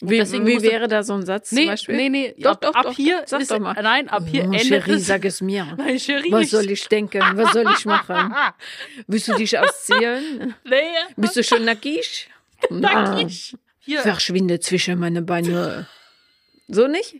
Wie, 0.00 0.18
deswegen 0.18 0.46
wie 0.46 0.56
du- 0.56 0.62
wäre 0.62 0.88
da 0.88 1.02
so 1.02 1.14
ein 1.14 1.24
Satz 1.24 1.48
zum 1.50 1.58
Nee, 1.58 1.66
Beispiel? 1.66 1.96
nee, 1.96 2.08
nee, 2.10 2.34
Doch, 2.38 2.52
ab, 2.52 2.60
doch, 2.60 2.74
ab 2.74 2.82
doch, 2.84 2.92
hier 2.96 3.22
sag 3.26 3.40
ist, 3.40 3.50
doch 3.50 3.58
mal. 3.58 3.74
nein, 3.82 4.08
ab 4.08 4.24
hier 4.30 4.42
oh, 4.44 4.52
endet 4.52 4.84
Cherie, 4.84 4.98
sag 4.98 5.24
es 5.24 5.40
mir. 5.40 5.64
Nein, 5.78 5.98
Cherie, 5.98 6.30
Was 6.32 6.50
soll 6.50 6.70
ich 6.70 6.86
denken? 6.88 7.20
Was 7.36 7.52
soll 7.52 7.64
ich 7.78 7.84
machen? 7.86 8.34
Willst 9.06 9.28
du 9.28 9.34
dich 9.34 9.58
ausziehen? 9.58 10.54
Nee, 10.64 10.82
Bist 11.16 11.36
du 11.36 11.42
schon 11.44 11.64
nackig? 11.64 12.28
nackig. 12.70 13.54
Hier, 13.80 14.00
Verschwinde 14.00 14.60
zwischen 14.60 14.98
meine 14.98 15.22
Beine. 15.22 15.86
So 16.68 16.88
nicht? 16.88 17.16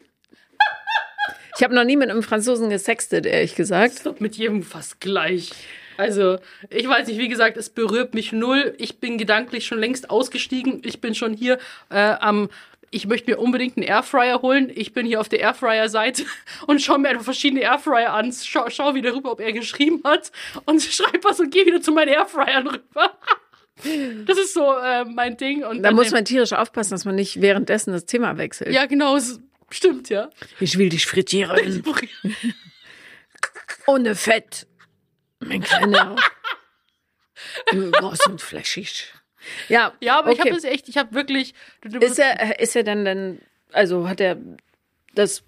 Ich 1.57 1.62
habe 1.62 1.75
noch 1.75 1.85
nie 1.85 1.97
mit 1.97 2.11
einem 2.11 2.23
Franzosen 2.23 2.69
gesextet, 2.69 3.25
ehrlich 3.27 3.55
gesagt. 3.55 4.21
mit 4.21 4.37
jedem 4.37 4.62
fast 4.62 5.01
gleich. 5.01 5.53
Also, 5.97 6.38
ich 6.69 6.87
weiß 6.87 7.09
nicht, 7.09 7.19
wie 7.19 7.29
gesagt, 7.29 7.57
es 7.57 7.71
berührt 7.71 8.14
mich 8.14 8.33
null. 8.33 8.75
Ich 8.79 9.01
bin 9.01 9.16
gedanklich 9.16 9.66
schon 9.66 9.79
längst 9.79 10.11
ausgestiegen. 10.11 10.83
Ich 10.85 11.01
bin 11.01 11.14
schon 11.14 11.33
hier 11.33 11.59
äh, 11.90 12.14
am. 12.21 12.51
Ich 12.90 13.07
möchte 13.07 13.31
mir 13.31 13.38
unbedingt 13.38 13.77
einen 13.77 13.87
Airfryer 13.87 14.42
holen. 14.42 14.71
Ich 14.73 14.92
bin 14.92 15.07
hier 15.07 15.21
auf 15.21 15.29
der 15.29 15.40
Airfryer-Seite 15.40 16.25
und 16.66 16.81
schaue 16.81 16.99
mir 16.99 17.09
einfach 17.09 17.25
verschiedene 17.25 17.62
Airfryer 17.62 18.12
an. 18.12 18.33
Schau, 18.33 18.69
schau 18.69 18.95
wieder 18.95 19.14
rüber, 19.14 19.33
ob 19.33 19.40
er 19.40 19.53
geschrieben 19.53 20.03
hat 20.05 20.31
und 20.66 20.83
schreib 20.83 21.25
was 21.25 21.40
und 21.40 21.51
gehe 21.51 21.66
wieder 21.66 21.81
zu 21.81 21.92
meinen 21.92 22.09
Airfryern 22.09 22.66
rüber. 22.66 23.12
Das 24.25 24.38
ist 24.38 24.55
so 24.55 24.73
äh, 24.73 25.05
mein 25.05 25.37
Ding. 25.37 25.62
Und 25.62 25.83
Da 25.83 25.92
muss 25.92 26.11
man 26.11 26.25
tierisch 26.25 26.55
aufpassen, 26.55 26.92
dass 26.92 27.05
man 27.05 27.14
nicht 27.14 27.42
währenddessen 27.42 27.92
das 27.92 28.07
Thema 28.07 28.38
wechselt. 28.38 28.73
Ja, 28.73 28.87
genau, 28.87 29.16
es 29.16 29.38
stimmt, 29.70 30.09
ja. 30.09 30.31
Ich 30.61 30.79
will 30.79 30.88
dich 30.88 31.07
frittieren. 31.07 31.85
Ohne 33.87 34.14
Fett. 34.14 34.66
Mein 35.40 35.62
Kleiner. 35.62 36.16
Groß 37.66 38.26
und 38.26 38.40
fläschig. 38.40 39.12
Ja, 39.68 39.92
Ja, 40.00 40.18
aber 40.18 40.33
ich 40.33 40.40
okay. 40.40 40.48
habe 40.50 40.59
es 40.59 40.64
echt, 40.64 40.88
ich 40.88 40.96
habe 40.96 41.14
wirklich. 41.14 41.55
Du, 41.83 41.90
du, 41.90 41.98
Ist 41.98 42.18
er, 42.18 42.59
ist 42.59 42.74
er 42.74 42.83
dann 42.83 43.05
dann, 43.05 43.40
also 43.72 44.09
hat 44.09 44.20
er 44.20 44.38
das 45.14 45.44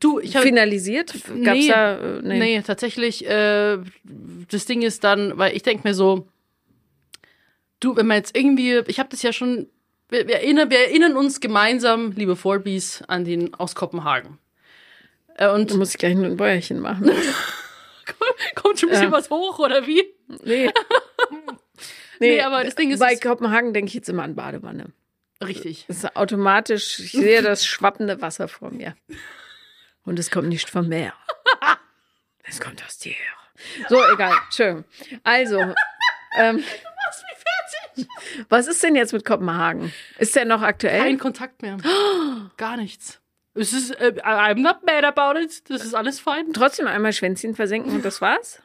du 0.00 0.20
ich 0.20 0.36
hab, 0.36 0.42
finalisiert? 0.42 1.12
Gab's 1.12 1.60
Nee. 1.60 1.68
da, 1.68 1.98
äh, 1.98 2.22
Nee, 2.22 2.62
tatsächlich, 2.62 3.26
äh, 3.26 3.78
das 4.04 4.66
Ding 4.66 4.82
ist 4.82 5.04
dann, 5.04 5.36
weil 5.38 5.54
ich 5.54 5.62
denke 5.62 5.86
mir 5.86 5.94
so, 5.94 6.28
du, 7.80 7.96
wenn 7.96 8.06
man 8.06 8.16
jetzt 8.18 8.36
irgendwie, 8.36 8.82
ich 8.86 8.98
habe 8.98 9.08
das 9.10 9.22
ja 9.22 9.32
schon, 9.32 9.68
wir, 10.12 10.28
wir, 10.28 10.36
erinnern, 10.36 10.70
wir 10.70 10.78
erinnern 10.78 11.16
uns 11.16 11.40
gemeinsam, 11.40 12.12
liebe 12.12 12.36
Forbies, 12.36 13.02
an 13.08 13.24
den 13.24 13.54
aus 13.54 13.74
Kopenhagen. 13.74 14.38
Äh, 15.36 15.48
und 15.48 15.70
Da 15.70 15.76
muss 15.76 15.90
ich 15.90 15.98
gleich 15.98 16.14
nur 16.14 16.26
ein 16.26 16.36
Bäuerchen 16.36 16.78
machen. 16.80 17.10
kommt 18.54 18.78
schon 18.78 18.88
ein 18.90 18.92
bisschen 18.92 19.10
Ja. 19.10 19.12
was 19.12 19.30
hoch, 19.30 19.58
oder 19.58 19.86
wie? 19.86 20.04
Nee. 20.44 20.70
Nee, 22.18 22.40
aber 22.40 22.62
das 22.62 22.76
Ding 22.76 22.92
ist, 22.92 23.00
Bei 23.00 23.16
Kopenhagen 23.16 23.74
denke 23.74 23.88
ich 23.88 23.94
jetzt 23.94 24.08
immer 24.08 24.22
an 24.22 24.36
Badewanne. 24.36 24.92
Richtig. 25.44 25.86
Das 25.88 26.04
ist 26.04 26.14
automatisch, 26.16 27.00
ich 27.00 27.10
sehe 27.10 27.42
das 27.42 27.66
schwappende 27.66 28.22
Wasser 28.22 28.46
vor 28.46 28.70
mir. 28.70 28.94
Und 30.04 30.20
es 30.20 30.30
kommt 30.30 30.48
nicht 30.48 30.70
vom 30.70 30.88
Meer. 30.88 31.14
Es 32.44 32.60
kommt 32.60 32.84
aus 32.84 32.98
dir. 32.98 33.14
So, 33.88 33.98
egal. 34.12 34.34
Schön. 34.50 34.84
Also, 35.24 35.58
ähm, 36.36 36.62
was 38.48 38.66
ist 38.66 38.82
denn 38.82 38.94
jetzt 38.96 39.12
mit 39.12 39.24
Kopenhagen? 39.24 39.92
Ist 40.18 40.34
der 40.36 40.44
noch 40.44 40.62
aktuell? 40.62 41.00
Kein 41.02 41.18
Kontakt 41.18 41.62
mehr. 41.62 41.76
Gar 42.56 42.76
nichts. 42.76 43.20
Es 43.54 43.72
ist, 43.72 43.90
äh, 44.00 44.14
I'm 44.24 44.60
not 44.60 44.82
mad 44.86 45.04
about 45.06 45.38
it. 45.38 45.68
Das 45.68 45.84
ist 45.84 45.94
alles 45.94 46.20
fein. 46.20 46.52
Trotzdem 46.54 46.86
einmal 46.86 47.12
Schwänzchen 47.12 47.54
versenken 47.54 47.92
und 47.92 48.04
das 48.04 48.20
war's? 48.20 48.62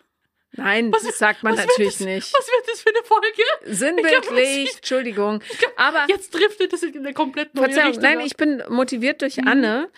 Nein, 0.54 0.92
Was- 0.94 1.04
das 1.04 1.18
sagt 1.18 1.44
man 1.44 1.56
natürlich 1.56 1.98
das, 1.98 2.06
nicht. 2.06 2.34
Was 2.34 2.48
wird 2.48 2.70
das 2.72 2.82
für 2.82 2.90
eine 2.90 3.04
Folge? 3.04 3.44
Sinnbildlich, 3.66 4.76
Entschuldigung. 4.78 5.42
Aber 5.76 6.06
Jetzt 6.08 6.34
driftet 6.34 6.72
es 6.74 6.84
in 6.84 6.98
eine 6.98 7.14
komplett 7.14 7.54
neue 7.54 7.66
Verzeihung, 7.66 7.88
Richtung. 7.90 8.04
nein, 8.04 8.20
ich 8.22 8.38
bin 8.38 8.64
motiviert 8.70 9.22
durch 9.22 9.46
Anne. 9.46 9.90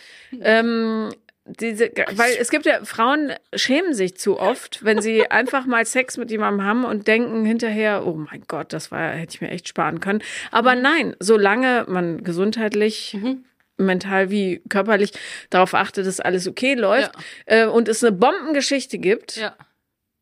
Ähm, 0.41 1.13
diese, 1.59 1.91
weil 2.15 2.35
es 2.39 2.49
gibt 2.49 2.65
ja, 2.65 2.83
Frauen 2.85 3.33
schämen 3.55 3.93
sich 3.93 4.17
zu 4.17 4.39
oft, 4.39 4.83
wenn 4.83 5.01
sie 5.01 5.25
einfach 5.31 5.65
mal 5.65 5.85
Sex 5.85 6.17
mit 6.17 6.31
jemandem 6.31 6.65
haben 6.65 6.85
und 6.85 7.07
denken 7.07 7.45
hinterher, 7.45 8.05
oh 8.05 8.13
mein 8.13 8.43
Gott, 8.47 8.73
das 8.73 8.91
war, 8.91 9.11
hätte 9.11 9.35
ich 9.35 9.41
mir 9.41 9.49
echt 9.49 9.67
sparen 9.67 9.99
können. 9.99 10.21
Aber 10.51 10.75
nein, 10.75 11.15
solange 11.19 11.85
man 11.87 12.23
gesundheitlich, 12.23 13.17
mental 13.77 14.29
wie 14.29 14.61
körperlich 14.69 15.11
darauf 15.49 15.73
achtet, 15.73 16.05
dass 16.05 16.19
alles 16.19 16.47
okay 16.47 16.73
läuft 16.75 17.11
äh, 17.45 17.65
und 17.65 17.87
es 17.87 18.03
eine 18.03 18.11
Bombengeschichte 18.11 18.97
gibt, 18.99 19.37
Ja. 19.37 19.55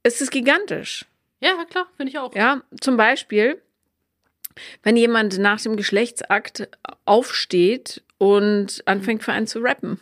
ist 0.04 0.22
es 0.22 0.30
gigantisch. 0.30 1.06
Ja, 1.40 1.54
klar, 1.70 1.88
finde 1.98 2.12
ich 2.12 2.18
auch. 2.18 2.34
Ja, 2.36 2.62
zum 2.80 2.98
Beispiel, 2.98 3.62
wenn 4.84 4.96
jemand 4.96 5.38
nach 5.38 5.62
dem 5.62 5.76
Geschlechtsakt 5.76 6.68
aufsteht 7.06 8.04
und 8.18 8.82
anfängt 8.86 9.24
für 9.24 9.32
einen 9.34 9.48
zu 9.48 9.60
rappen. 9.60 10.00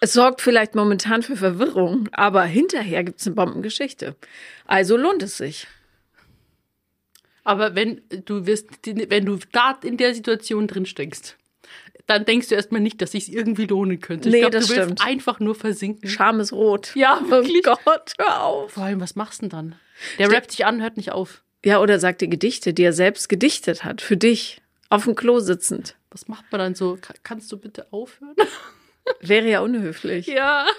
Es 0.00 0.12
sorgt 0.12 0.40
vielleicht 0.42 0.74
momentan 0.74 1.22
für 1.22 1.36
Verwirrung, 1.36 2.08
aber 2.12 2.44
hinterher 2.44 3.04
gibt 3.04 3.20
es 3.20 3.26
eine 3.26 3.36
Bombengeschichte. 3.36 4.16
Also 4.66 4.96
lohnt 4.96 5.22
es 5.22 5.36
sich. 5.38 5.66
Aber 7.42 7.74
wenn 7.74 8.00
du 8.24 8.46
wirst, 8.46 8.68
wenn 8.86 9.26
du 9.26 9.38
da 9.52 9.78
in 9.82 9.96
der 9.96 10.14
Situation 10.14 10.66
drin 10.66 10.86
steckst, 10.86 11.36
dann 12.06 12.24
denkst 12.26 12.48
du 12.48 12.54
erstmal 12.54 12.80
nicht, 12.82 13.00
dass 13.00 13.12
sich 13.12 13.32
irgendwie 13.32 13.66
lohnen 13.66 14.00
könnte. 14.00 14.28
Nee, 14.28 14.36
ich 14.36 14.40
glaube, 14.42 14.56
das 14.58 14.66
du 14.66 14.74
willst 14.76 14.84
stimmt. 14.84 15.06
einfach 15.06 15.40
nur 15.40 15.54
versinken. 15.54 16.08
Scham 16.08 16.40
ist 16.40 16.52
rot. 16.52 16.92
Ja, 16.94 17.22
wirklich. 17.28 17.66
Oh 17.66 17.76
Gott, 17.84 18.12
hör 18.18 18.42
auf. 18.42 18.72
Vor 18.72 18.84
allem, 18.84 19.00
was 19.00 19.14
machst 19.16 19.40
du 19.40 19.48
denn 19.48 19.50
dann? 19.50 19.74
Der 20.18 20.30
rappt 20.30 20.52
dich 20.52 20.66
an, 20.66 20.82
hört 20.82 20.96
nicht 20.98 21.12
auf. 21.12 21.42
Ja, 21.64 21.80
oder 21.80 21.98
sagt 21.98 22.20
dir 22.20 22.28
Gedichte, 22.28 22.74
die 22.74 22.82
er 22.82 22.92
selbst 22.92 23.30
gedichtet 23.30 23.84
hat, 23.84 24.02
für 24.02 24.18
dich, 24.18 24.60
auf 24.90 25.04
dem 25.04 25.14
Klo 25.14 25.40
sitzend. 25.40 25.96
Was 26.10 26.28
macht 26.28 26.44
man 26.52 26.58
dann 26.58 26.74
so? 26.74 26.98
Ka- 27.00 27.14
Kannst 27.22 27.50
du 27.52 27.56
bitte 27.56 27.90
aufhören? 27.90 28.36
Wäre 29.20 29.48
ja 29.48 29.60
unhöflich. 29.60 30.26
ja. 30.26 30.66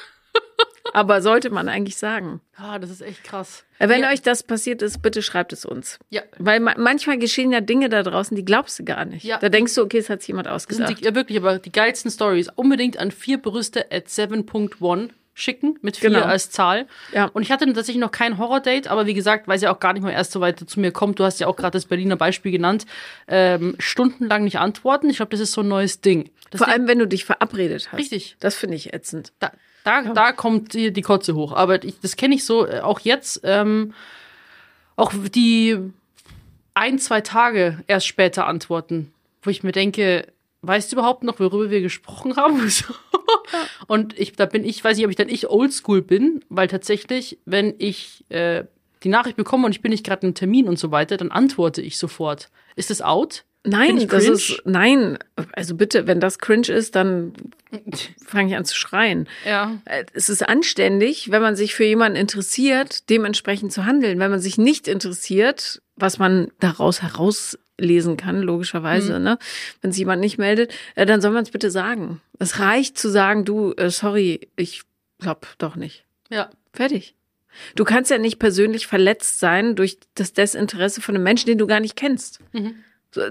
Aber 0.93 1.21
sollte 1.21 1.49
man 1.49 1.67
eigentlich 1.67 1.97
sagen. 1.97 2.41
Ah, 2.55 2.79
das 2.79 2.89
ist 2.89 3.01
echt 3.01 3.23
krass. 3.23 3.65
Äh, 3.79 3.89
Wenn 3.89 4.01
ja. 4.01 4.11
euch 4.11 4.21
das 4.21 4.43
passiert 4.43 4.81
ist, 4.81 5.01
bitte 5.01 5.21
schreibt 5.21 5.51
es 5.51 5.65
uns. 5.65 5.99
Ja. 6.09 6.21
Weil 6.37 6.59
ma 6.59 6.73
manchmal 6.77 7.17
geschehen 7.17 7.51
ja 7.51 7.59
Dinge 7.59 7.89
da 7.89 8.03
draußen, 8.03 8.35
die 8.35 8.45
glaubst 8.45 8.79
du 8.79 8.85
gar 8.85 9.03
nicht. 9.03 9.23
Ja. 9.23 9.37
Da 9.37 9.49
denkst 9.49 9.73
du, 9.75 9.81
okay, 9.81 9.97
es 9.97 10.09
hat 10.09 10.21
sich 10.21 10.29
jemand 10.29 10.47
ausgedacht. 10.47 10.99
die, 10.99 11.03
ja 11.03 11.15
wirklich, 11.15 11.37
aber 11.37 11.59
die 11.59 11.71
geilsten 11.71 12.11
Stories. 12.11 12.49
Unbedingt 12.55 12.97
an 12.97 13.11
vier 13.11 13.41
Brüste 13.41 13.91
at 13.91 14.07
7.1 14.07 15.09
schicken, 15.37 15.77
mit 15.81 15.97
vier 15.97 16.09
Genau. 16.09 16.23
als 16.23 16.49
Zahl. 16.49 16.87
Ja. 17.13 17.25
Und 17.25 17.41
ich 17.43 17.51
hatte 17.51 17.65
tatsächlich 17.65 18.01
noch 18.01 18.11
kein 18.11 18.37
Horror-Date, 18.37 18.87
aber 18.87 19.05
wie 19.05 19.13
gesagt, 19.13 19.47
weil 19.47 19.57
es 19.57 19.61
ja 19.61 19.71
auch 19.71 19.79
gar 19.81 19.91
nicht 19.93 20.01
mal 20.01 20.11
erst 20.11 20.31
so 20.31 20.39
weit 20.39 20.57
zu 20.67 20.79
mir 20.79 20.91
kommt, 20.91 21.19
du 21.19 21.25
hast 21.25 21.39
ja 21.39 21.47
auch 21.47 21.57
gerade 21.57 21.73
das 21.75 21.85
Berliner 21.85 22.15
Beispiel 22.15 22.51
genannt, 22.53 22.85
ähm, 23.27 23.75
stundenlang 23.77 24.45
nicht 24.45 24.57
antworten. 24.59 25.09
Ich 25.09 25.17
glaube, 25.17 25.31
das 25.31 25.41
ist 25.41 25.51
so 25.51 25.61
ein 25.61 25.67
neues 25.67 25.99
Ding. 26.01 26.31
Das 26.51 26.59
Vor 26.59 26.69
allem, 26.69 26.87
wenn 26.87 26.99
du 26.99 27.05
dich 27.07 27.25
verabredet 27.25 27.89
hast. 27.91 27.99
Richtig. 27.99 28.37
Das 28.39 28.55
finde 28.55 28.77
ich 28.77 28.93
ätzend. 28.93 29.33
da, 29.39 29.51
da, 29.83 30.01
da 30.13 30.31
kommt 30.31 30.73
die, 30.73 30.93
die 30.93 31.01
Kotze 31.01 31.35
hoch. 31.35 31.51
Aber 31.51 31.83
ich, 31.83 31.99
das 31.99 32.15
kenne 32.15 32.33
ich 32.33 32.45
so, 32.45 32.65
äh, 32.65 32.79
auch 32.79 33.01
jetzt, 33.01 33.41
ähm, 33.43 33.93
auch 34.95 35.11
die 35.13 35.77
ein, 36.73 36.97
zwei 36.97 37.19
Tage 37.21 37.83
erst 37.87 38.07
später 38.07 38.47
antworten, 38.47 39.11
wo 39.43 39.49
ich 39.49 39.63
mir 39.63 39.73
denke, 39.73 40.27
weißt 40.61 40.91
du 40.91 40.95
überhaupt 40.95 41.23
noch, 41.23 41.39
worüber 41.39 41.69
wir 41.69 41.81
gesprochen 41.81 42.37
haben? 42.37 42.61
Und 43.87 44.17
ich, 44.17 44.33
da 44.33 44.45
bin 44.45 44.63
ich, 44.63 44.83
weiß 44.83 44.97
nicht, 44.97 45.05
ob 45.05 45.09
ich 45.11 45.17
dann 45.17 45.29
ich 45.29 45.49
oldschool 45.49 46.01
bin, 46.01 46.43
weil 46.49 46.67
tatsächlich, 46.67 47.39
wenn 47.45 47.73
ich 47.77 48.25
äh, 48.29 48.65
die 49.03 49.09
Nachricht 49.09 49.37
bekomme 49.37 49.65
und 49.65 49.71
ich 49.71 49.81
bin 49.81 49.91
nicht 49.91 50.05
gerade 50.05 50.25
im 50.25 50.33
Termin 50.33 50.67
und 50.67 50.79
so 50.79 50.91
weiter, 50.91 51.17
dann 51.17 51.31
antworte 51.31 51.81
ich 51.81 51.97
sofort. 51.97 52.49
Ist 52.75 52.89
das 52.89 53.01
out? 53.01 53.43
Nein, 53.67 54.07
das 54.07 54.27
ist, 54.27 54.61
nein. 54.65 55.17
Also 55.53 55.75
bitte, 55.75 56.05
wenn 56.05 56.19
das 56.19 56.37
cringe 56.37 56.67
ist, 56.69 56.95
dann 56.95 57.33
fange 58.25 58.49
ich 58.49 58.55
an 58.55 58.65
zu 58.65 58.75
schreien. 58.75 59.27
Ja. 59.45 59.79
Äh, 59.85 60.05
Es 60.13 60.29
ist 60.29 60.47
anständig, 60.47 61.31
wenn 61.31 61.41
man 61.41 61.55
sich 61.55 61.73
für 61.73 61.83
jemanden 61.85 62.17
interessiert, 62.17 63.09
dementsprechend 63.09 63.71
zu 63.73 63.85
handeln. 63.85 64.19
Wenn 64.19 64.29
man 64.31 64.39
sich 64.39 64.57
nicht 64.57 64.87
interessiert, 64.87 65.81
was 65.95 66.19
man 66.19 66.51
daraus 66.59 67.57
herauslesen 67.77 68.17
kann, 68.17 68.41
logischerweise, 68.41 69.19
ne? 69.19 69.37
Wenn 69.81 69.91
sich 69.91 69.99
jemand 69.99 70.21
nicht 70.21 70.37
meldet, 70.37 70.73
äh, 70.95 71.05
dann 71.05 71.21
soll 71.21 71.31
man 71.31 71.43
es 71.43 71.51
bitte 71.51 71.71
sagen. 71.71 72.21
Es 72.39 72.59
reicht 72.59 72.97
zu 72.97 73.09
sagen, 73.09 73.45
du, 73.45 73.73
äh, 73.73 73.89
sorry, 73.89 74.47
ich 74.55 74.83
glaub 75.19 75.47
doch 75.57 75.75
nicht. 75.75 76.05
Ja. 76.29 76.49
Fertig. 76.73 77.15
Du 77.75 77.85
kannst 77.85 78.11
ja 78.11 78.17
nicht 78.17 78.37
persönlich 78.37 78.85
verletzt 78.87 79.39
sein 79.39 79.75
durch 79.75 79.97
das 80.15 80.33
Desinteresse 80.33 81.01
von 81.01 81.15
einem 81.15 81.23
Menschen, 81.23 81.47
den 81.47 81.57
du 81.57 81.67
gar 81.67 81.79
nicht 81.79 81.95
kennst. 81.95 82.39
Mhm. 82.51 82.75
So, 83.11 83.21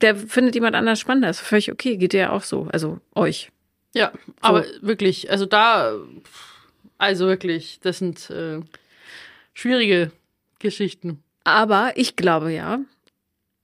der 0.00 0.16
findet 0.16 0.56
jemand 0.56 0.74
anders 0.74 0.98
spannender. 0.98 1.30
Ist 1.30 1.40
völlig 1.40 1.70
okay, 1.70 1.96
geht 1.96 2.12
dir 2.12 2.20
ja 2.20 2.30
auch 2.32 2.42
so. 2.42 2.68
Also 2.72 2.98
euch. 3.14 3.50
Ja, 3.94 4.12
aber 4.40 4.64
wirklich, 4.80 5.30
also 5.30 5.46
da, 5.46 5.94
also 6.98 7.26
wirklich, 7.26 7.80
das 7.80 7.98
sind 7.98 8.30
äh, 8.30 8.60
schwierige 9.52 10.10
Geschichten. 10.58 11.22
Aber 11.44 11.92
ich 11.96 12.16
glaube 12.16 12.52
ja, 12.52 12.80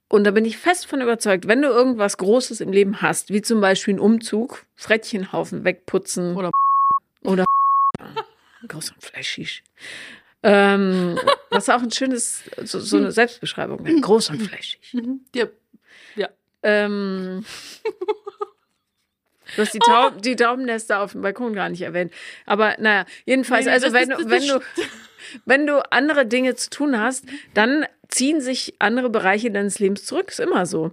und 0.08 0.24
da 0.24 0.30
bin 0.30 0.44
ich 0.44 0.56
fest 0.56 0.86
von 0.86 1.00
überzeugt, 1.00 1.48
wenn 1.48 1.62
du 1.62 1.68
irgendwas 1.68 2.16
Großes 2.18 2.60
im 2.60 2.72
Leben 2.72 3.02
hast, 3.02 3.30
wie 3.30 3.42
zum 3.42 3.60
Beispiel 3.60 3.92
einen 3.94 4.00
Umzug, 4.00 4.64
Frettchenhaufen 4.76 5.64
wegputzen 5.64 6.36
Oder 6.36 6.50
oder 7.24 7.44
groß 8.68 8.92
und 8.92 9.02
fleischig. 9.02 9.62
Ähm, 10.42 11.18
was 11.50 11.68
auch 11.68 11.82
ein 11.82 11.90
schönes, 11.90 12.42
so, 12.62 12.78
so 12.78 12.98
eine 12.98 13.10
Selbstbeschreibung, 13.10 13.84
wäre. 13.84 14.00
groß 14.00 14.30
und 14.30 14.42
fleischig. 14.42 14.78
Ja, 15.34 16.28
Ähm, 16.62 17.44
du 19.56 19.62
hast 19.62 19.74
die, 19.74 19.78
Taub, 19.80 20.22
die 20.22 20.36
Taubennester 20.36 21.00
auf 21.00 21.12
dem 21.12 21.22
Balkon 21.22 21.52
gar 21.54 21.68
nicht 21.68 21.82
erwähnt. 21.82 22.12
Aber 22.44 22.76
naja, 22.78 23.06
jedenfalls, 23.24 23.66
Nee, 23.66 23.72
also 23.72 23.92
wenn, 23.92 24.10
ist- 24.10 24.28
wenn, 24.28 24.46
du, 24.46 24.60
wenn 25.46 25.66
du 25.66 25.90
andere 25.92 26.26
Dinge 26.26 26.54
zu 26.54 26.70
tun 26.70 26.98
hast, 27.00 27.24
dann 27.54 27.86
ziehen 28.08 28.40
sich 28.40 28.74
andere 28.78 29.10
Bereiche 29.10 29.50
deines 29.50 29.78
Lebens 29.78 30.04
zurück. 30.04 30.28
Ist 30.28 30.40
immer 30.40 30.66
so. 30.66 30.92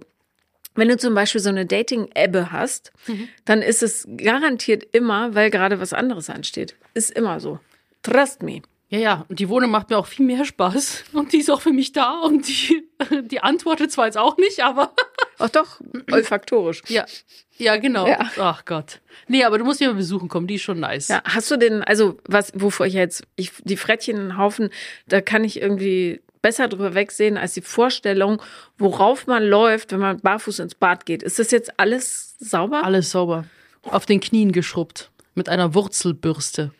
Wenn 0.76 0.88
du 0.88 0.96
zum 0.96 1.14
Beispiel 1.14 1.40
so 1.40 1.50
eine 1.50 1.66
Dating-Ebbe 1.66 2.50
hast, 2.50 2.92
Mhm. 3.06 3.28
dann 3.44 3.62
ist 3.62 3.82
es 3.82 4.08
garantiert 4.16 4.82
immer, 4.92 5.34
weil 5.34 5.50
gerade 5.50 5.80
was 5.80 5.92
anderes 5.92 6.28
ansteht. 6.30 6.74
Ist 6.94 7.10
immer 7.12 7.38
so. 7.38 7.60
Trust 8.02 8.42
me. 8.42 8.60
ja, 8.88 8.98
ja. 8.98 9.24
Und 9.28 9.38
die 9.38 9.48
Wohnung 9.48 9.70
macht 9.70 9.90
mir 9.90 9.98
auch 9.98 10.06
viel 10.06 10.26
mehr 10.26 10.44
Spaß. 10.44 11.04
Und 11.12 11.32
die 11.32 11.38
ist 11.38 11.50
auch 11.50 11.60
für 11.62 11.72
mich 11.72 11.92
da. 11.92 12.18
Und 12.20 12.48
die, 12.48 12.82
die 13.30 13.40
antwortet 13.40 13.92
zwar 13.92 14.06
jetzt 14.06 14.18
auch 14.18 14.36
nicht, 14.36 14.60
aber 14.64 14.92
Auch 15.38 15.48
doch, 15.48 15.80
olfaktorisch. 16.12 16.82
ja. 16.88 17.04
Ja, 17.56 17.76
genau. 17.76 18.06
Ja. 18.08 18.18
Ach 18.38 18.64
Gott. 18.64 19.00
Nee, 19.28 19.44
aber 19.44 19.58
du 19.58 19.64
musst 19.64 19.78
die 19.80 19.86
mal 19.86 19.94
besuchen 19.94 20.28
kommen, 20.28 20.48
die 20.48 20.56
ist 20.56 20.62
schon 20.62 20.80
nice. 20.80 21.06
Ja, 21.08 21.22
hast 21.24 21.50
du 21.52 21.56
denn, 21.56 21.82
also 21.84 22.18
was, 22.24 22.52
wovor 22.56 22.86
ich 22.86 22.94
jetzt, 22.94 23.22
ich, 23.36 23.52
die 23.62 23.76
Frettchenhaufen, 23.76 24.70
da 25.06 25.20
kann 25.20 25.44
ich 25.44 25.60
irgendwie 25.62 26.20
besser 26.44 26.68
drüber 26.68 26.92
wegsehen 26.92 27.38
als 27.38 27.54
die 27.54 27.62
Vorstellung, 27.62 28.42
worauf 28.76 29.26
man 29.26 29.42
läuft, 29.42 29.92
wenn 29.92 30.00
man 30.00 30.20
barfuß 30.20 30.58
ins 30.58 30.74
Bad 30.74 31.06
geht. 31.06 31.22
Ist 31.22 31.38
das 31.38 31.50
jetzt 31.50 31.80
alles 31.80 32.36
sauber? 32.38 32.84
Alles 32.84 33.10
sauber. 33.10 33.46
Auf 33.82 34.04
den 34.04 34.20
Knien 34.20 34.52
geschrubbt. 34.52 35.10
Mit 35.34 35.48
einer 35.48 35.72
Wurzelbürste. 35.72 36.70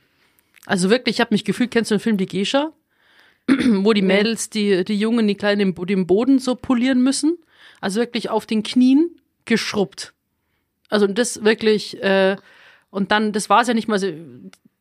Also 0.67 0.91
wirklich, 0.91 1.17
ich 1.17 1.21
habe 1.23 1.33
mich 1.33 1.47
gefühlt, 1.47 1.71
kennst 1.71 1.91
du 1.91 1.95
den 1.95 2.01
Film 2.01 2.19
Die 2.19 2.27
Gescha? 2.27 2.75
Wo 3.49 3.95
die 3.95 4.03
Mädels, 4.03 4.51
die, 4.51 4.85
die 4.85 4.99
Jungen, 4.99 5.27
die 5.27 5.35
Kleinen 5.35 5.75
den, 5.75 5.87
den 5.87 6.07
Boden 6.07 6.39
so 6.41 6.57
polieren 6.57 7.03
müssen. 7.03 7.39
Also 7.81 8.01
wirklich 8.01 8.29
auf 8.29 8.45
den 8.45 8.63
Knien 8.65 9.19
geschrubbt. 9.47 10.13
Also 10.91 11.07
das 11.07 11.43
wirklich, 11.43 12.03
äh, 12.03 12.37
und 12.91 13.13
dann, 13.13 13.33
das 13.33 13.49
war 13.49 13.63
es 13.63 13.69
ja 13.69 13.73
nicht 13.73 13.89
mal 13.89 13.99
so, 13.99 14.13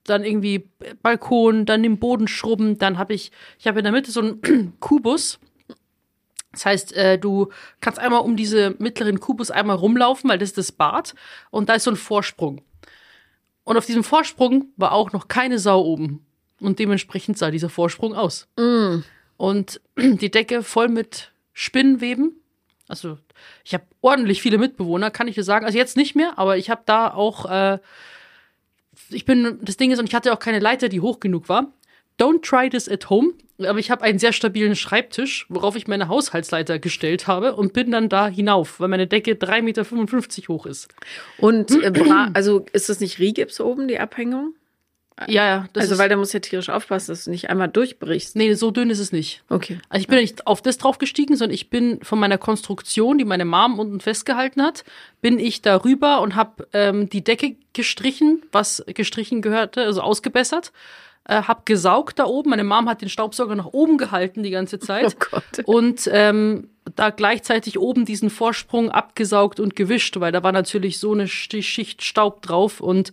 dann 0.05 0.23
irgendwie 0.23 0.69
Balkon, 1.01 1.65
dann 1.65 1.83
den 1.83 1.99
Boden 1.99 2.27
schrubben, 2.27 2.77
dann 2.77 2.97
habe 2.97 3.13
ich, 3.13 3.31
ich 3.59 3.67
habe 3.67 3.79
in 3.79 3.83
der 3.83 3.93
Mitte 3.93 4.11
so 4.11 4.21
einen 4.21 4.73
Kubus. 4.79 5.39
Das 6.51 6.65
heißt, 6.65 6.93
äh, 6.93 7.17
du 7.17 7.49
kannst 7.81 7.99
einmal 7.99 8.21
um 8.21 8.35
diese 8.35 8.75
mittleren 8.77 9.19
Kubus 9.19 9.49
einmal 9.49 9.75
rumlaufen, 9.75 10.29
weil 10.29 10.37
das 10.37 10.49
ist 10.49 10.57
das 10.57 10.71
Bad 10.71 11.15
und 11.49 11.69
da 11.69 11.75
ist 11.75 11.85
so 11.85 11.91
ein 11.91 11.97
Vorsprung. 11.97 12.61
Und 13.63 13.77
auf 13.77 13.85
diesem 13.85 14.03
Vorsprung 14.03 14.67
war 14.75 14.91
auch 14.91 15.13
noch 15.13 15.27
keine 15.27 15.57
Sau 15.57 15.81
oben. 15.81 16.25
Und 16.59 16.79
dementsprechend 16.79 17.37
sah 17.37 17.49
dieser 17.49 17.69
Vorsprung 17.69 18.13
aus. 18.13 18.47
Und 19.37 19.81
die 19.97 20.31
Decke 20.31 20.63
voll 20.63 20.89
mit 20.89 21.31
Spinnweben. 21.53 22.39
Also 22.87 23.17
ich 23.63 23.73
habe 23.73 23.85
ordentlich 24.01 24.41
viele 24.41 24.57
Mitbewohner, 24.57 25.11
kann 25.11 25.27
ich 25.27 25.35
dir 25.35 25.43
sagen. 25.43 25.65
Also 25.65 25.77
jetzt 25.77 25.97
nicht 25.97 26.15
mehr, 26.15 26.37
aber 26.37 26.57
ich 26.57 26.69
habe 26.69 26.83
da 26.85 27.13
auch, 27.13 27.49
äh, 27.49 27.79
ich 29.09 29.25
bin, 29.25 29.59
das 29.61 29.77
Ding 29.77 29.91
ist, 29.91 29.99
und 29.99 30.07
ich 30.07 30.15
hatte 30.15 30.33
auch 30.33 30.39
keine 30.39 30.59
Leiter, 30.59 30.89
die 30.89 31.01
hoch 31.01 31.19
genug 31.19 31.49
war. 31.49 31.73
Don't 32.19 32.41
try 32.41 32.69
this 32.69 32.87
at 32.87 33.09
home. 33.09 33.33
Aber 33.59 33.79
ich 33.79 33.91
habe 33.91 34.03
einen 34.03 34.19
sehr 34.19 34.33
stabilen 34.33 34.75
Schreibtisch, 34.75 35.45
worauf 35.49 35.75
ich 35.75 35.87
meine 35.87 36.07
Haushaltsleiter 36.07 36.79
gestellt 36.79 37.27
habe 37.27 37.55
und 37.55 37.73
bin 37.73 37.91
dann 37.91 38.09
da 38.09 38.27
hinauf, 38.27 38.79
weil 38.79 38.87
meine 38.87 39.07
Decke 39.07 39.33
3,55 39.33 39.61
Meter 39.61 40.47
hoch 40.49 40.65
ist. 40.65 40.89
Und 41.37 41.71
äh, 41.71 41.91
also 42.33 42.65
ist 42.73 42.89
das 42.89 42.99
nicht 42.99 43.19
Rigips 43.19 43.61
oben, 43.61 43.87
die 43.87 43.99
Abhängung? 43.99 44.55
Ja, 45.27 45.45
ja. 45.45 45.65
Das 45.73 45.83
also 45.83 45.97
weil 45.97 46.09
da 46.09 46.15
muss 46.15 46.33
ja 46.33 46.39
tierisch 46.39 46.69
aufpassen, 46.69 47.11
dass 47.11 47.25
du 47.25 47.31
nicht 47.31 47.49
einmal 47.49 47.67
durchbrichst. 47.67 48.35
nee, 48.35 48.53
so 48.53 48.71
dünn 48.71 48.89
ist 48.89 48.99
es 48.99 49.11
nicht. 49.11 49.43
Okay. 49.49 49.79
Also 49.89 50.01
ich 50.01 50.07
bin 50.07 50.19
nicht 50.19 50.47
auf 50.47 50.61
das 50.61 50.77
drauf 50.77 50.97
gestiegen, 50.97 51.35
sondern 51.35 51.53
ich 51.53 51.69
bin 51.69 51.99
von 52.01 52.19
meiner 52.19 52.37
Konstruktion, 52.37 53.17
die 53.17 53.25
meine 53.25 53.45
Mom 53.45 53.79
unten 53.79 53.99
festgehalten 53.99 54.61
hat, 54.61 54.83
bin 55.21 55.39
ich 55.39 55.61
darüber 55.61 56.21
und 56.21 56.35
habe 56.35 56.67
ähm, 56.73 57.09
die 57.09 57.23
Decke 57.23 57.55
gestrichen, 57.73 58.43
was 58.51 58.83
gestrichen 58.87 59.41
gehörte, 59.41 59.83
also 59.83 60.01
ausgebessert, 60.01 60.71
äh, 61.25 61.43
habe 61.43 61.61
gesaugt 61.65 62.19
da 62.19 62.25
oben. 62.25 62.49
Meine 62.49 62.63
Mom 62.63 62.89
hat 62.89 63.01
den 63.01 63.09
Staubsauger 63.09 63.55
nach 63.55 63.67
oben 63.67 63.97
gehalten 63.97 64.43
die 64.43 64.51
ganze 64.51 64.79
Zeit. 64.79 65.15
Oh 65.21 65.25
Gott. 65.31 65.65
Und 65.65 66.09
ähm, 66.11 66.69
da 66.95 67.11
gleichzeitig 67.11 67.79
oben 67.79 68.05
diesen 68.05 68.29
Vorsprung 68.29 68.89
abgesaugt 68.91 69.59
und 69.59 69.75
gewischt, 69.75 70.19
weil 70.19 70.31
da 70.31 70.43
war 70.43 70.51
natürlich 70.51 70.99
so 70.99 71.13
eine 71.13 71.27
Schicht 71.27 72.03
Staub 72.03 72.41
drauf 72.41 72.81
und 72.81 73.11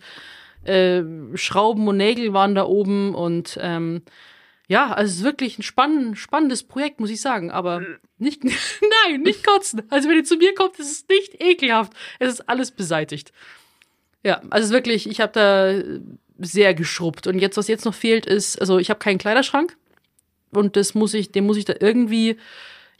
äh, 0.65 1.03
Schrauben 1.35 1.87
und 1.87 1.97
Nägel 1.97 2.33
waren 2.33 2.55
da 2.55 2.65
oben 2.65 3.15
und 3.15 3.57
ähm, 3.61 4.03
ja, 4.71 4.93
also 4.93 5.11
es 5.11 5.17
ist 5.17 5.23
wirklich 5.25 5.59
ein 5.59 5.63
spann 5.63 6.15
spannendes 6.15 6.63
Projekt, 6.63 7.01
muss 7.01 7.09
ich 7.09 7.19
sagen. 7.19 7.51
Aber 7.51 7.81
nicht, 8.17 8.43
nein, 9.05 9.21
nicht 9.21 9.45
kotzen. 9.45 9.81
Also 9.89 10.07
wenn 10.07 10.15
ihr 10.15 10.23
zu 10.23 10.37
mir 10.37 10.55
kommt, 10.55 10.79
ist 10.79 10.91
es 10.91 11.07
nicht 11.09 11.43
ekelhaft. 11.43 11.91
Es 12.19 12.35
ist 12.35 12.47
alles 12.47 12.71
beseitigt. 12.71 13.33
Ja, 14.23 14.41
also 14.49 14.71
wirklich, 14.71 15.09
ich 15.09 15.19
habe 15.19 15.33
da 15.33 15.83
sehr 16.37 16.73
geschrubbt. 16.73 17.27
Und 17.27 17.39
jetzt, 17.39 17.57
was 17.57 17.67
jetzt 17.67 17.83
noch 17.83 17.93
fehlt, 17.93 18.25
ist, 18.25 18.61
also 18.61 18.79
ich 18.79 18.89
habe 18.89 18.99
keinen 18.99 19.17
Kleiderschrank. 19.17 19.75
Und 20.51 20.77
das 20.77 20.95
muss 20.95 21.13
ich, 21.13 21.33
den 21.33 21.45
muss 21.45 21.57
ich 21.57 21.65
da 21.65 21.73
irgendwie. 21.77 22.37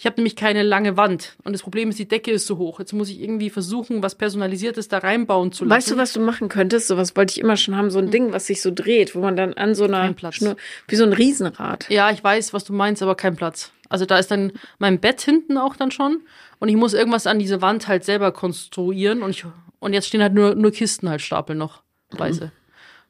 Ich 0.01 0.07
habe 0.07 0.15
nämlich 0.15 0.35
keine 0.35 0.63
lange 0.63 0.97
Wand. 0.97 1.35
Und 1.43 1.53
das 1.53 1.61
Problem 1.61 1.89
ist, 1.89 1.99
die 1.99 2.07
Decke 2.07 2.31
ist 2.31 2.47
so 2.47 2.57
hoch. 2.57 2.79
Jetzt 2.79 2.91
muss 2.91 3.07
ich 3.09 3.21
irgendwie 3.21 3.51
versuchen, 3.51 4.01
was 4.01 4.15
Personalisiertes 4.15 4.87
da 4.87 4.97
reinbauen 4.97 5.51
zu 5.51 5.63
lassen. 5.63 5.77
Weißt 5.77 5.91
du, 5.91 5.97
was 5.97 6.13
du 6.13 6.21
machen 6.21 6.49
könntest? 6.49 6.87
Sowas 6.87 7.15
wollte 7.15 7.33
ich 7.33 7.39
immer 7.39 7.55
schon 7.55 7.77
haben, 7.77 7.91
so 7.91 7.99
ein 7.99 8.09
Ding, 8.09 8.33
was 8.33 8.47
sich 8.47 8.63
so 8.63 8.71
dreht, 8.73 9.13
wo 9.13 9.19
man 9.19 9.35
dann 9.35 9.53
an 9.53 9.75
so 9.75 9.83
einer 9.83 9.99
Kein 9.99 10.15
Platz. 10.15 10.37
Schnur, 10.37 10.55
wie 10.87 10.95
so 10.95 11.03
ein 11.03 11.13
Riesenrad. 11.13 11.87
Ja, 11.91 12.09
ich 12.09 12.23
weiß, 12.23 12.51
was 12.51 12.63
du 12.63 12.73
meinst, 12.73 13.03
aber 13.03 13.13
kein 13.13 13.35
Platz. 13.35 13.73
Also 13.89 14.07
da 14.07 14.17
ist 14.17 14.31
dann 14.31 14.53
mein 14.79 14.99
Bett 14.99 15.21
hinten 15.21 15.59
auch 15.59 15.75
dann 15.75 15.91
schon. 15.91 16.21
Und 16.57 16.69
ich 16.69 16.77
muss 16.77 16.95
irgendwas 16.95 17.27
an 17.27 17.37
diese 17.37 17.61
Wand 17.61 17.87
halt 17.87 18.03
selber 18.03 18.31
konstruieren. 18.31 19.21
Und, 19.21 19.29
ich, 19.29 19.45
und 19.77 19.93
jetzt 19.93 20.07
stehen 20.07 20.23
halt 20.23 20.33
nur, 20.33 20.55
nur 20.55 20.71
Kisten 20.71 21.09
halt 21.09 21.21
stapeln 21.21 21.59
noch. 21.59 21.83
Weise. 22.09 22.51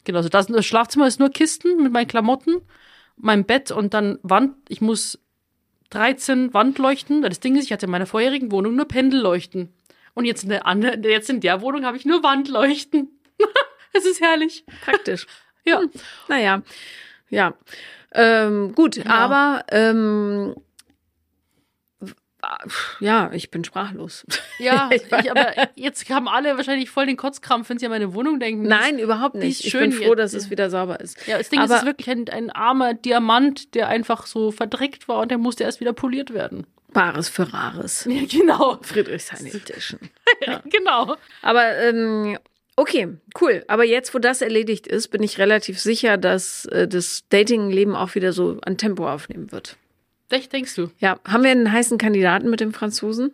Genau, 0.03 0.17
also 0.17 0.27
das, 0.27 0.47
das 0.47 0.65
Schlafzimmer 0.65 1.07
ist 1.07 1.21
nur 1.21 1.29
Kisten 1.29 1.81
mit 1.83 1.93
meinen 1.93 2.09
Klamotten, 2.09 2.57
mein 3.15 3.45
Bett 3.45 3.71
und 3.71 3.93
dann 3.93 4.19
Wand. 4.23 4.55
Ich 4.67 4.81
muss 4.81 5.17
13 5.91 6.53
Wandleuchten. 6.53 7.21
Das 7.21 7.39
Ding 7.39 7.55
ist, 7.55 7.65
ich 7.65 7.71
hatte 7.71 7.85
in 7.85 7.91
meiner 7.91 8.05
vorherigen 8.05 8.51
Wohnung 8.51 8.75
nur 8.75 8.87
Pendelleuchten. 8.87 9.73
Und 10.13 10.25
jetzt 10.25 10.43
in 10.43 10.49
der, 10.49 10.65
anderen, 10.65 11.03
jetzt 11.03 11.29
in 11.29 11.39
der 11.39 11.61
Wohnung 11.61 11.85
habe 11.85 11.97
ich 11.97 12.05
nur 12.05 12.23
Wandleuchten. 12.23 13.09
Es 13.93 14.05
ist 14.05 14.21
herrlich. 14.21 14.63
Praktisch. 14.85 15.27
Ja. 15.65 15.81
Naja, 16.29 16.61
ja. 17.29 17.53
Ähm, 18.13 18.73
gut, 18.73 19.05
aber 19.05 19.65
ähm, 19.69 20.55
ja, 22.99 23.31
ich 23.33 23.51
bin 23.51 23.63
sprachlos. 23.63 24.25
Ja, 24.59 24.89
Ich 24.91 25.31
aber 25.31 25.53
jetzt 25.75 26.07
haben 26.09 26.27
alle 26.27 26.55
wahrscheinlich 26.55 26.89
voll 26.91 27.07
den 27.07 27.17
Kotzkrampf, 27.17 27.69
wenn 27.69 27.79
sie 27.79 27.85
an 27.87 27.91
meine 27.91 28.13
Wohnung 28.13 28.39
denken. 28.39 28.63
Nein, 28.67 28.99
überhaupt 28.99 29.33
nicht. 29.35 29.63
Ich 29.65 29.71
schön 29.71 29.89
bin 29.89 30.03
froh, 30.03 30.13
dass 30.13 30.33
es 30.33 30.51
wieder 30.51 30.69
sauber 30.69 30.99
ist. 30.99 31.25
Ja, 31.27 31.39
das 31.39 31.49
Ding 31.49 31.59
ist, 31.59 31.65
es 31.65 31.71
Aber- 31.71 31.79
ist 31.79 31.85
wirklich 31.87 32.09
ein, 32.09 32.29
ein 32.29 32.49
armer 32.51 32.93
Diamant, 32.93 33.73
der 33.73 33.87
einfach 33.87 34.27
so 34.27 34.51
verdreckt 34.51 35.07
war 35.07 35.19
und 35.21 35.31
der 35.31 35.39
musste 35.39 35.63
erst 35.63 35.79
wieder 35.79 35.93
poliert 35.93 36.31
werden. 36.33 36.67
Bares 36.93 37.27
für 37.29 37.51
Rares. 37.51 38.05
Ja, 38.09 38.21
genau. 38.29 38.77
Friedrichshain 38.83 39.47
Edition. 39.47 39.99
genau. 40.65 41.15
Aber 41.41 41.75
ähm, 41.77 42.37
okay, 42.75 43.17
cool. 43.39 43.63
Aber 43.67 43.83
jetzt, 43.85 44.13
wo 44.13 44.19
das 44.19 44.41
erledigt 44.41 44.85
ist, 44.87 45.07
bin 45.07 45.23
ich 45.23 45.39
relativ 45.39 45.79
sicher, 45.79 46.17
dass 46.17 46.65
äh, 46.65 46.87
das 46.87 47.23
Dating-Leben 47.29 47.95
auch 47.95 48.13
wieder 48.15 48.33
so 48.33 48.59
an 48.61 48.77
Tempo 48.77 49.09
aufnehmen 49.09 49.51
wird. 49.51 49.77
Denkst 50.31 50.75
du? 50.75 50.89
Ja, 50.99 51.19
haben 51.25 51.43
wir 51.43 51.51
einen 51.51 51.71
heißen 51.71 51.97
Kandidaten 51.97 52.49
mit 52.49 52.59
dem 52.59 52.73
Franzosen? 52.73 53.31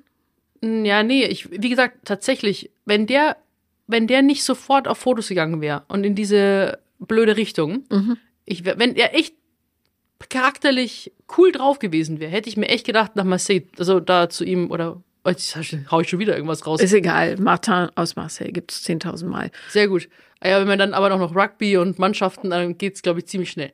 Ja, 0.62 1.04
nee, 1.04 1.26
ich, 1.26 1.50
wie 1.52 1.70
gesagt, 1.70 1.98
tatsächlich, 2.06 2.72
wenn 2.86 3.06
der, 3.08 3.38
wenn 3.86 4.08
der 4.08 4.22
nicht 4.24 4.44
sofort 4.44 4.88
auf 4.88 4.98
Fotos 4.98 5.28
gegangen 5.28 5.62
wäre 5.62 5.84
und 5.88 6.04
in 6.04 6.16
diese 6.16 6.80
blöde 7.00 7.38
Richtung, 7.38 7.84
Mhm. 7.92 8.18
ich 8.46 8.66
wenn 8.66 8.96
er 8.96 9.14
echt 9.16 9.36
charakterlich 10.30 11.12
cool 11.38 11.52
drauf 11.52 11.80
gewesen 11.80 12.20
wäre, 12.20 12.32
hätte 12.32 12.50
ich 12.50 12.58
mir 12.58 12.70
echt 12.70 12.86
gedacht, 12.86 13.16
nach 13.16 13.24
Marseille, 13.24 13.64
also 13.78 14.00
da 14.00 14.30
zu 14.30 14.44
ihm 14.44 14.72
oder 14.72 15.02
oh, 15.24 15.30
jetzt 15.30 15.56
hau 15.92 16.00
ich 16.02 16.10
schon 16.10 16.20
wieder 16.20 16.34
irgendwas 16.36 16.66
raus. 16.66 16.82
Ist 16.82 16.94
egal. 16.94 17.38
Martin 17.38 17.90
aus 17.96 18.16
Marseille 18.16 18.52
gibt 18.52 18.72
es 18.72 18.84
10.000 18.88 19.26
Mal. 19.28 19.52
Sehr 19.70 19.88
gut. 19.88 20.10
Ah 20.40 20.50
Ja, 20.50 20.60
wenn 20.60 20.68
man 20.68 20.80
dann 20.80 20.94
aber 20.94 21.10
noch 21.10 21.36
Rugby 21.36 21.78
und 21.78 22.00
Mannschaften, 22.00 22.50
dann 22.50 22.78
geht's, 22.78 23.02
glaube 23.02 23.20
ich, 23.20 23.28
ziemlich 23.28 23.52
schnell. 23.52 23.72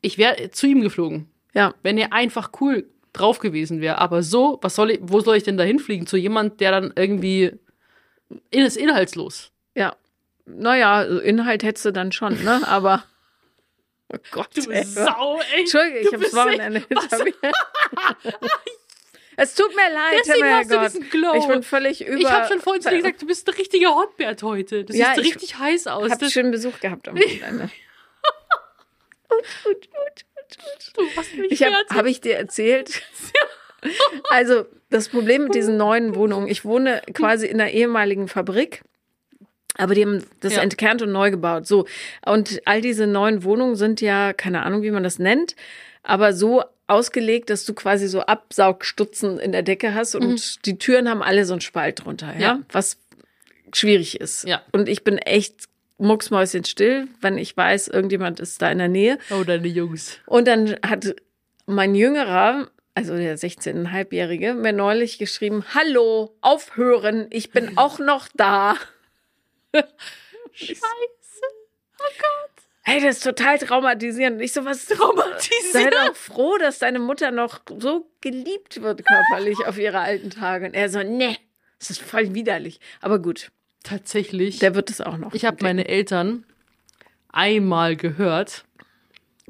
Ich 0.00 0.16
wäre 0.18 0.50
zu 0.50 0.66
ihm 0.66 0.80
geflogen. 0.80 1.26
Ja, 1.58 1.74
Wenn 1.82 1.98
er 1.98 2.12
einfach 2.12 2.52
cool 2.60 2.86
drauf 3.12 3.40
gewesen 3.40 3.80
wäre. 3.80 3.98
Aber 3.98 4.22
so, 4.22 4.58
was 4.62 4.76
soll 4.76 4.92
ich, 4.92 5.00
wo 5.02 5.18
soll 5.20 5.36
ich 5.36 5.42
denn 5.42 5.56
da 5.56 5.64
hinfliegen? 5.64 6.06
Zu 6.06 6.16
jemand, 6.16 6.60
der 6.60 6.70
dann 6.70 6.92
irgendwie 6.94 7.52
ist 8.50 8.76
inhaltslos. 8.76 9.50
Ja. 9.74 9.96
Naja, 10.46 11.02
Inhalt 11.02 11.62
hättest 11.64 11.84
du 11.86 11.92
dann 11.92 12.12
schon, 12.12 12.42
ne? 12.44 12.66
Aber. 12.66 13.04
Oh 14.10 14.16
Gott. 14.30 14.48
Du 14.56 14.62
ey. 14.70 14.84
Sau, 14.84 15.38
ey. 15.52 15.60
Entschuldige, 15.60 15.98
ich 15.98 16.10
hab's 16.14 16.34
Wochenende 16.34 16.82
hinter 16.88 17.24
mir. 17.24 17.34
Es 19.36 19.54
tut 19.54 19.68
mir 19.76 19.92
leid, 19.92 20.22
Deswegen 20.26 20.46
Herr 20.46 20.56
hast 20.56 20.72
du 20.72 20.78
diesen 20.80 21.10
Glow. 21.10 21.34
Ich 21.36 21.46
bin 21.46 21.62
völlig 21.62 22.04
über. 22.06 22.18
Ich 22.18 22.28
habe 22.28 22.48
schon 22.48 22.60
vorhin 22.60 22.80
zu 22.82 22.88
dir 22.88 22.96
gesagt, 22.96 23.20
du 23.20 23.26
bist 23.26 23.46
ein 23.46 23.54
richtiger 23.54 23.94
Hotbert 23.94 24.42
heute. 24.42 24.84
Du 24.84 24.94
Ja, 24.94 25.12
siehst 25.14 25.18
ich 25.18 25.34
richtig 25.34 25.58
heiß 25.58 25.86
aus. 25.88 26.10
hab 26.10 26.18
Das, 26.18 26.32
schönen 26.32 26.50
Besuch 26.50 26.80
gehabt 26.80 27.06
am 27.06 27.16
Wochenende. 27.16 27.70
Du 30.94 31.02
machst 31.16 31.34
mich 31.36 31.50
Ich 31.52 31.62
habe 31.62 31.74
hab 31.90 32.06
ich 32.06 32.20
dir 32.20 32.36
erzählt. 32.36 33.02
Also, 34.28 34.66
das 34.90 35.08
Problem 35.08 35.44
mit 35.44 35.54
diesen 35.54 35.76
neuen 35.76 36.16
Wohnungen, 36.16 36.48
ich 36.48 36.64
wohne 36.64 37.00
quasi 37.14 37.46
in 37.46 37.60
einer 37.60 37.70
ehemaligen 37.70 38.26
Fabrik, 38.26 38.82
aber 39.76 39.94
die 39.94 40.02
haben 40.02 40.24
das 40.40 40.56
Ja. 40.56 40.62
entkernt 40.62 41.00
und 41.00 41.12
neu 41.12 41.30
gebaut. 41.30 41.68
So. 41.68 41.86
Und 42.26 42.60
all 42.64 42.80
diese 42.80 43.06
neuen 43.06 43.44
Wohnungen 43.44 43.76
sind 43.76 44.00
ja, 44.00 44.32
keine 44.32 44.64
Ahnung, 44.64 44.82
wie 44.82 44.90
man 44.90 45.04
das 45.04 45.20
nennt, 45.20 45.54
aber 46.02 46.32
so 46.32 46.64
ausgelegt, 46.88 47.50
dass 47.50 47.64
du 47.66 47.72
quasi 47.74 48.08
so 48.08 48.22
Absaugstutzen 48.22 49.38
in 49.38 49.52
der 49.52 49.62
Decke 49.62 49.94
hast 49.94 50.16
und 50.16 50.66
die 50.66 50.76
Türen 50.78 51.08
haben 51.08 51.22
alle 51.22 51.44
so 51.44 51.52
einen 51.52 51.60
Spalt 51.60 52.04
drunter, 52.04 52.28
ja, 52.36 52.54
Mhm. 52.54 52.60
Ja. 52.60 52.60
was 52.72 52.96
schwierig 53.72 54.20
ist. 54.20 54.42
Ja. 54.48 54.62
Und 54.72 54.88
ich 54.88 55.04
bin 55.04 55.18
echt 55.18 55.66
mucksmäuschenstill, 55.98 57.08
wenn 57.20 57.38
ich 57.38 57.56
weiß, 57.56 57.88
irgendjemand 57.88 58.40
ist 58.40 58.60
da 58.62 58.70
in 58.70 58.78
der 58.78 58.88
Nähe. 58.88 59.18
Oh, 59.30 59.44
deine 59.44 59.66
Jungs. 59.68 60.18
Und 60.26 60.48
dann 60.48 60.76
hat 60.86 61.14
mein 61.66 61.94
Jüngerer, 61.94 62.70
also 62.94 63.16
der 63.16 63.36
16,5-Jährige, 63.38 64.54
mir 64.54 64.72
neulich 64.72 65.18
geschrieben, 65.18 65.64
hallo, 65.74 66.34
aufhören, 66.40 67.26
ich 67.30 67.50
bin 67.50 67.72
auch 67.76 67.98
noch 67.98 68.28
da. 68.34 68.76
Scheiße. 70.52 70.80
Hey, 72.82 73.02
das 73.02 73.18
ist 73.18 73.24
total 73.24 73.58
traumatisierend. 73.58 74.38
Und 74.38 74.42
Ich 74.42 74.54
so, 74.54 74.64
was 74.64 74.86
Sei 74.86 74.94
Traumatisiert. 74.94 75.92
doch 75.92 76.16
froh, 76.16 76.56
dass 76.56 76.78
deine 76.78 76.98
Mutter 76.98 77.30
noch 77.30 77.60
so 77.78 78.10
geliebt 78.22 78.80
wird 78.80 79.04
körperlich 79.04 79.58
auf 79.66 79.76
ihre 79.76 79.98
alten 80.00 80.30
Tage. 80.30 80.64
Und 80.66 80.74
er 80.74 80.88
so, 80.88 81.02
ne, 81.02 81.36
das 81.78 81.90
ist 81.90 82.00
voll 82.00 82.32
widerlich. 82.34 82.80
Aber 83.02 83.18
gut, 83.18 83.50
Tatsächlich. 83.88 84.58
der 84.58 84.74
wird 84.74 84.90
es 84.90 85.00
auch 85.00 85.16
noch. 85.16 85.34
ich 85.34 85.44
habe 85.44 85.58
meine 85.62 85.88
Eltern 85.88 86.44
einmal 87.30 87.96
gehört 87.96 88.64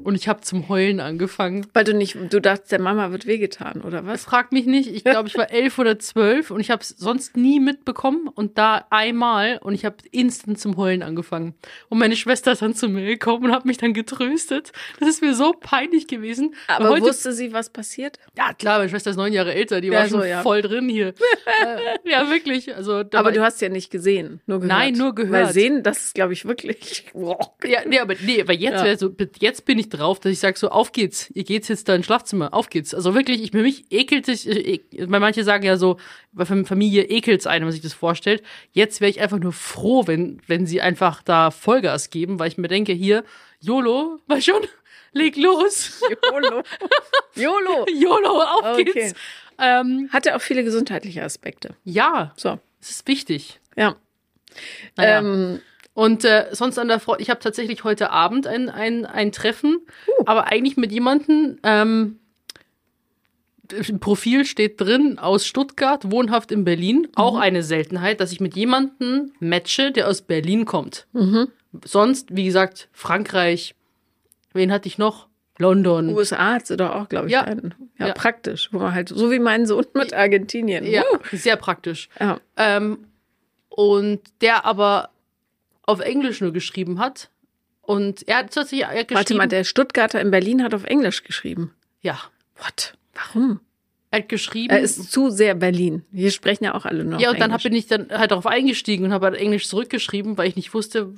und 0.03 0.15
ich 0.15 0.27
habe 0.27 0.41
zum 0.41 0.69
Heulen 0.69 0.99
angefangen. 0.99 1.65
Weil 1.73 1.83
du 1.83 1.93
nicht, 1.93 2.17
du 2.29 2.39
dachtest, 2.41 2.71
der 2.71 2.79
Mama 2.81 3.11
wird 3.11 3.25
wehgetan, 3.25 3.81
oder 3.81 4.05
was? 4.05 4.23
Frag 4.23 4.51
mich 4.51 4.65
nicht. 4.65 4.89
Ich 4.93 5.03
glaube, 5.03 5.27
ich 5.27 5.37
war 5.37 5.51
elf 5.51 5.77
oder 5.79 5.99
zwölf 5.99 6.51
und 6.51 6.59
ich 6.59 6.71
habe 6.71 6.81
es 6.81 6.89
sonst 6.89 7.37
nie 7.37 7.59
mitbekommen. 7.59 8.27
Und 8.27 8.57
da 8.57 8.85
einmal 8.89 9.59
und 9.61 9.73
ich 9.73 9.85
habe 9.85 9.97
instant 10.11 10.59
zum 10.59 10.77
Heulen 10.77 11.03
angefangen. 11.03 11.55
Und 11.89 11.97
meine 11.99 12.15
Schwester 12.15 12.51
ist 12.51 12.61
dann 12.61 12.75
zu 12.75 12.87
mir 12.89 13.05
gekommen 13.05 13.45
und 13.45 13.51
hat 13.51 13.65
mich 13.65 13.77
dann 13.77 13.93
getröstet. 13.93 14.71
Das 14.99 15.09
ist 15.09 15.21
mir 15.21 15.33
so 15.33 15.53
peinlich 15.59 16.07
gewesen. 16.07 16.53
Aber 16.67 16.89
heute, 16.89 17.03
wusste 17.03 17.31
sie, 17.33 17.53
was 17.53 17.69
passiert? 17.69 18.19
ja 18.37 18.53
klar, 18.53 18.77
meine 18.79 18.89
Schwester 18.89 19.11
ist 19.11 19.17
neun 19.17 19.33
Jahre 19.33 19.53
älter. 19.53 19.81
Die 19.81 19.87
Ja, 19.89 19.99
war 19.99 20.07
so, 20.07 20.19
schon 20.19 20.27
ja. 20.27 20.41
voll 20.41 20.61
drin 20.61 20.87
hier. 20.89 21.09
äh, 21.65 22.09
ja, 22.09 22.29
wirklich. 22.29 22.75
Also, 22.75 23.03
Aber 23.13 23.31
du 23.31 23.41
hast 23.41 23.61
ja 23.61 23.69
nicht 23.69 23.91
gesehen, 23.91 24.41
nur 24.47 24.59
gehört. 24.59 24.77
Nein, 24.79 24.93
nur 24.93 25.13
gehört. 25.15 25.47
Weil 25.47 25.53
sehen, 25.53 25.83
das 25.83 26.05
ist, 26.05 26.15
glaube 26.15 26.33
ich, 26.33 26.45
wirklich. 26.45 27.05
Ja, 27.65 27.81
nee, 27.85 27.99
aber 27.99 28.15
nee, 28.25 28.41
aber 28.41 28.53
jetzt 28.53 28.83
Ja. 28.83 28.97
so, 28.97 29.13
jetzt 29.39 29.65
bin 29.65 29.77
ich 29.79 29.88
drauf, 29.89 30.19
dass 30.19 30.31
ich 30.31 30.39
sage 30.39 30.57
so, 30.57 30.69
auf 30.69 30.91
geht's, 30.91 31.29
ihr 31.31 31.43
geht's 31.43 31.67
jetzt 31.67 31.87
da 31.89 31.95
ins 31.95 32.05
Schlafzimmer, 32.05 32.53
auf 32.53 32.69
geht's. 32.69 32.93
Also 32.93 33.13
wirklich, 33.15 33.41
ich 33.43 33.51
für 33.51 33.61
mich 33.61 33.91
ekelt 33.91 34.25
sich, 34.25 34.47
ek- 34.47 34.85
weil 35.09 35.19
manche 35.19 35.43
sagen 35.43 35.63
ja 35.65 35.77
so, 35.77 35.97
bei 36.31 36.45
Fam- 36.45 36.65
Familie 36.65 37.03
ekelt's 37.03 37.47
einen, 37.47 37.61
wenn 37.61 37.67
man 37.67 37.71
sich 37.73 37.81
das 37.81 37.93
vorstellt. 37.93 38.43
Jetzt 38.71 39.01
wäre 39.01 39.09
ich 39.09 39.19
einfach 39.21 39.39
nur 39.39 39.53
froh, 39.53 40.07
wenn, 40.07 40.41
wenn 40.47 40.65
sie 40.65 40.81
einfach 40.81 41.21
da 41.23 41.51
Vollgas 41.51 42.09
geben, 42.09 42.39
weil 42.39 42.47
ich 42.47 42.57
mir 42.57 42.67
denke, 42.67 42.93
hier, 42.93 43.23
YOLO, 43.59 44.19
war 44.27 44.41
schon, 44.41 44.61
leg 45.11 45.35
los, 45.37 46.01
YOLO. 46.31 46.63
YOLO. 47.35 47.85
YOLO, 47.93 48.41
auf 48.41 48.63
Okay. 48.77 48.83
geht's. 48.85 49.13
Ähm, 49.57 50.09
Hatte 50.13 50.35
auch 50.35 50.41
viele 50.41 50.63
gesundheitliche 50.63 51.23
Aspekte. 51.23 51.75
ja, 51.83 52.31
So, 52.37 52.59
es 52.81 52.91
ist 52.91 53.07
wichtig. 53.07 53.59
ja. 53.75 53.95
Naja. 54.97 55.19
Ähm, 55.19 55.61
Und 55.99 56.23
äh, 56.23 56.45
sonst 56.53 56.79
an 56.79 56.87
der 56.87 57.01
Front, 57.01 57.19
ich 57.19 57.29
habe 57.29 57.41
tatsächlich 57.41 57.83
heute 57.83 58.09
Abend 58.09 58.47
ein, 58.47 58.69
ein, 58.69 59.05
ein 59.05 59.33
Treffen, 59.33 59.81
aber 60.25 60.47
eigentlich 60.47 60.77
mit 60.77 60.93
jemandem, 60.93 61.59
ähm, 61.63 62.19
im 63.85 63.99
Profil 63.99 64.45
steht 64.45 64.79
drin, 64.79 65.19
aus 65.19 65.45
Stuttgart, 65.45 66.09
wohnhaft 66.09 66.53
in 66.53 66.63
Berlin. 66.63 67.07
Auch 67.15 67.37
eine 67.37 67.63
Seltenheit, 67.63 68.21
dass 68.21 68.31
ich 68.31 68.39
mit 68.39 68.55
jemandem 68.55 69.33
matche, 69.41 69.91
der 69.91 70.07
aus 70.07 70.21
Berlin 70.21 70.63
kommt. 70.65 71.05
Sonst, 71.85 72.33
wie 72.35 72.45
gesagt, 72.45 72.87
Frankreich, 72.93 73.75
wen 74.53 74.71
hatte 74.71 74.87
ich 74.87 74.97
noch? 74.97 75.27
London. 75.57 76.15
USA 76.15 76.53
hat 76.53 76.69
doch 76.79 76.91
auch, 76.95 77.09
glaube 77.09 77.27
ich, 77.27 77.33
Ja. 77.33 77.41
einen. 77.41 77.75
Ja, 77.99 78.07
Ja. 78.07 78.13
praktisch. 78.13 78.69
Wo 78.71 78.79
man 78.79 78.93
halt, 78.95 79.09
so 79.09 79.29
wie 79.29 79.39
mein 79.39 79.65
Sohn 79.65 79.85
mit 79.93 80.13
Argentinien. 80.13 80.85
Ja, 80.85 81.03
Uh. 81.13 81.17
sehr 81.33 81.57
praktisch. 81.57 82.07
ja. 82.19 82.39
Ähm, 82.55 82.99
und 83.67 84.21
der 84.41 84.65
aber 84.65 85.09
auf 85.89 85.99
Englisch 85.99 86.39
nur 86.41 86.53
geschrieben 86.53 86.99
hat. 86.99 87.29
Und 87.81 88.27
er 88.27 88.37
hat 88.37 88.53
tatsächlich 88.53 88.81
er 88.81 88.89
hat 88.89 89.07
geschrieben. 89.07 89.15
Warte 89.15 89.33
mal, 89.35 89.47
der 89.47 89.63
Stuttgarter 89.63 90.21
in 90.21 90.29
Berlin 90.31 90.63
hat 90.63 90.73
auf 90.73 90.83
Englisch 90.83 91.23
geschrieben. 91.23 91.73
ja, 92.01 92.19
What? 92.57 92.93
Warum? 93.13 93.59
er 94.11 94.19
hat 94.19 94.29
geschrieben. 94.29 94.71
Er 94.73 94.79
ist 94.81 95.11
zu 95.11 95.29
sehr 95.29 95.55
Berlin. 95.55 96.03
Hier 96.11 96.31
sprechen 96.31 96.63
ja 96.65 96.73
auch 96.75 96.85
alle 96.85 97.03
nur 97.05 97.19
ja, 97.19 97.29
und 97.31 97.39
dann 97.39 97.51
Englisch. 97.51 97.63
bin 97.63 97.73
ich 97.73 97.87
dann 97.87 98.09
halt 98.09 98.31
darauf 98.31 98.45
eingestiegen 98.47 99.05
und 99.05 99.13
habe 99.13 99.27
halt 99.27 99.35
Englisch 99.35 99.67
zurückgeschrieben, 99.67 100.37
weil 100.37 100.47
ich 100.47 100.55
nicht 100.55 100.73
wusste, 100.73 101.13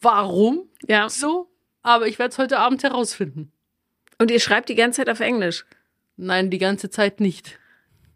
warum 0.00 0.68
Ja. 0.86 1.08
so. 1.08 1.48
Aber 1.82 2.06
ich 2.08 2.18
werde 2.18 2.32
es 2.32 2.38
heute 2.38 2.58
Abend 2.58 2.82
herausfinden. 2.82 3.52
Und 4.18 4.30
ihr 4.30 4.40
schreibt 4.40 4.68
die 4.68 4.74
ganze 4.74 4.98
Zeit 4.98 5.08
auf 5.10 5.20
Englisch. 5.20 5.64
Nein, 6.16 6.50
die 6.50 6.58
ganze 6.58 6.90
Zeit 6.90 7.20
nicht. 7.20 7.58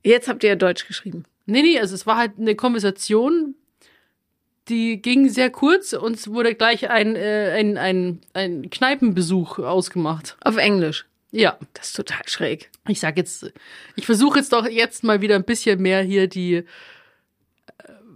Jetzt 0.03 0.28
habt 0.28 0.42
ihr 0.42 0.51
ja 0.51 0.57
Deutsch 0.57 0.86
geschrieben. 0.86 1.24
Nee, 1.46 1.62
nee, 1.62 1.78
also 1.78 1.94
es 1.94 2.07
war 2.07 2.16
halt 2.16 2.32
eine 2.38 2.55
Konversation, 2.57 3.55
die 4.70 5.02
ging 5.02 5.28
sehr 5.28 5.50
kurz 5.50 5.92
und 5.92 6.16
es 6.16 6.28
wurde 6.28 6.54
gleich 6.54 6.88
ein, 6.88 7.16
äh, 7.16 7.52
ein, 7.58 7.76
ein, 7.76 8.20
ein 8.32 8.70
Kneipenbesuch 8.70 9.58
ausgemacht. 9.58 10.36
Auf 10.42 10.56
Englisch. 10.56 11.06
Ja, 11.32 11.58
Das 11.74 11.88
ist 11.88 11.96
total 11.96 12.22
schräg. 12.26 12.70
ich 12.88 12.98
sag 13.00 13.16
jetzt, 13.16 13.52
ich 13.96 14.06
versuche 14.06 14.38
jetzt 14.38 14.52
doch 14.52 14.66
jetzt 14.66 15.04
mal 15.04 15.20
wieder 15.20 15.36
ein 15.36 15.44
bisschen 15.44 15.80
mehr 15.80 16.02
hier 16.02 16.26
die. 16.26 16.64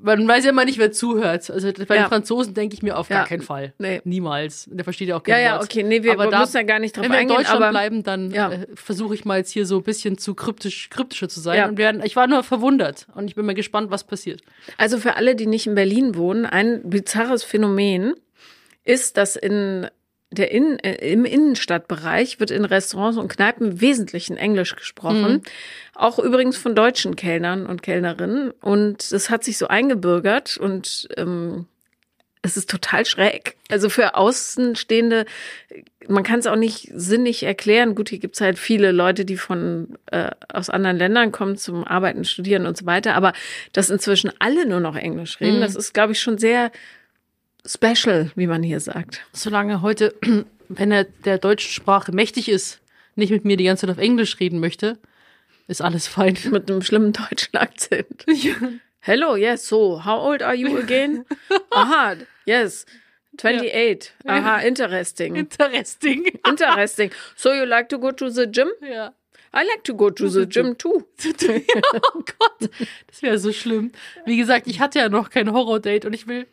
Man 0.05 0.29
weiß 0.29 0.45
ja 0.45 0.51
immer 0.51 0.65
nicht, 0.67 0.79
wer 0.79 0.93
zuhört. 0.93 1.51
Also 1.51 1.73
bei 1.89 1.97
Ja. 1.97 2.03
den 2.05 2.09
Franzosen 2.09 2.53
denke 2.53 2.75
ich 2.75 2.83
mir 2.83 2.99
auf 2.99 3.09
Ja. 3.09 3.19
gar 3.21 3.27
keinen 3.27 3.41
Fall. 3.43 3.73
Nee. 3.79 4.03
Niemals. 4.05 4.69
Der 4.71 4.85
versteht 4.85 5.09
ja 5.09 5.17
auch 5.17 5.23
kein 5.23 5.37
Ja, 5.37 5.41
ja, 5.41 5.53
Wort. 5.55 5.65
okay. 5.65 5.83
Nee, 5.83 6.03
wir, 6.03 6.13
Aber 6.13 6.27
da- 6.27 6.41
müssen 6.41 6.57
ja 6.59 6.63
gar 6.63 6.79
nicht 6.79 6.95
drauf 6.97 7.05
Wenn 7.05 7.13
wir 7.13 7.21
in 7.21 7.31
eingehen. 7.31 7.37
Deutschland 7.39 7.71
bleiben, 7.71 8.03
dann 8.03 8.31
Ja. 8.31 8.53
äh, 8.53 8.67
versuche 8.75 9.15
ich 9.15 9.25
mal 9.25 9.39
jetzt 9.39 9.51
hier 9.51 9.65
so 9.65 9.79
ein 9.79 9.83
bisschen 9.83 10.19
zu 10.19 10.35
kryptisch, 10.35 10.91
kryptischer 10.91 11.29
zu 11.31 11.41
sein. 11.41 11.57
Ja. 11.59 11.69
Und 11.69 11.79
werden, 11.79 12.03
ich 12.05 12.17
war 12.17 12.27
nur 12.27 12.43
verwundert 12.43 13.07
und 13.15 13.29
ich 13.29 13.35
bin 13.35 13.47
mal 13.47 13.55
gespannt, 13.55 13.91
was 13.91 14.05
passiert. 14.05 14.43
Also 14.77 14.99
für 14.99 15.17
alle, 15.17 15.35
die 15.37 15.47
nicht 15.47 15.67
in 15.67 15.75
Berlin 15.75 16.15
wohnen, 16.17 16.45
ein 16.45 16.83
bizarres 16.85 17.43
Phänomen 17.43 18.15
ist, 18.85 19.17
dass 19.17 19.37
in 19.37 19.89
der 20.35 20.51
in, 20.51 20.79
äh, 20.81 20.95
im 21.13 21.25
Innenstadtbereich 21.25 22.41
wird 22.41 22.51
in 22.51 22.65
Restaurants 22.65 23.19
und 23.19 23.29
Kneipen 23.29 23.73
im 23.73 23.81
Wesentlichen 23.81 24.37
Englisch 24.37 24.77
gesprochen. 24.77 25.43
Auch 25.95 26.19
übrigens 26.19 26.57
von 26.57 26.75
deutschen 26.75 27.17
Kellnern 27.17 27.67
und 27.67 27.83
Kellnerinnen. 27.83 28.51
Und 28.61 29.13
das 29.13 29.31
hat 29.31 29.45
sich 29.45 29.59
so 29.59 29.69
eingebürgert 29.69 30.57
und 30.57 31.09
ähm, 31.17 31.67
es 32.43 32.59
ist 32.59 32.69
total 32.69 33.07
schräg. 33.07 33.57
Also 33.71 33.89
für 33.89 34.17
Außenstehende, 34.17 35.25
man 36.09 36.23
kann 36.25 36.41
es 36.41 36.47
auch 36.47 36.57
nicht 36.57 36.91
sinnig 36.95 37.43
erklären. 37.43 37.95
Gut, 37.95 38.11
hier 38.11 38.19
gibt's 38.19 38.43
halt 38.43 38.59
viele 38.59 38.93
Leute, 38.93 39.25
die 39.25 39.39
von 39.39 39.97
äh, 40.11 40.31
aus 40.53 40.69
anderen 40.69 40.99
Ländern 40.99 41.33
kommen 41.33 41.57
zum 41.57 41.85
Arbeiten, 41.85 42.25
Studieren 42.25 42.67
und 42.67 42.77
so 42.77 42.85
weiter. 42.85 43.15
Aber 43.15 43.33
dass 43.73 43.89
inzwischen 43.89 44.31
alle 44.41 44.67
nur 44.69 44.81
noch 44.81 44.95
Englisch 44.97 45.41
reden, 45.41 45.57
Mhm. 45.57 45.63
das 45.63 45.75
ist, 45.75 45.95
glaube 45.95 46.13
ich, 46.13 46.21
schon 46.21 46.37
sehr 46.37 46.71
special, 47.67 48.31
wie 48.35 48.47
man 48.47 48.63
hier 48.63 48.81
sagt. 48.81 49.21
Solange 49.33 49.83
heute, 49.83 50.15
wenn 50.69 50.93
er 50.93 51.05
der 51.05 51.39
deutschen 51.39 51.71
Sprache 51.71 52.13
mächtig 52.13 52.49
ist, 52.49 52.81
nicht 53.17 53.31
mit 53.31 53.45
mir 53.45 53.57
die 53.57 53.65
ganze 53.65 53.87
Zeit 53.87 53.97
auf 53.97 54.03
Englisch 54.03 54.41
reden 54.41 54.61
möchte, 54.61 54.99
ist 55.67 55.81
alles 55.81 56.07
fein. 56.07 56.37
Mit 56.51 56.71
einem 56.71 56.83
schlimmen 56.83 57.13
deutschen 57.13 57.57
Akzent. 57.57 58.25
Hello, 59.01 59.37
yes, 59.37 59.67
so, 59.67 60.05
how 60.05 60.19
old 60.19 60.43
are 60.43 60.55
you 60.55 60.79
again? 60.79 61.25
Aha, 61.71 62.17
yes, 62.47 62.87
28. 63.37 64.13
Aha, 64.27 64.61
interesting. 64.61 65.37
Interesting. 65.37 66.27
Interesting. 66.47 67.11
So 67.37 67.53
you 67.53 67.65
like 67.65 67.89
to 67.89 67.99
go 67.99 68.13
to 68.13 68.31
the 68.31 68.47
gym? 68.47 68.69
ja. 68.81 69.13
I 69.57 69.65
like 69.65 69.85
to 69.85 69.95
go 69.95 70.11
to 70.11 70.29
the 70.29 70.47
gym 70.47 70.77
too. 70.77 71.07
oh 71.15 72.25
Gott, 72.39 72.71
das 73.07 73.23
wäre 73.23 73.39
so 73.39 73.53
schlimm. 73.53 73.93
Wie 74.27 74.37
gesagt, 74.37 74.67
ich 74.67 74.81
hatte 74.81 74.99
ja 74.99 75.09
noch 75.09 75.31
kein 75.31 75.53
Horror-Date 75.53 76.07
und 76.07 76.13
ich 76.13 76.27
will 76.27 76.47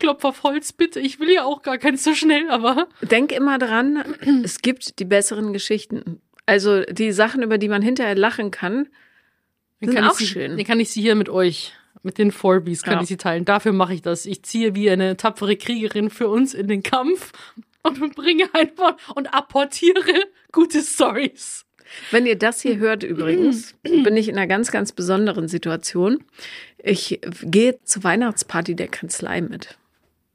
Klopf 0.00 0.24
auf 0.24 0.42
Holz, 0.42 0.72
bitte. 0.72 0.98
Ich 0.98 1.20
will 1.20 1.30
ja 1.30 1.44
auch 1.44 1.62
gar 1.62 1.78
keins 1.78 2.02
so 2.02 2.14
schnell, 2.14 2.50
aber 2.50 2.88
Denk 3.02 3.30
immer 3.32 3.58
dran, 3.58 4.02
es 4.44 4.60
gibt 4.62 4.98
die 4.98 5.04
besseren 5.04 5.52
Geschichten. 5.52 6.20
Also 6.46 6.82
die 6.82 7.12
Sachen, 7.12 7.42
über 7.42 7.58
die 7.58 7.68
man 7.68 7.82
hinterher 7.82 8.16
lachen 8.16 8.50
kann, 8.50 8.88
sind 9.80 9.94
kann 9.94 10.04
auch 10.04 10.12
ich 10.12 10.18
sie, 10.18 10.26
schön. 10.26 10.56
Dann 10.56 10.66
kann 10.66 10.80
ich 10.80 10.90
sie 10.90 11.00
hier 11.00 11.14
mit 11.14 11.28
euch, 11.28 11.72
mit 12.02 12.18
den 12.18 12.32
Forbies, 12.32 12.82
kann 12.82 12.94
Ja. 12.94 13.02
ich 13.02 13.08
sie 13.08 13.16
teilen. 13.16 13.44
Dafür 13.44 13.72
mache 13.72 13.94
ich 13.94 14.02
das. 14.02 14.26
Ich 14.26 14.42
ziehe 14.42 14.74
wie 14.74 14.90
eine 14.90 15.16
tapfere 15.16 15.56
Kriegerin 15.56 16.10
für 16.10 16.28
uns 16.28 16.52
in 16.54 16.66
den 16.66 16.82
Kampf 16.82 17.32
und 17.82 17.98
bringe 18.16 18.44
einfach 18.52 18.96
und 19.14 19.32
apportiere 19.32 20.24
gute 20.52 20.82
Stories. 20.82 21.64
Wenn 22.10 22.24
ihr 22.26 22.36
das 22.38 22.60
hier 22.60 22.76
hört 22.78 23.02
übrigens, 23.02 23.74
bin 23.82 24.16
ich 24.16 24.28
in 24.28 24.36
einer 24.36 24.46
ganz, 24.46 24.70
ganz 24.70 24.92
besonderen 24.92 25.48
Situation. 25.48 26.22
Ich 26.82 27.20
gehe 27.42 27.78
zur 27.84 28.04
Weihnachtsparty 28.04 28.74
der 28.76 28.88
Kanzlei 28.88 29.40
mit. 29.40 29.76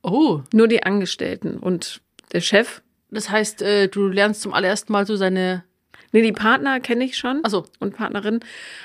Oh, 0.07 0.41
Nur 0.53 0.67
die 0.67 0.83
Angestellten 0.83 1.57
und 1.57 2.01
der 2.31 2.41
Chef. 2.41 2.81
das 3.09 3.29
heißt, 3.29 3.61
äh, 3.63 3.87
du 3.87 4.07
lernst 4.07 4.41
zum 4.41 4.53
allerersten 4.53 4.91
Mal 4.93 5.05
so 5.07 5.15
seine. 5.15 5.63
Nee, 6.11 6.21
die 6.21 6.31
Partner 6.31 6.79
kenne 6.79 7.03
ich 7.03 7.17
schon 7.17 7.43
Achso, 7.43 7.65
und 7.79 7.95
Partnerin. 7.95 8.39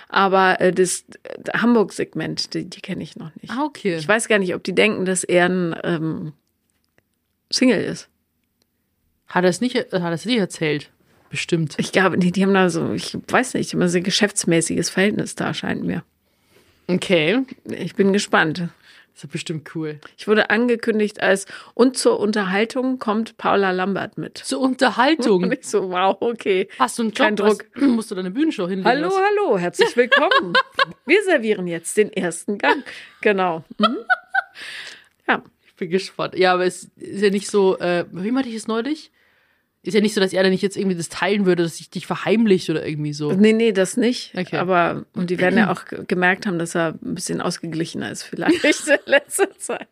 Aber 0.08 0.60
äh, 0.60 0.72
das 0.72 1.04
äh, 1.22 1.58
Hamburg-Segment, 1.58 2.54
die, 2.54 2.64
die 2.68 2.80
kenne 2.80 3.02
ich 3.02 3.16
noch 3.16 3.30
nicht. 3.36 3.50
ah, 3.52 3.64
okay. 3.64 3.96
Ich 3.96 4.08
weiß 4.08 4.28
gar 4.28 4.38
nicht, 4.38 4.54
ob 4.54 4.64
die 4.64 4.74
denken, 4.74 5.04
dass 5.04 5.22
er 5.22 5.48
ein 5.48 5.76
ähm, 5.84 6.32
Single 7.52 7.82
ist. 7.82 8.08
Hat 9.28 9.44
er 9.44 9.50
es 9.50 9.60
nicht, 9.60 9.76
hat 9.76 9.92
er 9.92 10.10
es 10.12 10.24
nicht 10.24 10.38
erzählt? 10.38 10.90
Bestimmt. 11.28 11.74
Ich 11.78 11.92
glaube, 11.92 12.18
die, 12.18 12.32
die 12.32 12.42
haben 12.42 12.54
da 12.54 12.68
so, 12.70 12.92
ich 12.92 13.16
weiß 13.28 13.54
nicht, 13.54 13.72
immer 13.74 13.88
so 13.88 13.98
ein 13.98 14.02
geschäftsmäßiges 14.04 14.90
Verhältnis 14.90 15.36
da, 15.36 15.54
scheint 15.54 15.84
mir. 15.84 16.02
Okay. 16.88 17.42
Ich 17.68 17.94
bin 17.94 18.12
gespannt. 18.12 18.68
Das 19.20 19.24
ist 19.26 19.32
bestimmt 19.32 19.74
cool. 19.74 20.00
Ich 20.16 20.28
wurde 20.28 20.48
angekündigt 20.48 21.20
als 21.20 21.44
und 21.74 21.98
zur 21.98 22.18
Unterhaltung 22.18 22.98
kommt 22.98 23.36
Paula 23.36 23.70
Lambert 23.70 24.16
mit. 24.16 24.38
Zur 24.38 24.60
Unterhaltung. 24.60 25.42
Und 25.42 25.52
ich 25.52 25.66
so, 25.66 25.90
wow, 25.90 26.16
okay. 26.20 26.70
Hast 26.78 26.98
du 26.98 27.02
einen 27.02 27.10
Job? 27.10 27.26
Kein 27.26 27.36
Druck. 27.36 27.66
Was, 27.74 27.82
musst 27.86 28.10
du 28.10 28.14
deine 28.14 28.30
Bühnenshow 28.30 28.66
hinlegen? 28.66 28.88
Hallo, 28.88 29.08
lassen? 29.08 29.18
hallo, 29.22 29.58
herzlich 29.58 29.94
willkommen. 29.94 30.54
Wir 31.04 31.22
servieren 31.22 31.66
jetzt 31.66 31.98
den 31.98 32.10
ersten 32.10 32.56
Gang. 32.56 32.82
Genau. 33.20 33.62
Mhm. 33.76 33.98
Ja, 35.28 35.42
Ich 35.66 35.74
bin 35.74 35.90
gespannt. 35.90 36.34
Ja, 36.34 36.54
aber 36.54 36.64
es 36.64 36.84
ist 36.96 37.22
ja 37.22 37.28
nicht 37.28 37.50
so, 37.50 37.78
äh, 37.78 38.06
wie 38.12 38.30
meinte 38.30 38.48
ich 38.48 38.54
es 38.54 38.68
neulich? 38.68 39.12
Ist 39.82 39.94
ja 39.94 40.00
nicht 40.02 40.12
so, 40.14 40.20
dass 40.20 40.32
er 40.34 40.42
dann 40.42 40.52
nicht 40.52 40.60
jetzt 40.62 40.76
irgendwie 40.76 40.96
das 40.96 41.08
teilen 41.08 41.46
würde, 41.46 41.62
dass 41.62 41.80
ich 41.80 41.88
dich 41.88 42.06
verheimlicht 42.06 42.68
oder 42.68 42.86
irgendwie 42.86 43.14
so. 43.14 43.32
nee, 43.32 43.54
nee, 43.54 43.72
das 43.72 43.96
nicht. 43.96 44.34
Okay. 44.36 44.56
Aber, 44.58 45.06
und 45.14 45.30
die 45.30 45.38
werden 45.38 45.58
ja 45.58 45.72
auch 45.72 45.86
ge- 45.86 46.04
gemerkt 46.06 46.46
haben, 46.46 46.58
dass 46.58 46.74
er 46.74 46.98
ein 47.02 47.14
bisschen 47.14 47.40
ausgeglichener 47.40 48.10
ist 48.10 48.22
vielleicht 48.24 48.62
in 48.64 48.98
letzter 49.06 49.56
Zeit. 49.58 49.88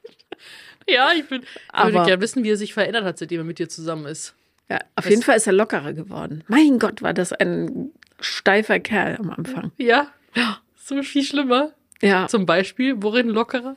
Ja, 0.86 1.12
ich 1.16 1.26
bin. 1.28 1.42
Ich 1.42 1.48
würde 1.48 1.96
Aber- 1.98 2.04
gerne 2.06 2.20
wissen, 2.20 2.44
wie 2.44 2.50
er 2.50 2.56
sich 2.58 2.74
verändert 2.74 3.04
hat, 3.04 3.18
seitdem 3.18 3.40
er 3.40 3.44
mit 3.44 3.58
dir 3.58 3.68
zusammen 3.68 4.04
ist. 4.06 4.34
Ja, 4.70 4.78
auf 4.96 5.08
jeden 5.08 5.22
Fall 5.22 5.36
ist 5.38 5.46
er 5.46 5.54
lockerer 5.54 5.94
geworden. 5.94 6.44
Mein 6.48 6.78
Gott, 6.78 7.00
war 7.00 7.14
das 7.14 7.32
ein 7.32 7.90
steifer 8.20 8.80
Kerl 8.80 9.16
am 9.16 9.30
Anfang. 9.30 9.72
Ja. 9.78 10.08
So 10.76 11.02
viel 11.02 11.22
schlimmer. 11.24 11.72
Ja. 12.02 12.26
Zum 12.28 12.44
Beispiel, 12.44 12.94
worin 13.02 13.28
lockerer? 13.28 13.76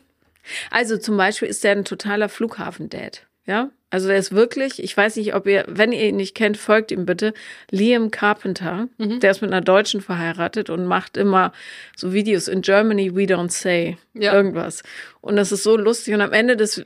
Also 0.72 0.98
zum 0.98 1.16
Beispiel 1.16 1.48
ist 1.48 1.64
er 1.64 1.72
ein 1.72 1.86
totaler 1.86 2.28
Flughafen-Dad. 2.28 3.26
Ja, 3.48 3.72
also 3.90 4.10
er 4.10 4.18
ist 4.18 4.34
wirklich, 4.34 4.82
ich 4.82 4.96
weiß 4.96 5.16
nicht, 5.18 5.34
ob 5.36 5.48
ihr, 5.48 5.66
wenn 5.68 5.92
ihr 5.92 6.08
ihn 6.08 6.16
nicht 6.16 6.36
kennt, 6.36 6.58
folgt 6.58 6.92
ihm 6.92 7.06
bitte. 7.06 7.34
Liam 7.72 8.10
Carpenter, 8.12 8.88
der 9.00 9.32
ist 9.32 9.42
mit 9.42 9.52
einer 9.52 9.62
Deutschen 9.62 10.00
verheiratet 10.00 10.70
und 10.70 10.86
macht 10.86 11.18
immer 11.18 11.52
so 11.98 12.14
Videos 12.14 12.48
in 12.48 12.62
Germany 12.62 13.14
we 13.16 13.24
don't 13.24 13.50
say 13.52 13.98
Ja. 14.14 14.34
irgendwas. 14.34 14.84
Und 15.22 15.36
das 15.36 15.52
ist 15.52 15.64
so 15.64 15.76
lustig. 15.76 16.14
Und 16.14 16.22
am 16.22 16.32
Ende 16.34 16.56
des 16.56 16.84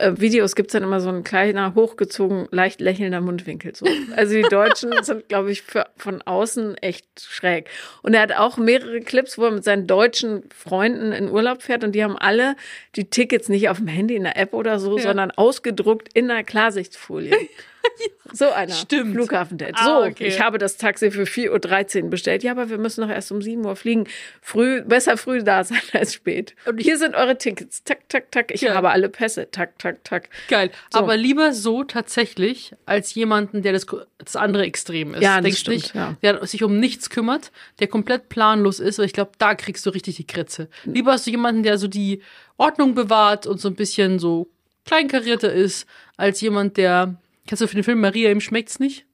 äh, 0.00 0.20
Videos 0.20 0.54
gibt's 0.56 0.72
dann 0.72 0.82
immer 0.82 1.00
so 1.00 1.08
ein 1.08 1.22
kleiner, 1.24 1.74
hochgezogen, 1.74 2.48
leicht 2.50 2.80
lächelnder 2.80 3.20
Mundwinkel. 3.20 3.74
So. 3.74 3.86
Also 4.16 4.34
die 4.34 4.42
Deutschen 4.42 4.92
sind, 5.02 5.28
glaube 5.28 5.52
ich, 5.52 5.62
für, 5.62 5.86
von 5.96 6.22
außen 6.22 6.76
echt 6.78 7.06
schräg. 7.20 7.68
Und 8.02 8.14
er 8.14 8.22
hat 8.22 8.32
auch 8.32 8.56
mehrere 8.56 9.00
Clips, 9.00 9.38
wo 9.38 9.44
er 9.44 9.50
mit 9.52 9.64
seinen 9.64 9.86
deutschen 9.86 10.44
Freunden 10.54 11.12
in 11.12 11.30
Urlaub 11.30 11.62
fährt 11.62 11.84
und 11.84 11.92
die 11.92 12.02
haben 12.02 12.16
alle 12.16 12.56
die 12.96 13.08
Tickets 13.10 13.48
nicht 13.48 13.68
auf 13.68 13.78
dem 13.78 13.86
Handy 13.88 14.16
in 14.16 14.24
der 14.24 14.36
App 14.36 14.54
oder 14.54 14.78
so, 14.78 14.96
Ja. 14.96 15.02
sondern 15.04 15.30
ausgedruckt 15.30 16.08
in 16.14 16.30
einer 16.30 16.44
Klarsichtfolie. 16.44 17.36
So 18.32 18.48
einer. 18.52 18.72
Stimmt. 18.72 19.14
Flughafen-Date. 19.14 19.74
Ah, 19.74 19.84
So, 19.84 20.04
okay. 20.04 20.28
ich 20.28 20.40
habe 20.40 20.58
das 20.58 20.76
Taxi 20.76 21.10
für 21.10 21.24
4.13 21.24 22.04
Uhr 22.04 22.10
bestellt. 22.10 22.44
Ja, 22.44 22.52
aber 22.52 22.70
wir 22.70 22.78
müssen 22.78 23.00
noch 23.00 23.10
erst 23.10 23.32
um 23.32 23.42
7 23.42 23.64
Uhr 23.66 23.74
fliegen. 23.74 24.04
Früh, 24.40 24.82
besser 24.82 25.16
früh 25.16 25.42
da 25.42 25.64
sein 25.64 25.80
als 25.92 26.14
spät. 26.14 26.54
Und 26.64 26.78
hier 26.78 26.96
sind 26.96 27.16
eure 27.16 27.36
Tickets. 27.38 27.82
Tak, 27.82 28.08
tak, 28.08 28.30
tak. 28.30 28.52
Ich 28.52 28.60
Ja. 28.60 28.74
habe 28.74 28.90
alle 28.90 29.08
Pässe. 29.08 29.50
Tak, 29.50 29.76
tak, 29.80 30.04
tak. 30.04 30.28
Geil. 30.48 30.70
So. 30.92 31.00
Aber 31.00 31.16
lieber 31.16 31.52
so 31.52 31.82
tatsächlich, 31.82 32.72
als 32.86 33.14
jemanden, 33.14 33.62
der 33.62 33.72
das, 33.72 33.86
das 34.18 34.36
andere 34.36 34.64
Extrem 34.64 35.14
ist. 35.14 35.22
Ja, 35.22 35.40
das 35.40 35.58
stimmt, 35.58 35.76
nicht, 35.78 35.94
ja. 35.96 36.16
der 36.22 36.46
sich 36.46 36.62
um 36.62 36.78
nichts 36.78 37.10
kümmert, 37.10 37.50
der 37.80 37.88
komplett 37.88 38.28
planlos 38.28 38.78
ist, 38.78 39.00
weil 39.00 39.06
ich 39.06 39.12
glaube, 39.12 39.32
da 39.38 39.56
kriegst 39.56 39.84
du 39.86 39.90
richtig 39.90 40.16
die 40.16 40.26
Kritze. 40.26 40.68
Lieber 40.84 41.12
hast 41.12 41.26
du 41.26 41.32
jemanden, 41.32 41.64
der 41.64 41.78
so 41.78 41.88
die 41.88 42.22
Ordnung 42.58 42.94
bewahrt 42.94 43.48
und 43.48 43.60
so 43.60 43.66
ein 43.68 43.74
bisschen 43.74 44.20
so 44.20 44.48
kleinkarierter 44.86 45.52
ist, 45.52 45.86
als 46.16 46.40
jemand, 46.40 46.76
der. 46.76 47.16
Kennst 47.50 47.62
du 47.62 47.66
für 47.66 47.74
den 47.74 47.82
Film 47.82 48.00
Maria, 48.00 48.30
ihm 48.30 48.40
schmeckt's 48.40 48.78
nicht? 48.78 49.06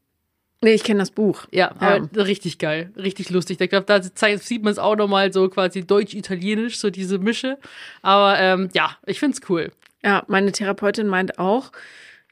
Nee, 0.61 0.75
ich 0.75 0.85
kenne 0.85 0.99
das 0.99 1.11
Buch. 1.11 1.47
Ja, 1.53 1.71
aber 1.71 2.07
richtig 2.15 2.59
geil, 2.59 2.93
richtig 2.95 3.31
lustig. 3.31 3.59
Ich 3.59 3.71
glaube, 3.71 3.87
da 3.87 4.03
sieht 4.03 4.63
man 4.63 4.73
es 4.73 4.79
auch 4.79 4.95
nochmal 4.95 5.33
so 5.33 5.49
quasi 5.49 5.87
deutsch-italienisch, 5.87 6.77
so 6.77 6.91
diese 6.91 7.19
Mische. 7.19 7.57
Aber 8.03 8.39
ähm, 8.39 8.69
ja, 8.75 8.99
ich 9.07 9.21
find's 9.21 9.41
cool. 9.49 9.73
Ja, 10.05 10.23
meine 10.29 10.53
Therapeutin 10.53 11.07
meint 11.07 11.39
auch. 11.39 11.73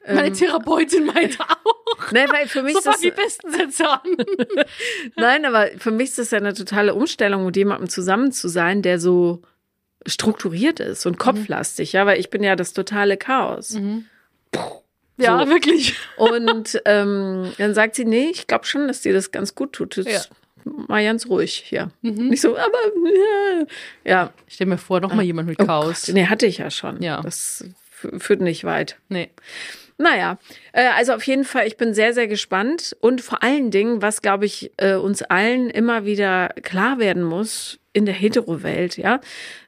Meine 0.07 0.31
Therapeutin 0.31 1.07
meinte 1.07 1.39
auch. 1.41 1.75
Ne, 2.11 2.27
weil 2.29 2.47
für 2.47 2.61
mich 2.61 2.75
So 2.75 2.91
das, 2.91 2.99
die 2.99 3.09
besten 3.09 3.49
Sätze 3.51 3.89
an. 3.89 4.01
nein, 5.15 5.43
aber 5.45 5.69
für 5.77 5.89
mich 5.89 6.09
ist 6.09 6.19
das 6.19 6.31
ja 6.31 6.37
eine 6.37 6.53
totale 6.53 6.93
Umstellung, 6.93 7.45
mit 7.45 7.55
jemandem 7.55 7.89
zusammen 7.89 8.31
zu 8.31 8.47
sein, 8.47 8.83
der 8.83 8.99
so 8.99 9.41
strukturiert 10.05 10.79
ist 10.79 11.07
und 11.07 11.17
kopflastig, 11.17 11.93
ja, 11.93 12.05
weil 12.05 12.19
ich 12.19 12.29
bin 12.29 12.43
ja 12.43 12.55
das 12.55 12.73
totale 12.73 13.17
Chaos. 13.17 13.79
Ja, 15.17 15.39
So. 15.43 15.49
wirklich. 15.49 15.95
Und 16.17 16.81
ähm, 16.85 17.51
dann 17.57 17.73
sagt 17.73 17.95
sie, 17.95 18.05
nee, 18.05 18.29
ich 18.31 18.47
glaube 18.47 18.65
schon, 18.65 18.87
dass 18.87 19.01
dir 19.01 19.13
das 19.13 19.31
ganz 19.31 19.55
gut 19.55 19.73
tut. 19.73 19.97
Das 19.97 20.05
Ja. 20.05 20.21
Mal 20.87 21.03
ganz 21.03 21.27
ruhig 21.27 21.63
hier. 21.67 21.91
Nicht 22.01 22.41
so, 22.41 22.57
aber 22.57 22.77
ja. 23.05 23.65
ja. 24.03 24.33
Ich 24.47 24.55
stell 24.55 24.65
mir 24.67 24.79
vor, 24.79 24.99
noch 24.99 25.13
mal 25.13 25.21
jemand 25.23 25.47
mit 25.47 25.61
Oh 25.61 25.65
Chaos. 25.65 26.07
Gott, 26.07 26.15
nee, 26.15 26.25
hatte 26.25 26.47
ich 26.47 26.57
ja 26.57 26.71
schon. 26.71 27.03
Ja. 27.03 27.21
Das 27.21 27.63
führt 28.17 28.41
nicht 28.41 28.63
weit. 28.63 28.97
Nee. 29.07 29.29
Naja, 29.97 30.37
äh, 30.73 30.89
also 30.97 31.13
auf 31.13 31.23
jeden 31.23 31.45
Fall, 31.45 31.67
ich 31.67 31.77
bin 31.77 31.93
sehr, 31.93 32.13
sehr 32.13 32.27
gespannt. 32.27 32.95
Und 32.99 33.21
vor 33.21 33.43
allen 33.43 33.71
Dingen, 33.71 34.01
was, 34.01 34.21
glaube 34.21 34.45
ich, 34.45 34.71
äh, 34.77 34.95
uns 34.95 35.21
allen 35.21 35.69
immer 35.69 36.05
wieder 36.05 36.49
klar 36.63 36.99
werden 36.99 37.23
muss 37.23 37.79
in 37.93 38.05
der 38.05 38.13
Hetero-Welt, 38.13 38.97
ja, 38.97 39.21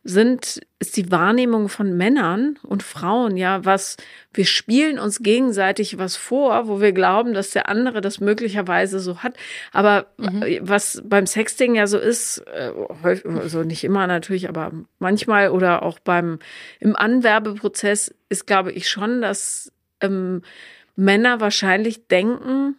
sind, 0.03 0.59
ist 0.79 0.97
die 0.97 1.09
Wahrnehmung 1.11 1.69
von 1.69 1.95
Männern 1.95 2.59
und 2.61 2.83
Frauen, 2.83 3.37
ja, 3.37 3.63
was, 3.63 3.95
wir 4.33 4.43
spielen 4.43 4.99
uns 4.99 5.23
gegenseitig 5.23 5.97
was 5.97 6.17
vor, 6.17 6.67
wo 6.67 6.81
wir 6.81 6.91
glauben, 6.91 7.33
dass 7.33 7.51
der 7.51 7.69
andere 7.69 8.01
das 8.01 8.19
möglicherweise 8.19 8.99
so 8.99 9.19
hat. 9.19 9.37
Aber 9.71 10.07
äh, 10.19 10.59
was 10.61 11.01
beim 11.05 11.25
Sexting 11.25 11.75
ja 11.75 11.87
so 11.87 11.97
ist, 11.97 12.39
äh, 12.47 12.73
häufig, 13.01 13.25
also 13.27 13.63
nicht 13.63 13.85
immer 13.85 14.07
natürlich, 14.07 14.49
aber 14.49 14.73
manchmal 14.99 15.51
oder 15.51 15.83
auch 15.83 15.99
beim, 15.99 16.39
im 16.81 16.97
Anwerbeprozess 16.97 18.13
ist, 18.27 18.45
glaube 18.45 18.73
ich, 18.73 18.89
schon, 18.89 19.21
dass 19.21 19.71
ähm, 20.01 20.41
Männer 20.95 21.39
wahrscheinlich 21.39 22.07
denken, 22.07 22.75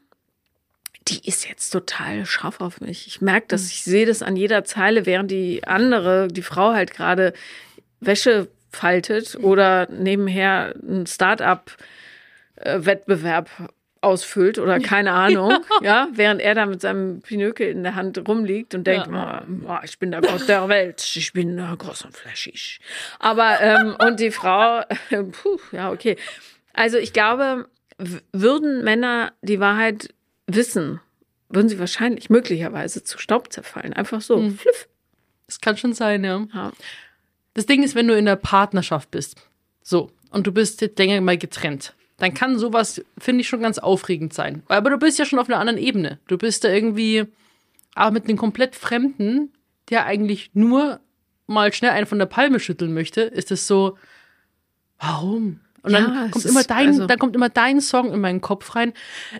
die 1.09 1.27
ist 1.27 1.49
jetzt 1.49 1.71
total 1.71 2.27
scharf 2.27 2.61
auf 2.61 2.81
mich. 2.81 3.07
Ich 3.07 3.21
merke 3.21 3.47
das, 3.49 3.67
ich 3.71 3.83
sehe 3.83 4.05
das 4.07 4.23
an 4.23 4.37
jeder 4.37 4.65
Zeile, 4.65 5.07
während 5.07 5.31
die 5.31 5.65
andere, 5.65 6.29
die 6.29 6.43
Frau 6.43 6.73
halt 6.75 6.93
gerade 6.93 7.33
Wäsche 8.01 8.49
faltet 8.71 9.37
oder 9.37 9.89
nebenher 9.91 10.75
ein 10.87 11.07
Start-up-Wettbewerb 12.57 13.49
ausfüllt 14.01 14.59
oder 14.59 14.79
keine 14.85 15.13
Ahnung, 15.13 15.53
ja. 15.83 16.09
während 16.13 16.41
er 16.41 16.55
da 16.55 16.67
mit 16.67 16.81
seinem 16.81 17.21
Pinökel 17.21 17.69
in 17.69 17.83
der 17.83 17.95
Hand 17.95 18.29
rumliegt 18.29 18.75
und 18.75 18.87
denkt, 18.87 19.09
Ja. 19.11 19.43
"Oh, 19.65 19.71
oh, 19.71 19.79
ich 19.83 19.99
bin 19.99 20.11
der 20.13 20.21
Gott 20.21 20.47
der 20.49 20.69
Welt, 20.69 21.03
ich 21.17 21.33
bin 21.33 21.59
äh, 21.59 21.75
groß 21.77 22.03
und 22.03 22.17
fläschig. 22.17 22.81
Aber, 23.19 23.61
ähm, 23.61 23.97
und 23.99 24.21
die 24.21 24.31
Frau, 24.31 24.83
puh, 25.11 25.59
ja, 25.73 25.91
okay. 25.91 26.17
Also 26.79 26.97
ich 26.97 27.13
glaube, 27.13 27.69
würden 28.33 28.85
Männer 28.85 29.33
die 29.43 29.59
Wahrheit 29.59 30.15
wissen, 30.47 31.01
würden 31.49 31.69
sie 31.69 31.81
wahrscheinlich 31.81 32.31
möglicherweise 32.31 33.03
zu 33.03 33.19
Staub 33.19 33.53
zerfallen. 33.53 33.93
Einfach 33.93 34.21
so. 34.21 34.37
Hm. 34.37 34.57
Fliff. 34.57 34.89
Das 35.49 35.61
kann 35.61 35.77
schon 35.77 35.93
sein, 35.93 36.23
ja. 36.23 36.47
Ja. 36.55 36.73
Das 37.55 37.67
Ding 37.67 37.83
ist, 37.83 37.97
wenn 37.97 38.07
du 38.07 38.17
in 38.17 38.27
der 38.27 38.37
Partnerschaft 38.37 39.11
bist, 39.11 39.43
so, 39.83 40.13
und 40.31 40.47
du 40.47 40.53
bist 40.53 40.81
jetzt 40.81 40.97
länger 41.01 41.21
mal 41.21 41.37
getrennt, 41.37 41.97
dann 42.19 42.33
kann 42.33 42.61
sowas, 42.61 43.05
finde 43.19 43.41
ich, 43.41 43.49
schon 43.49 43.63
ganz 43.63 43.79
aufregend 43.79 44.33
sein. 44.33 44.63
Aber 44.69 44.91
du 44.91 44.99
bist 44.99 45.19
ja 45.19 45.25
schon 45.25 45.41
auf 45.41 45.49
einer 45.49 45.59
anderen 45.59 45.81
Ebene. 45.81 46.21
Du 46.29 46.39
bist 46.39 46.63
da 46.63 46.69
irgendwie, 46.69 47.25
aber 47.97 48.13
mit 48.13 48.25
einem 48.25 48.39
komplett 48.39 48.77
Fremden, 48.77 49.53
der 49.91 50.07
eigentlich 50.07 50.53
nur 50.55 51.01
mal 51.49 51.73
schnell 51.73 51.91
einen 51.91 52.07
von 52.07 52.21
der 52.21 52.27
Palme 52.27 52.61
schütteln 52.61 52.95
möchte, 52.95 53.23
ist 53.23 53.51
es 53.51 53.67
so, 53.67 53.99
warum? 55.01 55.61
Und 55.89 55.95
Ja, 55.95 56.01
dann 56.01 56.31
kommt 56.31 56.45
immer 56.45 56.63
dein, 56.65 56.87
also- 56.89 57.07
dann 57.07 57.19
kommt 57.19 57.35
immer 57.35 57.49
dein 57.49 57.81
Song 57.81 58.13
in 58.13 58.21
meinen 58.21 58.41
Kopf 58.41 58.75
rein. 58.77 58.93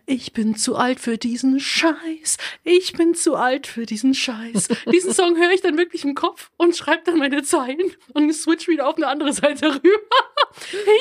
Ich 0.07 0.33
bin 0.33 0.57
zu 0.57 0.77
alt 0.77 0.99
für 1.01 1.19
diesen 1.19 1.61
Scheiß. 1.61 2.37
Ich 2.65 2.93
bin 2.95 3.15
zu 3.15 3.37
alt 3.37 3.67
für 3.67 3.87
diesen 3.87 4.15
Scheiß. 4.15 4.69
Diesen 4.93 5.13
Song 5.13 5.37
höre 5.37 5.51
ich 5.53 5.61
dann 5.61 5.77
wirklich 5.79 6.05
im 6.05 6.15
Kopf 6.15 6.51
und 6.57 6.77
schreibe 6.77 7.03
dann 7.05 7.19
meine 7.19 7.43
Zeilen 7.43 7.93
und 8.15 8.33
switch 8.35 8.67
wieder 8.69 8.89
auf 8.89 8.97
eine 8.97 9.07
andere 9.07 9.33
Seite 9.33 9.67
rüber. 9.75 9.89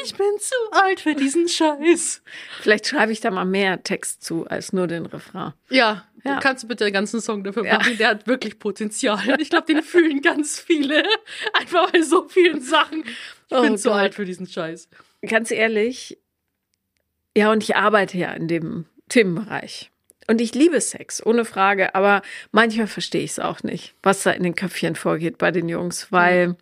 Ich 0.04 0.16
bin 0.16 0.28
zu 0.40 0.56
alt 0.72 1.00
für 1.00 1.16
diesen 1.16 1.48
Scheiß. 1.48 2.22
Vielleicht 2.62 2.88
schreibe 2.88 3.12
ich 3.12 3.22
da 3.22 3.32
mal 3.32 3.46
mehr 3.46 3.84
Text 3.84 4.24
zu 4.24 4.46
als 4.48 4.74
nur 4.74 4.88
den 4.88 5.06
Refrain. 5.06 5.54
Ja, 5.70 6.04
Ja. 6.24 6.40
kannst 6.40 6.64
du 6.64 6.68
bitte 6.68 6.84
den 6.84 6.94
ganzen 6.94 7.22
Song 7.22 7.44
dafür 7.44 7.66
Ja. 7.66 7.78
machen? 7.78 7.98
Der 7.98 8.10
hat 8.10 8.28
wirklich 8.28 8.60
Potenzial. 8.60 9.40
Ich 9.40 9.50
glaube, 9.50 9.66
den 9.74 9.82
fühlen 9.84 10.22
ganz 10.22 10.60
viele. 10.60 11.04
Einfach 11.54 11.90
bei 11.92 12.02
so 12.02 12.28
vielen 12.28 12.62
Sachen. 12.62 13.04
Ich 13.06 13.56
Oh 13.58 13.62
bin 13.62 13.78
zu 13.78 13.90
Gott. 13.90 13.98
alt 13.98 14.16
für 14.16 14.26
diesen 14.26 14.46
Scheiß. 14.48 14.90
Ganz 15.22 15.52
ehrlich, 15.52 16.18
ja, 17.38 17.52
und 17.52 17.64
ich 17.64 17.76
arbeite 17.76 18.18
ja 18.18 18.32
in 18.32 18.48
dem 18.48 18.86
Themenbereich. 19.10 19.92
Und 20.28 20.42
ich 20.42 20.56
liebe 20.56 20.82
Sex, 20.82 21.24
ohne 21.24 21.46
Frage, 21.46 21.94
aber 21.94 22.24
manchmal 22.52 22.88
verstehe 22.88 23.24
ich 23.24 23.32
es 23.32 23.40
auch 23.40 23.62
nicht, 23.62 23.94
was 24.02 24.24
da 24.24 24.32
in 24.32 24.42
den 24.42 24.56
Köpfchen 24.56 24.96
vorgeht 24.96 25.38
bei 25.38 25.52
den 25.52 25.70
Jungs, 25.70 26.12
weil 26.12 26.58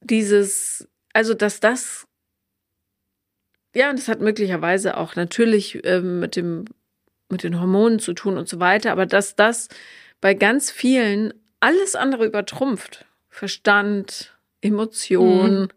dieses, 0.00 0.88
also 1.12 1.34
dass 1.34 1.60
das, 1.60 2.06
ja, 3.74 3.90
und 3.90 3.98
das 3.98 4.08
hat 4.08 4.20
möglicherweise 4.20 4.96
auch 4.96 5.14
natürlich 5.14 5.84
ähm, 5.84 6.18
mit 6.18 6.34
dem, 6.34 6.64
mit 7.28 7.42
den 7.42 7.60
Hormonen 7.60 7.98
zu 7.98 8.14
tun 8.14 8.38
und 8.38 8.48
so 8.48 8.60
weiter, 8.60 8.92
aber 8.92 9.04
dass 9.04 9.36
das 9.36 9.68
bei 10.22 10.32
ganz 10.32 10.70
vielen 10.70 11.34
alles 11.60 11.94
andere 11.94 12.24
übertrumpft. 12.24 13.04
Verstand, 13.28 14.34
Emotion, 14.62 15.68
äh, 15.68 15.74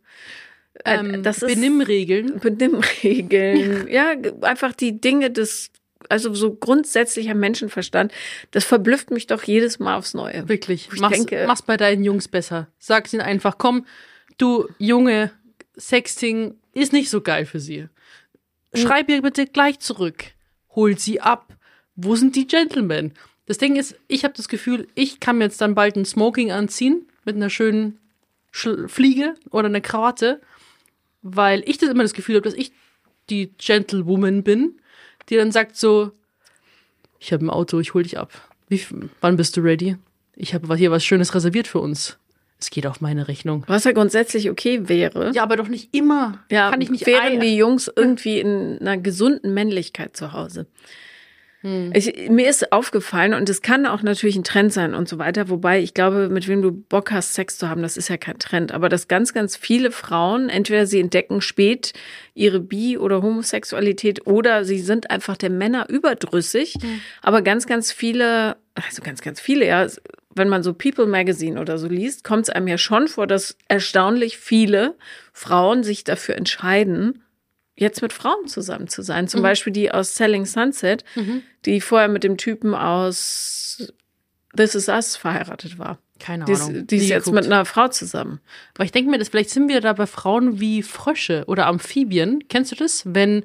Ähm, 0.85 1.23
das 1.23 1.41
ist 1.43 1.53
Benimmregeln. 1.53 2.39
Benimmregeln, 2.39 3.87
ja, 3.89 4.13
einfach 4.41 4.73
die 4.73 4.99
Dinge 5.01 5.29
des, 5.31 5.71
also 6.07 6.33
so 6.33 6.53
grundsätzlicher 6.53 7.35
Menschenverstand, 7.35 8.13
das 8.51 8.63
verblüfft 8.65 9.11
mich 9.11 9.27
doch 9.27 9.43
jedes 9.43 9.79
Mal 9.79 9.97
aufs 9.97 10.13
Neue. 10.13 10.47
Wirklich. 10.47 10.89
Ich 10.93 10.99
Mach's, 10.99 11.17
denke- 11.17 11.45
mach's 11.47 11.61
bei 11.61 11.75
deinen 11.77 12.03
Jungs 12.03 12.27
besser. 12.27 12.67
Sag's 12.79 13.13
ihnen 13.13 13.21
einfach, 13.21 13.57
komm, 13.57 13.85
du 14.37 14.67
Junge, 14.77 15.31
Sexting 15.77 16.55
ist 16.73 16.93
nicht 16.93 17.09
so 17.09 17.21
geil 17.21 17.45
für 17.45 17.59
sie. 17.59 17.87
Schreib 18.73 19.09
ihr 19.09 19.21
bitte 19.21 19.47
gleich 19.47 19.79
zurück. 19.79 20.25
Hol 20.75 20.97
sie 20.97 21.19
ab. 21.21 21.53
Wo 21.95 22.15
sind 22.15 22.35
die 22.35 22.47
Gentlemen? 22.47 23.13
Das 23.47 23.57
Ding 23.57 23.75
ist, 23.75 23.95
ich 24.07 24.23
habe 24.23 24.35
das 24.37 24.47
Gefühl, 24.47 24.87
ich 24.93 25.19
kann 25.19 25.39
mir 25.39 25.45
jetzt 25.45 25.59
dann 25.59 25.73
bald 25.73 25.95
ein 25.95 26.05
Smoking 26.05 26.51
anziehen 26.51 27.07
mit 27.25 27.35
einer 27.35 27.49
schönen 27.49 27.97
Schl 28.51 28.87
Fliege 28.87 29.33
oder 29.49 29.67
einer 29.67 29.81
Krawatte, 29.81 30.39
weil 31.21 31.63
ich 31.65 31.77
das 31.77 31.89
immer 31.89 32.03
das 32.03 32.13
Gefühl 32.13 32.35
habe, 32.35 32.49
dass 32.49 32.53
ich 32.57 32.71
die 33.29 33.51
Gentlewoman 33.57 34.43
bin, 34.43 34.79
die 35.29 35.35
dann 35.35 35.51
sagt 35.51 35.75
so, 35.75 36.11
ich 37.19 37.33
habe 37.33 37.45
ein 37.45 37.49
Auto, 37.49 37.79
ich 37.79 37.93
hol 37.93 38.03
dich 38.03 38.17
ab. 38.17 38.31
Wie, 38.69 38.81
wann 39.21 39.37
bist 39.37 39.57
du 39.57 39.61
ready? 39.61 39.97
Ich 40.35 40.53
habe 40.53 40.73
hier 40.75 40.91
was 40.91 41.03
Schönes 41.03 41.35
reserviert 41.35 41.67
für 41.67 41.79
uns. 41.79 42.17
Es 42.59 42.69
geht 42.69 42.85
auf 42.87 42.99
meine 42.99 43.27
Rechnung. 43.27 43.63
Was 43.67 43.85
ja 43.85 43.93
grundsätzlich 43.93 44.49
okay 44.49 44.89
wäre. 44.89 45.31
Ja, 45.33 45.43
aber 45.43 45.55
doch 45.55 45.69
nicht 45.69 45.95
immer. 45.95 46.43
Ja, 46.51 46.69
Kann 46.69 46.81
ich 46.81 46.89
nicht 46.89 47.05
wären 47.05 47.39
die 47.39 47.55
Jungs 47.55 47.89
irgendwie 47.93 48.39
in 48.39 48.79
einer 48.79 48.97
gesunden 48.97 49.53
Männlichkeit 49.53 50.17
zu 50.17 50.33
Hause. 50.33 50.67
Hm. 51.61 51.91
Ich, 51.93 52.29
mir 52.29 52.49
ist 52.49 52.71
aufgefallen, 52.71 53.33
und 53.33 53.49
es 53.49 53.61
kann 53.61 53.85
auch 53.85 54.01
natürlich 54.01 54.37
ein 54.37 54.45
Trend 54.45 54.71
sein 54.71 54.93
und 54.93 55.09
so 55.09 55.17
weiter, 55.17 55.49
wobei 55.49 55.81
ich 55.81 55.93
glaube, 55.93 56.29
mit 56.29 56.47
wem 56.47 56.61
du 56.61 56.71
Bock 56.71 57.11
hast, 57.11 57.33
Sex 57.33 57.57
zu 57.57 57.69
haben, 57.69 57.81
das 57.81 57.97
ist 57.97 58.07
ja 58.07 58.15
kein 58.17 58.39
Trend, 58.39 58.71
aber 58.71 58.87
dass 58.87 59.09
ganz, 59.09 59.33
ganz 59.33 59.57
viele 59.57 59.91
Frauen, 59.91 60.47
entweder 60.47 60.85
sie 60.85 61.01
entdecken 61.01 61.41
spät 61.41 61.93
ihre 62.33 62.61
Bi- 62.61 62.97
oder 62.97 63.21
Homosexualität 63.21 64.25
oder 64.25 64.63
sie 64.63 64.79
sind 64.79 65.11
einfach 65.11 65.35
der 65.35 65.49
Männer 65.49 65.89
überdrüssig, 65.89 66.75
Hm. 66.79 67.01
aber 67.21 67.41
ganz, 67.41 67.67
ganz 67.67 67.91
viele, 67.91 68.55
also 68.75 69.01
ganz, 69.01 69.21
ganz 69.21 69.41
viele, 69.41 69.67
ja, 69.67 69.85
wenn 70.35 70.47
man 70.47 70.63
so 70.63 70.73
People 70.73 71.07
Magazine 71.07 71.59
oder 71.59 71.77
so 71.77 71.87
liest, 71.87 72.23
kommt 72.23 72.43
es 72.43 72.49
einem 72.49 72.67
ja 72.67 72.77
schon 72.77 73.09
vor, 73.09 73.27
dass 73.27 73.57
erstaunlich 73.67 74.37
viele 74.37 74.95
Frauen 75.33 75.83
sich 75.83 76.05
dafür 76.05 76.35
entscheiden, 76.35 77.23
jetzt 77.79 78.01
mit 78.01 78.13
Frauen 78.13 78.47
zusammen 78.47 78.87
zu 78.87 79.01
sein. 79.01 79.27
Zum 79.27 79.41
Beispiel 79.41 79.73
die 79.73 79.91
aus 79.91 80.15
Selling 80.15 80.45
Sunset, 80.45 81.03
die 81.65 81.81
vorher 81.81 82.07
mit 82.07 82.23
dem 82.23 82.37
Typen 82.37 82.73
aus 82.75 83.91
This 84.55 84.75
Is 84.75 84.87
Us 84.87 85.15
verheiratet 85.15 85.77
war. 85.79 85.99
Keine 86.19 86.45
Die 86.45 86.53
Ahnung. 86.53 86.75
ist, 86.75 86.91
die 86.91 86.97
ist 86.97 87.07
jetzt 87.09 87.25
geguckt. 87.25 87.43
mit 87.43 87.51
einer 87.51 87.63
Frau 87.65 87.87
zusammen. 87.87 88.41
Aber 88.75 88.83
ich 88.83 88.91
denke 88.91 89.09
mir, 89.09 89.17
dass 89.17 89.29
vielleicht 89.29 89.51
sind 89.51 89.69
wir 89.69 89.79
da 89.79 89.93
bei 89.93 90.05
Frauen 90.05 90.59
wie 90.59 90.83
Frösche 90.83 91.45
oder 91.47 91.67
Amphibien. 91.67 92.43
Kennst 92.49 92.71
du 92.71 92.75
das? 92.75 93.03
Wenn 93.05 93.43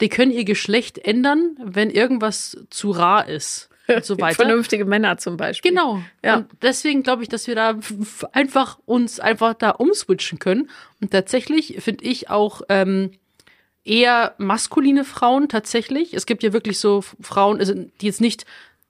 die 0.00 0.08
können 0.08 0.32
ihr 0.32 0.44
Geschlecht 0.44 0.98
ändern, 0.98 1.56
wenn 1.62 1.90
irgendwas 1.90 2.56
zu 2.70 2.90
rar 2.90 3.28
ist 3.28 3.68
und 3.88 4.04
so 4.04 4.18
weiter. 4.20 4.36
Vernünftige 4.36 4.84
Männer 4.84 5.18
zum 5.18 5.36
Beispiel. 5.36 5.70
Genau. 5.70 6.02
Ja. 6.24 6.38
Und 6.38 6.46
deswegen 6.62 7.02
glaube 7.02 7.22
ich, 7.22 7.28
dass 7.28 7.46
wir 7.46 7.54
da 7.54 7.78
einfach 8.32 8.78
uns 8.84 9.20
einfach 9.20 9.54
da 9.54 9.70
umswitchen 9.70 10.38
können. 10.38 10.70
Und 11.00 11.10
tatsächlich 11.12 11.76
finde 11.80 12.04
ich 12.04 12.30
auch 12.30 12.62
ähm, 12.68 13.12
eher 13.84 14.34
maskuline 14.38 15.04
Frauen 15.04 15.48
tatsächlich. 15.48 16.14
Es 16.14 16.26
gibt 16.26 16.42
ja 16.42 16.52
wirklich 16.52 16.78
so 16.78 17.02
Frauen, 17.20 17.58
also 17.58 17.74
die 17.74 18.06
jetzt 18.06 18.20
nicht 18.20 18.44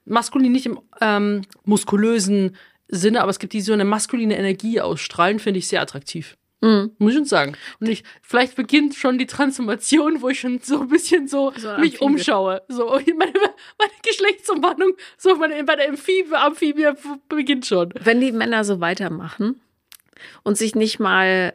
maskulin, 0.05 0.53
nicht 0.53 0.67
im 0.67 0.81
ähm, 1.01 1.43
muskulösen 1.65 2.57
Sinne, 2.89 3.21
aber 3.21 3.31
es 3.31 3.39
gibt 3.39 3.53
die 3.53 3.61
so 3.61 3.73
eine 3.73 3.85
maskuline 3.85 4.37
Energie 4.37 4.81
ausstrahlen, 4.81 5.39
finde 5.39 5.59
ich 5.59 5.69
sehr 5.69 5.83
attraktiv. 5.83 6.37
Mhm. 6.61 6.91
Muss 6.99 7.13
ich 7.13 7.17
schon 7.19 7.25
sagen. 7.27 7.57
Und 7.79 7.89
ich, 7.89 8.03
vielleicht 8.21 8.57
beginnt 8.57 8.95
schon 8.97 9.19
die 9.19 9.27
Transformation, 9.27 10.23
wo 10.23 10.29
ich 10.31 10.41
schon 10.41 10.59
so 10.61 10.81
ein 10.81 10.89
bisschen 10.89 11.29
so, 11.29 11.53
So 11.57 11.69
mich 11.79 11.95
Amphibie. 12.01 12.05
umschaue. 12.05 12.63
So, 12.69 12.87
meine, 13.17 13.33
meine 13.33 13.93
Geschlechtsumwandlung, 14.03 14.95
so 15.17 15.37
meine, 15.37 15.63
bei 15.65 15.77
der 15.77 15.89
Amphibie, 15.91 16.35
Amphibie 16.35 16.89
beginnt 17.29 17.67
schon. 17.67 17.93
Wenn 18.03 18.21
die 18.21 18.33
Männer 18.33 18.65
so 18.65 18.81
weitermachen 18.81 19.61
und 20.43 20.59
sich 20.59 20.75
nicht 20.75 20.99
mal 20.99 21.53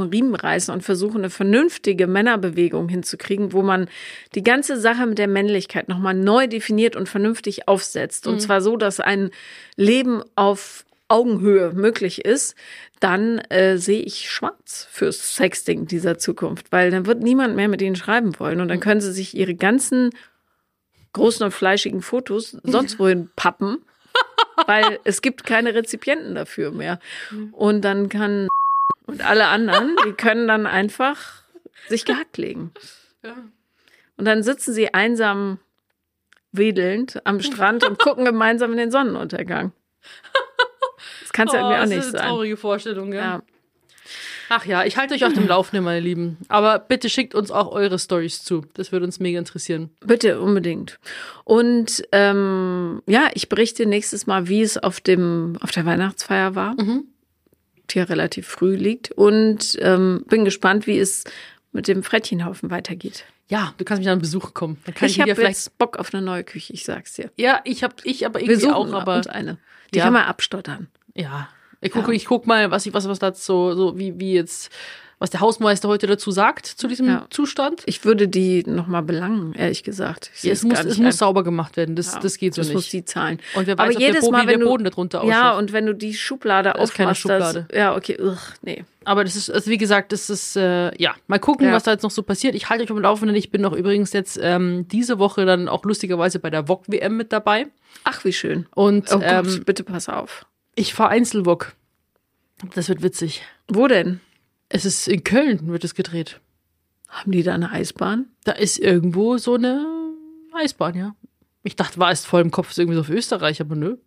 am 0.00 0.08
Riemen 0.08 0.34
reißen 0.34 0.72
und 0.72 0.82
versuchen, 0.82 1.18
eine 1.18 1.30
vernünftige 1.30 2.06
Männerbewegung 2.06 2.88
hinzukriegen, 2.88 3.52
wo 3.52 3.62
man 3.62 3.88
die 4.34 4.42
ganze 4.42 4.78
Sache 4.78 5.06
mit 5.06 5.18
der 5.18 5.28
Männlichkeit 5.28 5.88
nochmal 5.88 6.14
neu 6.14 6.46
definiert 6.46 6.96
und 6.96 7.08
vernünftig 7.08 7.68
aufsetzt. 7.68 8.26
Und 8.26 8.40
zwar 8.40 8.60
so, 8.60 8.76
dass 8.76 9.00
ein 9.00 9.30
Leben 9.76 10.22
auf 10.34 10.84
Augenhöhe 11.08 11.72
möglich 11.72 12.24
ist, 12.24 12.54
dann 13.00 13.38
äh, 13.50 13.76
sehe 13.76 14.00
ich 14.02 14.30
schwarz 14.30 14.88
fürs 14.90 15.36
Sexting 15.36 15.86
dieser 15.86 16.18
Zukunft, 16.18 16.72
weil 16.72 16.90
dann 16.90 17.06
wird 17.06 17.22
niemand 17.22 17.54
mehr 17.56 17.68
mit 17.68 17.82
ihnen 17.82 17.96
schreiben 17.96 18.38
wollen 18.38 18.60
und 18.60 18.68
dann 18.68 18.80
können 18.80 19.00
sie 19.00 19.12
sich 19.12 19.36
ihre 19.36 19.54
ganzen 19.54 20.10
großen 21.12 21.44
und 21.44 21.52
fleischigen 21.52 22.02
Fotos 22.02 22.56
sonst 22.62 22.98
wohin 22.98 23.30
pappen, 23.36 23.78
weil 24.66 24.98
es 25.04 25.22
gibt 25.22 25.44
keine 25.44 25.74
Rezipienten 25.74 26.34
dafür 26.34 26.70
mehr. 26.70 26.98
Und 27.52 27.82
dann 27.82 28.08
kann 28.08 28.48
und 29.06 29.24
alle 29.24 29.46
anderen, 29.48 29.96
die 30.06 30.12
können 30.12 30.48
dann 30.48 30.66
einfach 30.66 31.42
sich 31.88 32.04
gehackt 32.04 32.38
legen. 32.38 32.72
Ja. 33.22 33.34
Und 34.16 34.24
dann 34.26 34.42
sitzen 34.42 34.72
sie 34.72 34.92
einsam 34.94 35.58
wedelnd 36.52 37.20
am 37.26 37.40
Strand 37.40 37.84
und 37.84 37.98
gucken 37.98 38.24
gemeinsam 38.24 38.70
in 38.72 38.78
den 38.78 38.90
Sonnenuntergang. 38.90 39.72
Das 41.22 41.32
kann 41.32 41.48
es 41.48 41.54
ja 41.54 41.60
irgendwie 41.60 41.74
auch 41.74 41.78
Oh, 41.78 41.80
das 41.82 41.88
nicht 41.90 41.98
ist 41.98 42.04
eine 42.06 42.18
sein. 42.18 42.28
traurige 42.28 42.56
Vorstellung, 42.56 43.12
ja. 43.12 43.20
Ja. 43.20 43.42
Ach 44.50 44.66
ja, 44.66 44.84
ich 44.84 44.96
halte 44.98 45.14
euch 45.14 45.24
auf 45.24 45.32
dem 45.32 45.48
Laufenden, 45.48 45.84
meine 45.84 46.00
Lieben. 46.00 46.36
Aber 46.48 46.78
bitte 46.78 47.08
schickt 47.08 47.34
uns 47.34 47.50
auch 47.50 47.72
eure 47.72 47.98
Stories 47.98 48.44
zu. 48.44 48.64
Das 48.74 48.92
würde 48.92 49.06
uns 49.06 49.18
mega 49.18 49.38
interessieren. 49.38 49.90
Bitte, 50.00 50.38
unbedingt. 50.40 51.00
Und 51.44 52.04
ähm, 52.12 53.02
ja, 53.06 53.30
ich 53.32 53.48
berichte 53.48 53.86
nächstes 53.86 54.26
Mal, 54.26 54.46
wie 54.48 54.60
es 54.62 54.76
auf 54.76 55.00
dem 55.00 55.56
auf 55.62 55.70
der 55.70 55.86
Weihnachtsfeier 55.86 56.54
war, 56.54 56.74
Mhm. 56.74 57.04
Die 57.90 57.98
ja 57.98 58.04
relativ 58.04 58.46
früh 58.48 58.74
liegt. 58.76 59.10
Und 59.12 59.76
ähm, 59.80 60.24
bin 60.28 60.44
gespannt, 60.44 60.86
wie 60.86 60.98
es 60.98 61.24
mit 61.72 61.88
dem 61.88 62.02
Frettchenhaufen 62.02 62.70
weitergeht. 62.70 63.24
Ja, 63.48 63.74
du 63.76 63.84
kannst 63.84 63.98
mich 64.00 64.06
dann 64.06 64.20
besuchen 64.20 64.54
kommen. 64.54 64.78
Dann 64.86 64.94
kann 64.94 65.06
ich, 65.06 65.16
ich 65.16 65.20
habe 65.20 65.34
vielleicht. 65.34 65.56
jetzt 65.58 65.76
Bock 65.78 65.98
auf 65.98 66.14
eine 66.14 66.22
neue 66.24 66.44
Küche, 66.44 66.72
ich 66.72 66.84
sag's 66.84 67.12
dir. 67.14 67.30
Ja, 67.36 67.60
ich 67.64 67.84
habe 67.84 67.94
ich 68.04 68.24
aber 68.24 68.40
irgendwie 68.40 68.70
auch, 68.70 68.90
aber 68.92 69.16
uns 69.16 69.26
eine. 69.26 69.58
Die 69.92 69.98
Ja. 69.98 70.04
kann 70.04 70.12
man 70.14 70.24
abstottern. 70.24 70.88
ja. 71.14 71.48
Ich 71.80 71.92
gucke 71.92 72.12
Ja. 72.12 72.16
ich 72.16 72.24
guck 72.24 72.46
mal, 72.46 72.70
was 72.70 72.86
ich 72.86 72.94
was 72.94 73.06
was 73.06 73.18
dazu 73.18 73.42
so 73.42 73.74
so 73.74 73.98
wie 73.98 74.18
wie 74.18 74.32
jetzt 74.32 74.70
was 75.24 75.30
der 75.30 75.40
Hausmeister 75.40 75.88
heute 75.88 76.06
dazu 76.06 76.30
sagt 76.30 76.66
zu 76.66 76.86
diesem 76.86 77.06
Ja. 77.08 77.26
Zustand. 77.30 77.82
Ich 77.86 78.04
würde 78.04 78.28
die 78.28 78.62
nochmal 78.66 79.02
belangen, 79.02 79.54
ehrlich 79.54 79.82
gesagt. 79.82 80.30
Ja, 80.42 80.52
es 80.52 80.62
muss, 80.64 80.78
es 80.84 80.98
muss 80.98 81.16
sauber 81.16 81.42
gemacht 81.42 81.78
werden. 81.78 81.96
Das, 81.96 82.12
Ja, 82.12 82.20
das 82.20 82.36
geht 82.36 82.52
so 82.54 82.60
das 82.60 82.68
nicht. 82.68 82.74
muss 82.74 82.88
die 82.90 83.06
zahlen. 83.06 83.38
Und 83.54 83.66
wer 83.66 83.78
weiß, 83.78 83.86
Aber 83.86 83.94
ob 83.94 84.00
jedes 84.02 84.28
Mal, 84.30 84.46
wenn 84.46 84.60
du 84.60 84.66
Boden 84.66 84.84
darunter 84.84 85.22
ausschaut. 85.22 85.30
ja, 85.32 85.56
und 85.56 85.72
wenn 85.72 85.86
du 85.86 85.94
die 85.94 86.12
Schublade 86.12 86.74
ist 86.78 86.92
keine 86.92 87.08
aufmachst, 87.12 87.22
Schublade. 87.22 87.64
Das, 87.70 87.78
ja, 87.78 87.96
okay, 87.96 88.18
ugh, 88.20 88.36
nee. 88.60 88.84
Aber 89.06 89.24
das 89.24 89.34
ist, 89.34 89.50
also 89.50 89.70
wie 89.70 89.78
gesagt, 89.78 90.12
das 90.12 90.28
ist, 90.28 90.56
äh, 90.56 90.94
ja, 91.00 91.14
mal 91.26 91.38
gucken, 91.38 91.68
Ja. 91.68 91.72
was 91.72 91.84
da 91.84 91.92
jetzt 91.92 92.02
noch 92.02 92.10
so 92.10 92.22
passiert. 92.22 92.54
Ich 92.54 92.68
halte 92.68 92.84
euch 92.84 92.90
auf 92.90 92.96
dem 92.98 93.02
Laufenden. 93.02 93.34
Ich 93.36 93.50
bin 93.50 93.62
noch 93.62 93.72
übrigens 93.72 94.12
jetzt 94.12 94.38
ähm, 94.42 94.86
diese 94.88 95.18
Woche 95.18 95.46
dann 95.46 95.68
auch 95.68 95.84
lustigerweise 95.84 96.38
bei 96.38 96.50
der 96.50 96.68
VOG-WM 96.68 97.16
mit 97.16 97.32
dabei. 97.32 97.66
Ach, 98.04 98.24
wie 98.26 98.32
schön. 98.34 98.66
Und 98.74 99.10
Oh 99.10 99.20
Gott, 99.20 99.24
ähm, 99.26 99.62
bitte 99.64 99.84
pass 99.84 100.08
auf. 100.10 100.44
ich 100.74 100.92
fahre 100.92 101.10
Einzelwok. 101.10 101.72
Das 102.74 102.88
wird 102.90 103.02
witzig. 103.02 103.42
Wo 103.68 103.88
denn? 103.88 104.20
Es 104.74 104.84
ist 104.84 105.06
in 105.06 105.22
Köln, 105.22 105.68
wird 105.68 105.84
es 105.84 105.94
gedreht. 105.94 106.40
Haben 107.08 107.30
die 107.30 107.44
da 107.44 107.54
eine 107.54 107.70
Eisbahn? 107.70 108.26
Da 108.42 108.50
ist 108.52 108.76
irgendwo 108.80 109.38
so 109.38 109.54
eine 109.54 109.86
Eisbahn, 110.52 110.96
ja. 110.96 111.14
Ich 111.62 111.76
dachte, 111.76 111.98
war 111.98 112.10
es 112.10 112.24
voll 112.24 112.40
im 112.42 112.50
Kopf, 112.50 112.70
ist 112.70 112.78
irgendwie 112.80 112.96
so 112.96 113.04
für 113.04 113.14
Österreich, 113.14 113.60
aber 113.60 113.76
nö. 113.76 113.98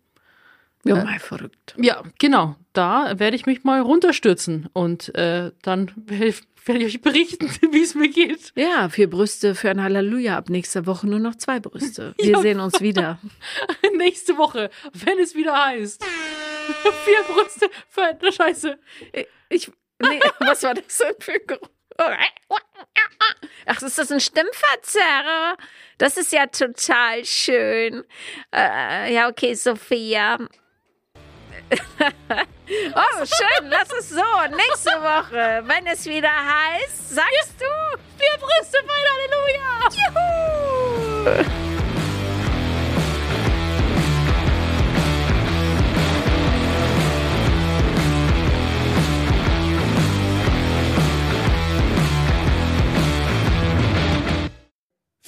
Ja, 0.84 0.98
Äh, 0.98 1.04
mal 1.04 1.18
verrückt. 1.18 1.74
Ja, 1.80 2.02
genau. 2.18 2.56
Da 2.74 3.18
werde 3.18 3.34
ich 3.34 3.46
mich 3.46 3.64
mal 3.64 3.80
runterstürzen 3.80 4.68
und 4.74 5.14
äh, 5.14 5.52
dann 5.62 5.90
werde 5.96 6.26
ich, 6.26 6.42
werde 6.66 6.80
ich 6.84 6.96
euch 6.96 7.00
berichten, 7.00 7.48
wie 7.72 7.80
es 7.82 7.94
mir 7.94 8.10
geht. 8.10 8.52
Ja, 8.54 8.90
vier 8.90 9.08
Brüste 9.08 9.54
für 9.54 9.70
ein 9.70 9.82
Halleluja. 9.82 10.36
Ab 10.36 10.50
nächster 10.50 10.84
Woche 10.84 11.06
nur 11.06 11.18
noch 11.18 11.36
zwei 11.36 11.60
Brüste. 11.60 12.14
Wir 12.20 12.32
Ja. 12.32 12.40
sehen 12.42 12.60
uns 12.60 12.82
wieder. 12.82 13.18
Nächste 13.96 14.36
Woche, 14.36 14.68
wenn 14.92 15.18
es 15.18 15.34
wieder 15.34 15.64
heißt. 15.64 16.04
Vier 16.04 17.34
Brüste 17.34 17.70
für 17.88 18.02
eine 18.02 18.30
Scheiße. 18.32 18.78
Ich, 19.48 19.72
nee, 20.00 20.20
was 20.40 20.62
war 20.62 20.74
das 20.74 20.98
denn 20.98 21.14
für 21.18 21.32
ein 21.32 21.46
Geruch? 21.46 21.68
Ach, 23.66 23.82
ist 23.82 23.98
das 23.98 24.12
ein 24.12 24.20
Stimmverzerrer? 24.20 25.56
Das 25.98 26.16
ist 26.16 26.32
ja 26.32 26.46
total 26.46 27.24
schön. 27.24 28.04
Äh, 28.54 29.12
ja, 29.12 29.28
okay, 29.28 29.54
Sophia. 29.54 30.38
oh, 31.70 33.24
schön, 33.24 33.68
lass 33.68 33.92
es 33.98 34.10
so. 34.10 34.22
Nächste 34.56 34.90
Woche, 34.90 35.62
wenn 35.66 35.86
es 35.86 36.06
wieder 36.06 36.30
heißt, 36.30 37.10
sagst 37.10 37.60
du, 37.60 37.66
Vier 38.18 38.36
Brüste 38.38 38.78
für 38.78 38.92
ein 38.92 39.06
Halleluja. 39.12 39.88
Juhu! 41.34 41.64